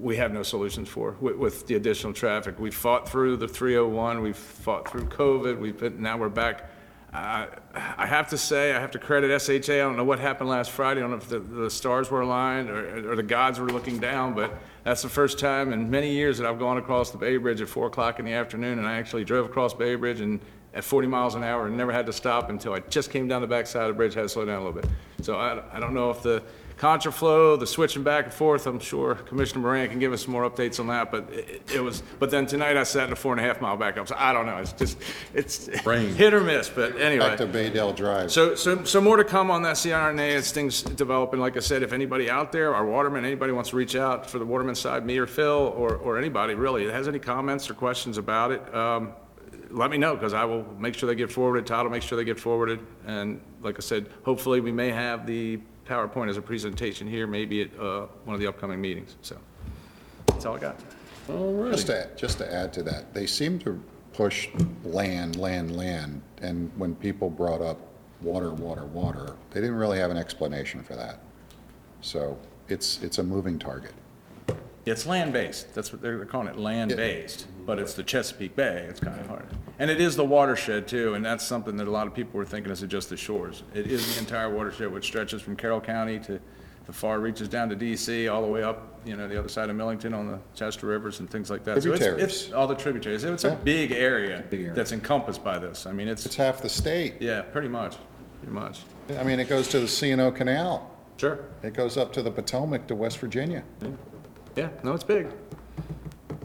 [0.00, 2.58] we have no solutions for with, with the additional traffic.
[2.58, 6.70] We fought through the 301, we've fought through COVID, we've been, now we're back.
[7.12, 10.50] I I have to say, I have to credit SHA, I don't know what happened
[10.50, 13.58] last Friday, I don't know if the, the stars were aligned or, or the gods
[13.58, 14.52] were looking down, but
[14.84, 17.68] that's the first time in many years that I've gone across the Bay Bridge at
[17.68, 20.40] 4 o'clock in the afternoon, and I actually drove across Bay Bridge and
[20.74, 23.40] at 40 miles an hour and never had to stop until I just came down
[23.40, 24.90] the backside of the bridge, had to slow down a little bit.
[25.22, 26.42] So I, I don't know if the
[26.78, 30.48] contraflow, the switching back and forth, I'm sure Commissioner Moran can give us some more
[30.48, 33.32] updates on that, but it, it was, but then tonight I sat in a four
[33.32, 34.98] and a half mile backup, so I don't know, it's just,
[35.32, 37.28] it's hit or miss, but anyway.
[37.28, 38.30] Back to Baydale Drive.
[38.30, 41.60] So, so, so more to come on that CRNA as things develop, and like I
[41.60, 44.74] said, if anybody out there, our waterman, anybody wants to reach out for the waterman
[44.74, 48.52] side, me or Phil, or, or anybody really, that has any comments or questions about
[48.52, 49.14] it, um,
[49.70, 52.18] let me know, because I will make sure they get forwarded, Todd will make sure
[52.18, 56.42] they get forwarded, and like I said, hopefully we may have the PowerPoint as a
[56.42, 59.36] presentation here, maybe at, uh, one of the upcoming meetings, so,
[60.26, 60.76] that's all I got.
[61.70, 63.82] Just to, just to add to that, they seem to
[64.12, 64.48] push
[64.84, 67.78] land, land, land, and when people brought up
[68.22, 71.20] water, water, water, they didn't really have an explanation for that.
[72.00, 72.38] So
[72.68, 73.92] it's, it's a moving target.
[74.86, 79.18] It's land-based, that's what they're calling it, land-based, but it's the Chesapeake Bay, it's kind
[79.20, 79.44] of hard.
[79.80, 82.44] And it is the watershed too, and that's something that a lot of people were
[82.44, 83.64] thinking is just the shores.
[83.74, 86.40] It is the entire watershed, which stretches from Carroll County to,
[86.86, 89.70] the FAR reaches down to DC, all the way up, you know, the other side
[89.70, 91.82] of Millington on the Chester Rivers and things like that.
[91.82, 92.22] So it's- Tributaries.
[92.44, 93.24] It's, all the tributaries.
[93.24, 93.54] It's a Yeah.
[93.56, 95.86] big area that's encompassed by this.
[95.86, 96.24] I mean, it's.
[96.26, 97.14] It's half the state.
[97.18, 97.96] Yeah, pretty much,
[98.40, 98.82] pretty much.
[99.18, 100.88] I mean, it goes to the C and O Canal.
[101.16, 101.40] Sure.
[101.64, 103.64] It goes up to the Potomac to West Virginia.
[104.56, 105.28] Yeah, no, it's big.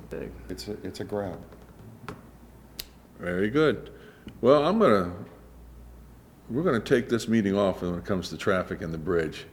[0.10, 0.32] Big.
[0.50, 1.40] It's a, it's a grab.
[3.20, 3.90] Very good.
[4.42, 5.14] Well, I'm gonna,
[6.50, 9.46] we're gonna take this meeting off when it comes to traffic and the bridge.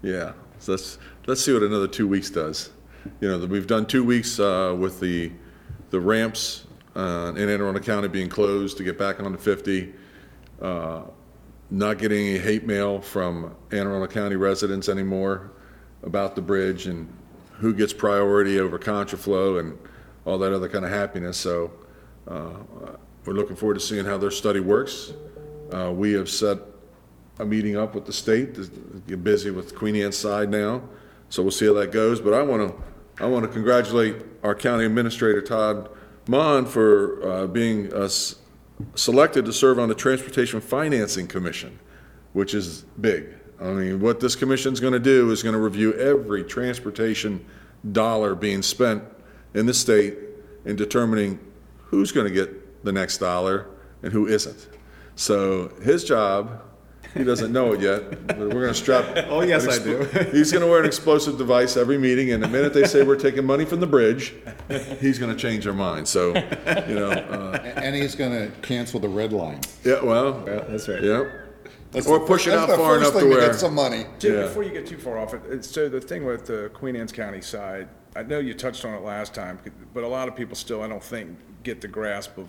[0.00, 2.70] Yeah, so let's, let's see what another two weeks does.
[3.20, 5.30] You know, we've done two weeks, uh, with the,
[5.90, 6.66] the ramps,
[6.96, 9.94] uh, in Anne Arundel County being closed to get back onto fifty.
[10.60, 11.02] Uh,
[11.70, 15.52] not getting any hate mail from Anne Arundel County residents anymore
[16.02, 17.12] about the bridge and
[17.60, 19.78] who gets priority over contraflow and
[20.24, 21.36] all that other kind of happiness.
[21.36, 21.70] So,
[22.28, 22.50] uh,
[23.24, 25.12] we're looking forward to seeing how their study works.
[25.72, 26.58] Uh, We have set
[27.38, 28.70] a meeting up with the state, to
[29.06, 30.82] get busy with Queen Anne's side now,
[31.28, 32.20] so we'll see how that goes.
[32.20, 35.88] But I want to, I want to congratulate our county administrator, Todd
[36.28, 38.08] Mohn, for uh, being uh,
[38.94, 41.78] selected to serve on the Transportation Financing Commission,
[42.32, 43.34] which is big.
[43.60, 47.44] I mean, what this commission's going to do is going to review every transportation
[47.92, 49.02] dollar being spent
[49.54, 50.16] in the state
[50.64, 51.38] in determining
[51.86, 53.66] who's going to get the next dollar
[54.02, 54.68] and who isn't.
[55.16, 56.62] So his job,
[57.14, 59.26] he doesn't know it yet, but we're going to strap.
[59.28, 60.04] Oh, yes, an I do.
[60.30, 63.16] He's going to wear an explosive device every meeting, and the minute they say we're
[63.16, 64.34] taking money from the bridge,
[65.00, 66.08] he's going to change their mind.
[66.08, 69.60] So, you know, uh, And he's gonna cancel the red line.
[69.84, 71.02] yeah, well, That's right.
[71.02, 71.26] yep.
[71.92, 73.40] That's Or the push it fir- out the far first enough to thing where.
[73.40, 74.06] get some money.
[74.18, 74.42] Jim, Yeah.
[74.42, 77.12] before you get too far off it, it's- so the thing with the Queen Anne's
[77.12, 79.58] County side, I know you touched on it last time,
[79.92, 81.30] but a lot of people still, I don't think,
[81.64, 82.48] get the grasp of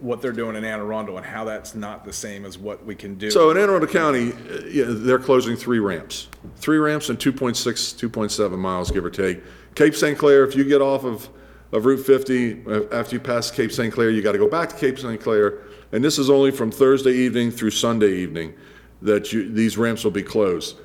[0.00, 2.94] what they're doing in Anne Arundel and how that's not the same as what we
[2.94, 3.30] can do.
[3.30, 6.28] So in Anne Arundel County, uh, yeah, they're closing three ramps.
[6.56, 9.42] Three ramps and 2.6, 2.7 miles, give or take.
[9.74, 10.18] Cape St.
[10.18, 11.30] Clair, if you get off of,
[11.72, 13.92] of Route 50, uh, after you pass Cape St.
[13.92, 15.20] Clair, you got to go back to Cape St.
[15.22, 15.54] Clair.
[15.92, 18.54] And this is only from Thursday evening through Sunday evening
[19.02, 20.76] that you, these ramps will be closed.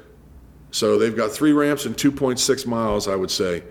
[0.71, 3.63] So they've got three ramps and 2.6 miles, I would say.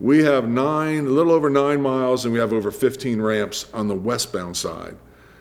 [0.00, 3.88] We have nine, a little over nine miles, and we have over 15 ramps on
[3.88, 4.96] the westbound side.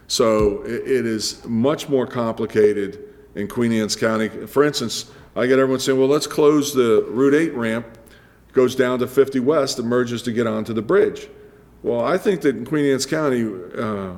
[0.08, 3.00] So i- it is much more complicated
[3.36, 4.30] in Queen Anne's County.
[4.30, 7.86] For instance, I get everyone saying, well, let's close the Route 8 ramp,
[8.54, 11.28] goes down to 50 West, and merges to get onto the bridge.
[11.82, 13.44] Well, I think that in Queen Anne's County,
[13.78, 14.12] uh,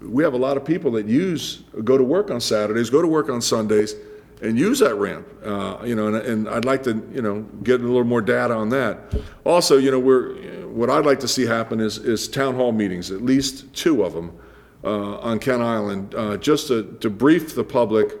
[0.00, 3.08] we have a lot of people that use, go to work on Saturdays, go to
[3.08, 3.94] work on Sundays,
[4.42, 5.26] and use that ramp.
[5.44, 8.54] Uh, you know, and, and I'd like to, you know, get a little more data
[8.54, 9.14] on that.
[9.44, 10.34] Also, you know, we're,
[10.66, 14.14] what I'd like to see happen is, is town hall meetings, at least two of
[14.14, 14.38] them,
[14.82, 18.12] uh, on Kent Island, uh, just to, to brief the public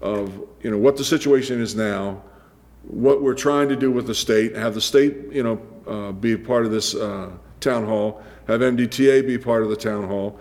[0.00, 2.22] of, you know, what the situation is now,
[2.82, 6.36] what we're trying to do with the state, have the state, you know, uh, be
[6.36, 7.30] part of this, uh,
[7.60, 10.38] town hall, have MDTA be part of the town hall,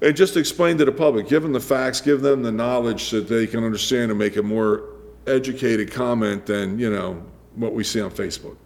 [0.00, 3.20] and just explain to the public, give them the facts, give them the knowledge so
[3.20, 4.84] that they can understand and make a more
[5.26, 7.22] educated comment than, you know,
[7.56, 8.56] what we see on Facebook.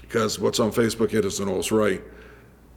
[0.00, 2.02] Because what's on Facebook isn't always right,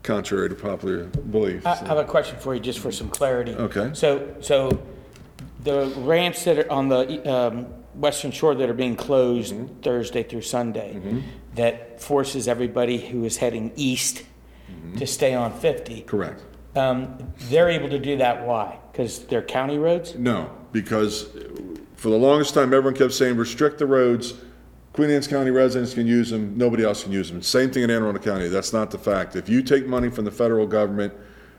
[0.04, 1.66] contrary to popular belief.
[1.66, 3.54] I I have a question for you, just for some clarity.
[3.54, 3.90] Okay.
[3.92, 4.80] So, so
[5.64, 9.80] the ramps that are on the um, western shore that are being closed Mm-hmm.
[9.82, 11.22] Thursday through Sunday,
[11.56, 14.22] that forces everybody who is heading east
[14.96, 16.06] to stay on 50, Mm-hmm.
[16.06, 16.40] Correct.
[16.76, 17.16] Um,
[17.48, 18.78] they're able to do that, why?
[18.92, 20.14] Because they're county roads?
[20.16, 21.28] No, because
[21.96, 24.34] for the longest time, everyone kept saying restrict the roads.
[24.92, 27.42] Queen Anne's County residents can use them, nobody else can use them.
[27.42, 29.34] Same thing in Anne Arundel County, that's not the fact.
[29.34, 31.12] If you take money from the federal government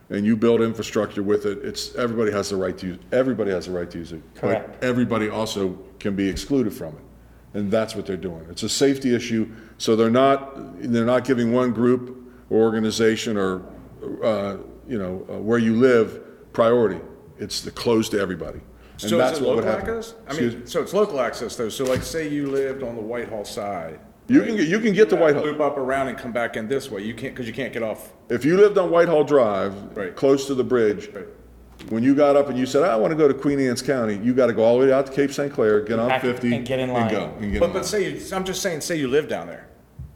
[0.09, 3.65] and you build infrastructure with it, it's, everybody has the right to use, everybody has
[3.65, 4.21] the right to use it.
[4.35, 4.83] But Correct.
[4.83, 7.01] everybody also can be excluded from it.
[7.55, 8.45] And that's what they're doing.
[8.49, 13.63] It's a safety issue, so they're not, they're not giving one group or organization or,
[14.23, 14.57] uh,
[14.87, 16.99] you know, uh, where you live priority.
[17.37, 18.59] It's the closed to everybody.
[19.01, 19.97] And So that's is it what would local happen.
[19.97, 20.13] access?
[20.25, 23.01] I Excuse mean, so it's local access though, so like say you lived on the
[23.01, 23.99] Whitehall side.
[24.27, 25.43] You can, get- you can get to Whitehall.
[25.43, 27.83] Loop up around and come back in this way, you can't, because you can't get
[27.83, 28.13] off.
[28.29, 30.15] If you lived on Whitehall Drive, Right.
[30.15, 31.09] close to the bridge,
[31.89, 34.17] when you got up and you said, I want to go to Queen Anne's County,
[34.23, 35.51] you got to go all the way out to Cape St.
[35.53, 36.55] Clair, get on Back 50.
[36.55, 37.11] and get in line.
[37.11, 37.83] go, and get But, in but line.
[37.83, 39.64] say, you I'm just saying, say you live down there.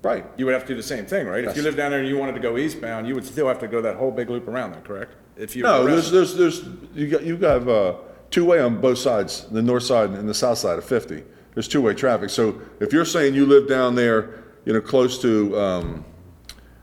[0.01, 0.25] Right.
[0.37, 1.39] You would have to do the same thing, right?
[1.43, 1.65] If you Yes.
[1.65, 3.81] lived down there and you wanted to go eastbound, you would still have to go
[3.81, 5.13] that whole big loop around there, correct?
[5.35, 5.63] If you.
[5.63, 6.63] No, there's, there's, there's,
[6.95, 7.95] you got, you got, uh,
[8.31, 11.23] two-way on both sides, the north side and the south side of 50.
[11.53, 12.29] There's two-way traffic.
[12.29, 16.05] So if you're saying you live down there, you know, close to, um,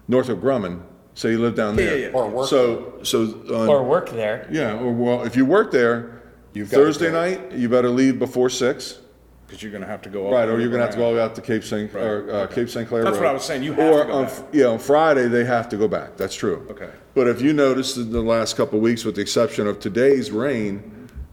[0.09, 0.81] north of Grumman,
[1.15, 1.99] say you live down Yeah, there.
[1.99, 2.13] yeah, yeah.
[2.13, 3.23] Or work So, so.
[3.55, 4.47] on- Or work there?
[4.51, 6.13] Yeah, or well, if you work there,
[6.53, 8.99] You've Thursday night, you better leave before six.
[9.47, 10.27] Because you're gonna have to go.
[10.27, 11.15] all Right, the or way you're gonna have to around.
[11.15, 12.89] go out to Cape St., or, uh, Cape St.
[12.89, 13.11] Clair Road.
[13.13, 14.33] That's what I was saying, you have Or to go on- back.
[14.53, 16.67] Yeah, on Friday, they have to go back, that's true.
[16.71, 16.89] Okay.
[17.15, 20.31] But if you noticed in the last couple of weeks, with the exception of today's
[20.31, 20.83] rain,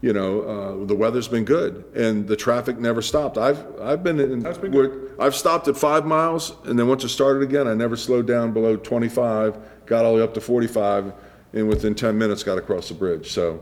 [0.00, 0.40] you know,
[0.82, 3.36] uh, the weather's been good, and the traffic never stopped.
[3.38, 7.04] I've, I've been in, That's been where- I've stopped at five miles, and then once
[7.04, 10.40] it started again, I never slowed down below twenty-five, got all the way up to
[10.40, 11.12] forty-five,
[11.52, 13.30] and within ten minutes, got across the bridge.
[13.32, 13.60] So,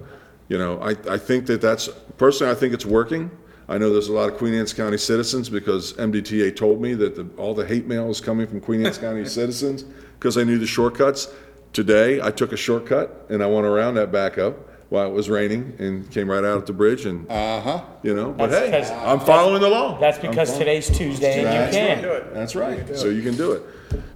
[0.48, 1.88] you know, I, I think that that's,
[2.18, 3.30] personally, I think it's working.
[3.68, 7.14] I know there's a lot of Queen Anne's County citizens, because MDTA told me that
[7.16, 9.84] the, all the hate mail is coming from Queen Anne's County citizens,
[10.18, 11.28] because I knew the shortcuts.
[11.72, 15.74] Today, I took a shortcut, and I went around that backup while it was raining,
[15.78, 17.80] and came right out at the bridge, and, Uh-huh.
[18.02, 19.98] you know, but That's hey, because- I'm following the law.
[19.98, 22.06] That's because today's Tuesday and you That's can.
[22.10, 22.34] right.
[22.34, 22.96] That's right.
[22.98, 23.62] So you can do it.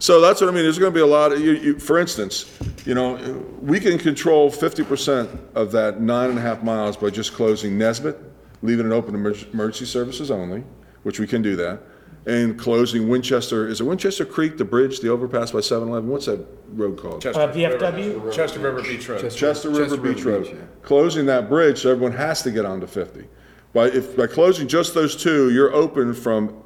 [0.00, 0.64] So that's what I mean.
[0.64, 2.44] There's going to be a lot of, you, you, for instance,
[2.84, 3.14] you know,
[3.62, 8.18] we can control 50% of that nine and a half miles by just closing Nesbit,
[8.66, 9.18] leaving it open to
[9.52, 10.64] emergency services only,
[11.04, 11.80] which we can do that,
[12.26, 16.08] and closing Winchester, is it Winchester Creek, the bridge, the overpass by 7-Eleven?
[16.08, 17.22] What's that road called?
[17.22, 18.32] Chester Uh, River- VFW?
[18.32, 19.30] Chester River Beach Road.
[19.30, 20.68] Chester River Beach Road.
[20.82, 23.24] Closing that bridge, so everyone has to get onto 50.
[23.72, 26.62] By, if, by closing just those two, you're open from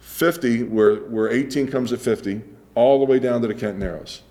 [0.00, 2.42] 50, where, where 18 comes at 50,
[2.74, 4.22] all the way down to the Kent Narrows.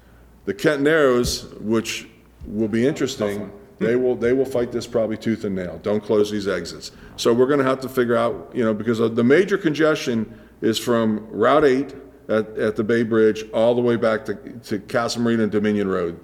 [0.46, 2.08] The Kent Narrows, which
[2.46, 5.80] will be interesting, they will, they will fight this probably tooth and nail.
[5.82, 6.92] Don't close these exits.
[7.16, 11.26] So we're gonna have to figure out, you know, because the major congestion is from
[11.30, 11.96] Route 8
[12.28, 15.88] at, at the Bay Bridge, all the way back to, to Castle Marina and Dominion
[15.88, 16.20] Road,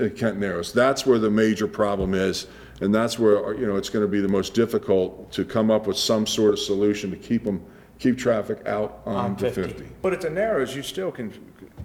[0.00, 0.72] uh, Kent Narrows.
[0.72, 2.46] That's where the major problem is,
[2.80, 5.96] and that's where, you know, it's gonna be the most difficult to come up with
[5.96, 7.64] some sort of solution to keep them,
[7.98, 9.88] keep traffic out onto 50.
[10.02, 11.32] But at the Narrows, you still can,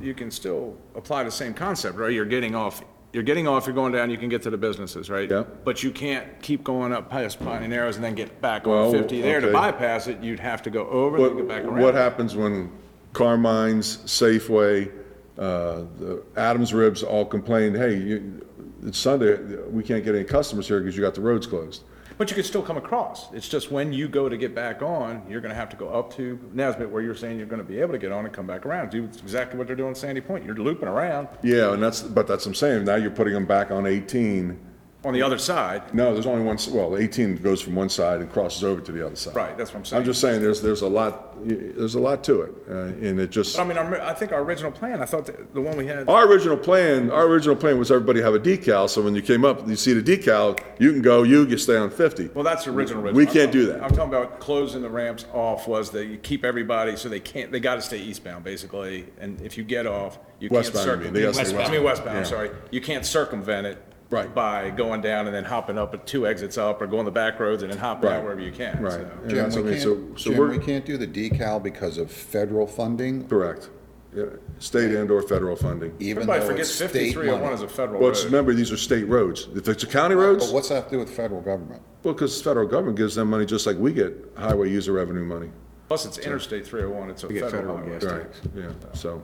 [0.01, 2.11] you can still apply the same concept, right?
[2.11, 5.09] You're getting off, you're getting off, you're going down, you can get to the businesses,
[5.09, 5.29] right?
[5.29, 5.43] Yeah.
[5.63, 8.91] But you can't keep going up past Piney Narrows and then get back Well, on
[8.91, 9.39] 50 there.
[9.39, 9.53] To okay.
[9.53, 11.83] bypass it, you'd have to go over, then get back What, around.
[11.83, 12.71] what happens when
[13.13, 14.91] Carmine's, Safeway,
[15.37, 18.45] uh, the Adams Ribs all complained, hey, you,
[18.85, 19.37] it's Sunday,
[19.69, 21.83] we can't get any customers here because you got the roads closed?
[22.17, 23.31] But you could still come across.
[23.31, 26.11] It's just when you go to get back on, you're gonna have to go up
[26.15, 28.65] to Nesbit where you're saying you're gonna be able to get on and come back
[28.65, 28.89] around.
[28.89, 30.43] Do exactly what they're doing at Sandy Point.
[30.43, 33.45] You're looping around Yeah, and that's, but that's what I'm saying, now you're putting them
[33.45, 34.59] back on 18.
[35.05, 35.93] On the other side.
[35.93, 38.91] No, there's only one, s- well, 18 goes from one side and crosses over to
[38.91, 39.35] the other side.
[39.35, 39.99] Right, that's what I'm saying.
[40.01, 42.73] I'm just saying, there's, there's a lot, there's a lot to it, uh,
[43.07, 43.55] and it just.
[43.55, 45.85] But I mean, our- I think our original plan, I thought that the one we
[45.85, 46.09] had.
[46.09, 49.45] Our original plan, our original plan was everybody have a decal, so when you came
[49.45, 52.29] up, you see the decal, you can go, you can stay on 50.
[52.33, 53.03] Well, that's the original.
[53.03, 53.27] We original.
[53.29, 53.83] I'm can't do that.
[53.83, 57.51] I'm talking about closing the ramps off was that you keep everybody, so they can't,
[57.51, 59.05] they gotta stay eastbound, basically.
[59.19, 60.97] And if you get off, you can't Westbound, you mean.
[60.99, 61.13] circum.
[61.13, 61.83] They gotta stay I mean, westbound.
[61.85, 62.29] westbound, I'm Yeah.
[62.29, 62.51] sorry.
[62.71, 63.77] You can't circumvent it.
[64.09, 64.33] Right.
[64.33, 67.39] By going down and then hopping up at two exits up or going the back
[67.41, 68.23] roads and then hopping out Right.
[68.23, 68.81] wherever you can.
[68.81, 68.93] Right.
[68.93, 68.99] so.
[69.21, 70.97] And Jim, that's we what I mean, so- can't, so Jim, we're- we can't do
[70.97, 73.69] the decal because of federal funding, Correct.
[74.15, 74.23] Yeah,
[74.59, 75.91] State and or federal funding.
[75.99, 77.53] even Everybody though forgets it's state fifty-three one money.
[77.53, 78.31] is a federal Well, it's- road.
[78.31, 79.49] remember, these are state roads.
[79.53, 80.37] If it's a county roads.
[80.37, 81.81] But roads, what's that have to do with the federal government?
[82.03, 85.25] well, because the federal government gives them money just like we get highway user revenue
[85.25, 85.49] money.
[85.89, 87.99] Plus, it's Interstate three oh one, it's a federal highway.
[87.99, 88.25] Right,
[88.55, 88.63] yeah,
[88.93, 89.21] so,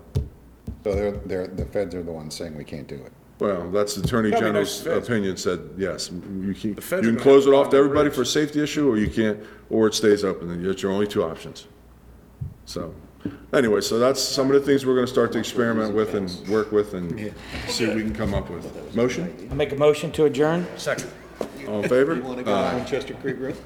[0.84, 3.12] So they're, they're, the feds are the ones saying we can't do it.
[3.40, 7.02] Well, that's the Attorney No, I General's those opinion said, yes, you keep, you are
[7.02, 9.40] can gonna close it to off to everybody for a safety issue, or you can't,
[9.70, 11.68] or it stays open, and it's your only two options.
[12.66, 12.94] So,
[13.52, 16.72] anyway, so that's some of the things we're gonna start to experiment with and work
[16.72, 17.34] with and
[17.68, 18.96] see what we can come up with.
[18.96, 19.48] Motion?
[19.50, 20.66] I'll make a motion to adjourn?
[20.78, 21.12] Second.
[21.68, 22.16] All in favor?
[22.16, 23.58] You want to go to Winchester Creek Road?